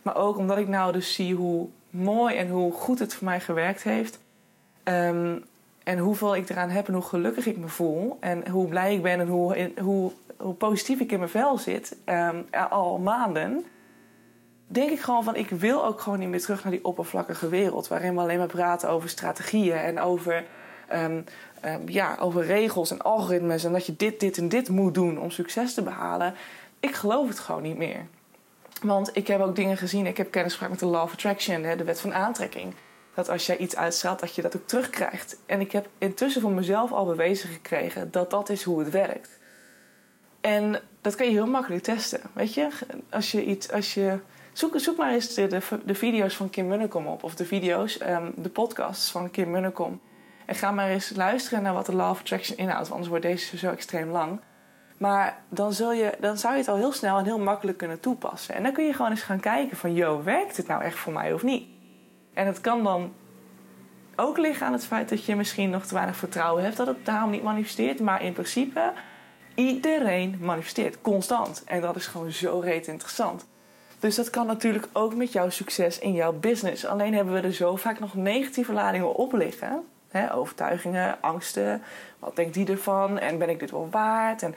Maar 0.02 0.16
ook 0.16 0.36
omdat 0.36 0.58
ik 0.58 0.68
nou 0.68 0.92
dus 0.92 1.14
zie 1.14 1.34
hoe 1.34 1.68
mooi 1.90 2.36
en 2.36 2.48
hoe 2.48 2.72
goed 2.72 2.98
het 2.98 3.14
voor 3.14 3.24
mij 3.24 3.40
gewerkt 3.40 3.82
heeft. 3.82 4.18
Um, 4.84 5.44
en 5.84 5.98
hoeveel 5.98 6.36
ik 6.36 6.48
eraan 6.48 6.68
heb 6.68 6.88
en 6.88 6.94
hoe 6.94 7.02
gelukkig 7.02 7.46
ik 7.46 7.56
me 7.56 7.68
voel. 7.68 8.16
En 8.20 8.48
hoe 8.48 8.68
blij 8.68 8.94
ik 8.94 9.02
ben 9.02 9.20
en 9.20 9.28
hoe, 9.28 9.70
hoe, 9.80 10.12
hoe 10.36 10.54
positief 10.54 11.00
ik 11.00 11.12
in 11.12 11.18
mijn 11.18 11.30
vel 11.30 11.58
zit. 11.58 11.96
Um, 12.04 12.46
al 12.68 12.98
maanden. 12.98 13.64
Denk 14.66 14.90
ik 14.90 15.00
gewoon 15.00 15.24
van 15.24 15.36
ik 15.36 15.50
wil 15.50 15.84
ook 15.84 16.00
gewoon 16.00 16.18
niet 16.18 16.28
meer 16.28 16.40
terug 16.40 16.62
naar 16.62 16.72
die 16.72 16.84
oppervlakkige 16.84 17.48
wereld. 17.48 17.88
Waarin 17.88 18.14
we 18.14 18.20
alleen 18.20 18.38
maar 18.38 18.46
praten 18.46 18.88
over 18.88 19.08
strategieën 19.08 19.76
en 19.76 20.00
over 20.00 20.44
um, 20.92 21.24
um, 21.66 21.88
ja, 21.88 22.16
over 22.20 22.44
regels 22.44 22.90
en 22.90 23.02
algoritmes 23.02 23.64
en 23.64 23.72
dat 23.72 23.86
je 23.86 23.96
dit, 23.96 24.20
dit 24.20 24.38
en 24.38 24.48
dit 24.48 24.68
moet 24.68 24.94
doen 24.94 25.20
om 25.20 25.30
succes 25.30 25.74
te 25.74 25.82
behalen. 25.82 26.34
Ik 26.80 26.94
geloof 26.94 27.28
het 27.28 27.38
gewoon 27.38 27.62
niet 27.62 27.76
meer. 27.76 28.06
Want 28.82 29.16
ik 29.16 29.26
heb 29.26 29.40
ook 29.40 29.56
dingen 29.56 29.76
gezien. 29.76 30.06
Ik 30.06 30.16
heb 30.16 30.30
kennis 30.30 30.54
gemaakt 30.54 30.72
met 30.72 30.80
de 30.80 30.86
Law 30.86 31.02
of 31.02 31.12
Attraction, 31.12 31.62
de 31.62 31.84
wet 31.84 32.00
van 32.00 32.14
aantrekking. 32.14 32.74
Dat 33.14 33.28
als 33.28 33.46
jij 33.46 33.56
iets 33.56 33.76
uitstraalt, 33.76 34.20
dat 34.20 34.34
je 34.34 34.42
dat 34.42 34.56
ook 34.56 34.66
terugkrijgt. 34.66 35.38
En 35.46 35.60
ik 35.60 35.72
heb 35.72 35.88
intussen 35.98 36.40
voor 36.40 36.50
mezelf 36.50 36.92
al 36.92 37.04
bewezen 37.04 37.48
gekregen 37.48 38.10
dat 38.10 38.30
dat 38.30 38.48
is 38.48 38.62
hoe 38.62 38.78
het 38.78 38.90
werkt. 38.90 39.38
En 40.40 40.80
dat 41.00 41.14
kan 41.14 41.26
je 41.26 41.32
heel 41.32 41.46
makkelijk 41.46 41.82
testen. 41.82 42.20
Weet 42.32 42.54
je, 42.54 42.68
als 43.10 43.32
je 43.32 43.44
iets, 43.44 43.72
als 43.72 43.94
je. 43.94 44.18
Zoek, 44.52 44.78
zoek 44.78 44.96
maar 44.96 45.12
eens 45.12 45.34
de, 45.34 45.46
de, 45.46 45.60
de 45.84 45.94
video's 45.94 46.36
van 46.36 46.50
Kim 46.50 46.66
Munnekom 46.66 47.06
op. 47.06 47.22
Of 47.22 47.34
de 47.34 47.44
video's, 47.44 48.00
um, 48.00 48.32
de 48.36 48.48
podcasts 48.48 49.10
van 49.10 49.30
Kim 49.30 49.50
Munnekom. 49.50 50.00
En 50.46 50.54
ga 50.54 50.70
maar 50.70 50.88
eens 50.88 51.12
luisteren 51.14 51.62
naar 51.62 51.74
wat 51.74 51.86
de 51.86 51.94
Law 51.94 52.10
of 52.10 52.20
Attraction 52.20 52.58
inhoudt, 52.58 52.88
want 52.88 52.90
anders 52.90 53.08
wordt 53.08 53.24
deze 53.24 53.56
zo 53.56 53.70
extreem 53.70 54.10
lang. 54.10 54.40
Maar 54.96 55.38
dan, 55.48 55.72
zul 55.72 55.92
je, 55.92 56.12
dan 56.20 56.38
zou 56.38 56.52
je 56.52 56.58
het 56.58 56.68
al 56.68 56.76
heel 56.76 56.92
snel 56.92 57.18
en 57.18 57.24
heel 57.24 57.38
makkelijk 57.38 57.78
kunnen 57.78 58.00
toepassen. 58.00 58.54
En 58.54 58.62
dan 58.62 58.72
kun 58.72 58.84
je 58.84 58.92
gewoon 58.92 59.10
eens 59.10 59.22
gaan 59.22 59.40
kijken 59.40 59.76
van, 59.76 59.94
yo, 59.94 60.22
werkt 60.22 60.56
het 60.56 60.66
nou 60.66 60.82
echt 60.82 60.98
voor 60.98 61.12
mij 61.12 61.32
of 61.32 61.42
niet? 61.42 61.68
En 62.34 62.46
het 62.46 62.60
kan 62.60 62.84
dan 62.84 63.12
ook 64.16 64.38
liggen 64.38 64.66
aan 64.66 64.72
het 64.72 64.86
feit 64.86 65.08
dat 65.08 65.24
je 65.24 65.36
misschien 65.36 65.70
nog 65.70 65.86
te 65.86 65.94
weinig 65.94 66.16
vertrouwen 66.16 66.62
hebt 66.62 66.76
dat 66.76 66.86
het 66.86 67.04
daarom 67.04 67.30
niet 67.30 67.42
manifesteert. 67.42 68.00
Maar 68.00 68.22
in 68.22 68.32
principe, 68.32 68.92
iedereen 69.54 70.36
manifesteert 70.40 71.00
constant. 71.00 71.64
En 71.64 71.80
dat 71.80 71.96
is 71.96 72.06
gewoon 72.06 72.30
zo 72.30 72.58
reet 72.58 72.86
interessant. 72.86 73.46
Dus 73.98 74.14
dat 74.14 74.30
kan 74.30 74.46
natuurlijk 74.46 74.88
ook 74.92 75.14
met 75.14 75.32
jouw 75.32 75.50
succes 75.50 75.98
in 75.98 76.12
jouw 76.12 76.32
business. 76.32 76.86
Alleen 76.86 77.14
hebben 77.14 77.34
we 77.34 77.40
er 77.40 77.52
zo 77.52 77.76
vaak 77.76 78.00
nog 78.00 78.14
negatieve 78.14 78.72
ladingen 78.72 79.14
op 79.14 79.32
liggen 79.32 79.84
overtuigingen, 80.32 81.16
angsten. 81.20 81.82
Wat 82.18 82.36
denkt 82.36 82.54
die 82.54 82.70
ervan? 82.70 83.18
En 83.18 83.38
ben 83.38 83.48
ik 83.48 83.58
dit 83.58 83.70
wel 83.70 83.88
waard? 83.90 84.42
En 84.42 84.54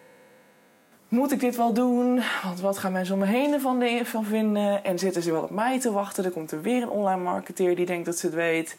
moet 1.07 1.31
ik 1.31 1.39
dit 1.39 1.55
wel 1.55 1.73
doen? 1.73 2.21
Want 2.43 2.59
wat 2.59 2.77
gaan 2.77 2.91
mensen 2.91 3.13
om 3.13 3.19
me 3.19 3.25
heen 3.25 3.53
ervan 3.53 4.05
van 4.05 4.25
vinden? 4.25 4.83
En 4.83 4.99
zitten 4.99 5.21
ze 5.21 5.31
wel 5.31 5.43
op 5.43 5.49
mij 5.49 5.79
te 5.79 5.91
wachten? 5.91 6.25
Er 6.25 6.31
komt 6.31 6.51
er 6.51 6.61
weer 6.61 6.81
een 6.81 6.89
online 6.89 7.23
marketeer 7.23 7.75
die 7.75 7.85
denkt 7.85 8.05
dat 8.05 8.17
ze 8.17 8.25
het 8.25 8.35
weet. 8.35 8.77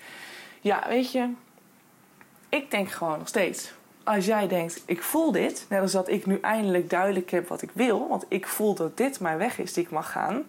Ja, 0.61 0.85
weet 0.89 1.13
je, 1.13 1.29
ik 2.49 2.71
denk 2.71 2.91
gewoon 2.91 3.19
nog 3.19 3.29
steeds. 3.29 3.73
Als 4.05 4.27
jij 4.27 4.49
denkt, 4.49 4.83
ik 4.87 5.03
voel 5.03 5.33
dit, 5.33 5.67
net 5.69 5.81
als 5.81 5.93
dat 5.93 6.09
ik 6.09 6.27
nu 6.27 6.39
eindelijk 6.41 6.91
duidelijk 6.91 7.31
heb 7.31 7.49
wat 7.49 7.63
ik 7.63 7.71
wil, 7.73 8.09
want 8.09 8.25
ik 8.29 8.47
voel 8.47 8.75
dat 8.75 8.97
dit 8.97 9.21
mijn 9.21 9.39
weg 9.39 9.59
is 9.59 9.73
die 9.73 9.85
ik 9.85 9.91
mag 9.91 10.11
gaan. 10.11 10.45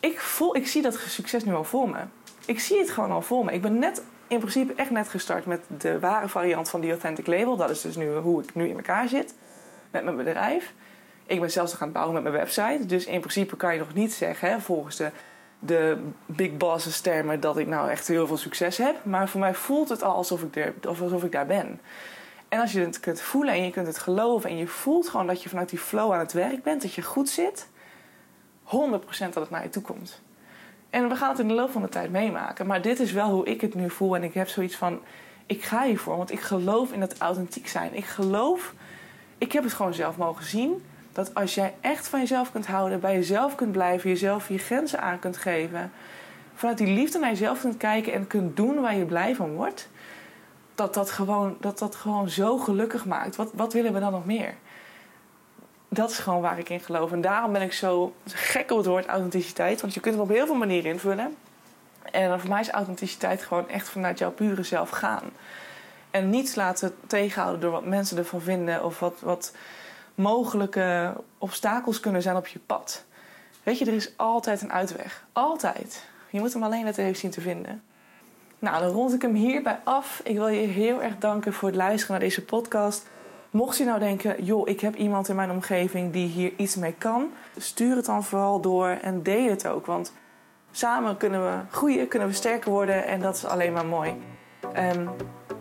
Ik, 0.00 0.20
voel, 0.20 0.56
ik 0.56 0.66
zie 0.66 0.82
dat 0.82 0.94
succes 0.94 1.44
nu 1.44 1.54
al 1.54 1.64
voor 1.64 1.88
me. 1.88 2.00
Ik 2.46 2.60
zie 2.60 2.78
het 2.78 2.90
gewoon 2.90 3.10
al 3.10 3.22
voor 3.22 3.44
me. 3.44 3.52
Ik 3.52 3.62
ben 3.62 3.78
net 3.78 4.02
in 4.28 4.38
principe 4.38 4.74
echt 4.74 4.90
net 4.90 5.08
gestart 5.08 5.46
met 5.46 5.60
de 5.78 5.98
ware 5.98 6.28
variant 6.28 6.70
van 6.70 6.80
die 6.80 6.90
Authentic 6.90 7.26
Label. 7.26 7.56
Dat 7.56 7.70
is 7.70 7.80
dus 7.80 7.96
nu 7.96 8.14
hoe 8.14 8.42
ik 8.42 8.54
nu 8.54 8.68
in 8.68 8.76
elkaar 8.76 9.08
zit 9.08 9.34
met 9.90 10.04
mijn 10.04 10.16
bedrijf. 10.16 10.72
Ik 11.26 11.40
ben 11.40 11.50
zelfs 11.50 11.72
nog 11.72 11.80
aan 11.80 11.86
het 11.86 11.96
bouwen 11.96 12.22
met 12.22 12.32
mijn 12.32 12.44
website. 12.44 12.86
Dus 12.86 13.06
in 13.06 13.20
principe 13.20 13.56
kan 13.56 13.72
je 13.72 13.78
nog 13.78 13.94
niet 13.94 14.12
zeggen, 14.12 14.50
hè, 14.50 14.60
volgens 14.60 14.96
de, 14.96 15.10
de 15.58 15.98
big 16.26 16.56
bosses 16.56 17.00
termen, 17.00 17.40
dat 17.40 17.58
ik 17.58 17.66
nou 17.66 17.90
echt 17.90 18.08
heel 18.08 18.26
veel 18.26 18.36
succes 18.36 18.76
heb. 18.76 19.04
Maar 19.04 19.28
voor 19.28 19.40
mij 19.40 19.54
voelt 19.54 19.88
het 19.88 20.02
al 20.02 20.14
alsof 20.14 20.42
ik, 20.42 20.56
er, 20.56 20.74
alsof 20.88 21.24
ik 21.24 21.32
daar 21.32 21.46
ben. 21.46 21.80
En 22.48 22.60
als 22.60 22.72
je 22.72 22.80
het 22.80 23.00
kunt 23.00 23.20
voelen 23.20 23.54
en 23.54 23.64
je 23.64 23.70
kunt 23.70 23.86
het 23.86 23.98
geloven 23.98 24.50
en 24.50 24.56
je 24.56 24.66
voelt 24.66 25.08
gewoon 25.08 25.26
dat 25.26 25.42
je 25.42 25.48
vanuit 25.48 25.68
die 25.68 25.78
flow 25.78 26.12
aan 26.12 26.18
het 26.18 26.32
werk 26.32 26.62
bent, 26.62 26.82
dat 26.82 26.94
je 26.94 27.02
goed 27.02 27.28
zit, 27.28 27.68
100% 28.64 28.68
dat 29.18 29.34
het 29.34 29.50
naar 29.50 29.62
je 29.62 29.68
toe 29.68 29.82
komt. 29.82 30.22
En 30.90 31.08
we 31.08 31.16
gaan 31.16 31.30
het 31.30 31.38
in 31.38 31.48
de 31.48 31.54
loop 31.54 31.70
van 31.70 31.82
de 31.82 31.88
tijd 31.88 32.10
meemaken. 32.10 32.66
Maar 32.66 32.82
dit 32.82 33.00
is 33.00 33.12
wel 33.12 33.30
hoe 33.30 33.46
ik 33.46 33.60
het 33.60 33.74
nu 33.74 33.90
voel. 33.90 34.16
En 34.16 34.22
ik 34.22 34.34
heb 34.34 34.48
zoiets 34.48 34.76
van: 34.76 35.00
ik 35.46 35.62
ga 35.62 35.84
hiervoor. 35.84 36.16
Want 36.16 36.32
ik 36.32 36.40
geloof 36.40 36.92
in 36.92 37.00
het 37.00 37.18
authentiek 37.18 37.68
zijn. 37.68 37.94
Ik 37.94 38.04
geloof, 38.04 38.74
ik 39.38 39.52
heb 39.52 39.62
het 39.62 39.72
gewoon 39.72 39.94
zelf 39.94 40.16
mogen 40.16 40.44
zien. 40.44 40.84
Dat 41.12 41.34
als 41.34 41.54
jij 41.54 41.74
echt 41.80 42.08
van 42.08 42.20
jezelf 42.20 42.52
kunt 42.52 42.66
houden, 42.66 43.00
bij 43.00 43.14
jezelf 43.14 43.54
kunt 43.54 43.72
blijven, 43.72 44.10
jezelf 44.10 44.48
je 44.48 44.58
grenzen 44.58 45.00
aan 45.00 45.18
kunt 45.18 45.36
geven. 45.36 45.92
Vanuit 46.54 46.78
die 46.78 46.94
liefde 46.94 47.18
naar 47.18 47.30
jezelf 47.30 47.60
kunt 47.60 47.76
kijken 47.76 48.12
en 48.12 48.26
kunt 48.26 48.56
doen 48.56 48.80
waar 48.80 48.96
je 48.96 49.04
blij 49.04 49.34
van 49.34 49.54
wordt. 49.54 49.88
Dat 50.74 50.94
dat 50.94 51.10
gewoon, 51.10 51.56
dat 51.60 51.78
dat 51.78 51.94
gewoon 51.94 52.28
zo 52.28 52.58
gelukkig 52.58 53.04
maakt. 53.04 53.36
Wat, 53.36 53.50
wat 53.54 53.72
willen 53.72 53.92
we 53.92 54.00
dan 54.00 54.12
nog 54.12 54.26
meer? 54.26 54.54
Dat 55.88 56.10
is 56.10 56.18
gewoon 56.18 56.40
waar 56.40 56.58
ik 56.58 56.68
in 56.68 56.80
geloof. 56.80 57.12
En 57.12 57.20
daarom 57.20 57.52
ben 57.52 57.62
ik 57.62 57.72
zo 57.72 58.14
gek 58.26 58.70
op 58.70 58.76
het 58.76 58.86
woord 58.86 59.06
authenticiteit. 59.06 59.80
Want 59.80 59.94
je 59.94 60.00
kunt 60.00 60.14
het 60.14 60.24
op 60.24 60.30
heel 60.30 60.46
veel 60.46 60.54
manieren 60.54 60.90
invullen. 60.90 61.36
En 62.02 62.40
voor 62.40 62.48
mij 62.48 62.60
is 62.60 62.70
authenticiteit 62.70 63.42
gewoon 63.42 63.68
echt 63.68 63.88
vanuit 63.88 64.18
jouw 64.18 64.30
pure 64.30 64.62
zelf 64.62 64.90
gaan. 64.90 65.22
En 66.10 66.30
niets 66.30 66.54
laten 66.54 66.94
tegenhouden 67.06 67.60
door 67.60 67.70
wat 67.70 67.84
mensen 67.84 68.18
ervan 68.18 68.40
vinden. 68.40 68.84
Of 68.84 69.00
wat, 69.00 69.20
wat 69.20 69.52
mogelijke 70.14 71.12
obstakels 71.38 72.00
kunnen 72.00 72.22
zijn 72.22 72.36
op 72.36 72.46
je 72.46 72.58
pad. 72.58 73.04
Weet 73.62 73.78
je, 73.78 73.84
er 73.84 73.92
is 73.92 74.12
altijd 74.16 74.62
een 74.62 74.72
uitweg. 74.72 75.24
Altijd. 75.32 76.04
Je 76.30 76.40
moet 76.40 76.52
hem 76.52 76.62
alleen 76.62 76.84
net 76.84 76.98
even 76.98 77.16
zien 77.16 77.30
te 77.30 77.40
vinden. 77.40 77.82
Nou, 78.58 78.80
dan 78.80 78.90
rond 78.90 79.14
ik 79.14 79.22
hem 79.22 79.34
hierbij 79.34 79.80
af. 79.84 80.20
Ik 80.24 80.36
wil 80.36 80.48
je 80.48 80.66
heel 80.66 81.02
erg 81.02 81.18
danken 81.18 81.52
voor 81.52 81.68
het 81.68 81.76
luisteren 81.76 82.10
naar 82.10 82.28
deze 82.28 82.44
podcast. 82.44 83.06
Mocht 83.56 83.78
je 83.78 83.84
nou 83.84 83.98
denken, 83.98 84.44
joh, 84.44 84.68
ik 84.68 84.80
heb 84.80 84.94
iemand 84.94 85.28
in 85.28 85.36
mijn 85.36 85.50
omgeving 85.50 86.12
die 86.12 86.28
hier 86.28 86.52
iets 86.56 86.76
mee 86.76 86.94
kan, 86.98 87.30
stuur 87.56 87.96
het 87.96 88.04
dan 88.04 88.24
vooral 88.24 88.60
door 88.60 88.88
en 88.88 89.22
deel 89.22 89.50
het 89.50 89.66
ook. 89.66 89.86
Want 89.86 90.12
samen 90.70 91.16
kunnen 91.16 91.42
we 91.42 91.58
groeien, 91.70 92.08
kunnen 92.08 92.28
we 92.28 92.34
sterker 92.34 92.70
worden 92.70 93.06
en 93.06 93.20
dat 93.20 93.36
is 93.36 93.44
alleen 93.44 93.72
maar 93.72 93.86
mooi. 93.86 94.14
Um, 94.94 95.10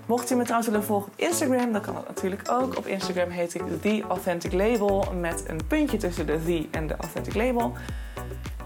Mocht 0.08 0.30
je 0.30 0.36
me 0.36 0.44
trouwens 0.44 0.70
willen 0.70 0.86
volgen 0.86 1.12
op 1.12 1.20
Instagram, 1.20 1.72
dan 1.72 1.82
kan 1.82 1.94
dat 1.94 2.08
natuurlijk 2.08 2.52
ook. 2.52 2.78
Op 2.78 2.86
Instagram 2.86 3.30
heet 3.30 3.54
ik 3.54 3.62
The 3.82 4.04
Authentic 4.08 4.54
Label 4.54 5.14
met 5.20 5.44
een 5.48 5.68
puntje 5.68 5.98
tussen 5.98 6.26
de 6.26 6.40
The 6.46 6.68
en 6.72 6.88
de 6.88 6.96
Authentic 6.96 7.36
Label. 7.36 7.74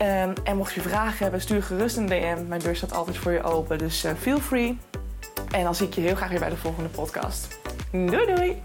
Um, 0.01 0.33
en 0.43 0.57
mocht 0.57 0.73
je 0.73 0.81
vragen 0.81 1.17
hebben, 1.17 1.41
stuur 1.41 1.63
gerust 1.63 1.97
een 1.97 2.05
DM. 2.05 2.47
Mijn 2.47 2.61
deur 2.61 2.75
staat 2.75 2.93
altijd 2.93 3.17
voor 3.17 3.31
je 3.31 3.43
open, 3.43 3.77
dus 3.77 4.05
uh, 4.05 4.11
feel 4.11 4.39
free. 4.39 4.77
En 5.51 5.63
dan 5.63 5.75
zie 5.75 5.87
ik 5.87 5.93
je 5.93 6.01
heel 6.01 6.15
graag 6.15 6.29
weer 6.29 6.39
bij 6.39 6.49
de 6.49 6.57
volgende 6.57 6.89
podcast. 6.89 7.68
Doei 7.91 8.25
doei! 8.27 8.61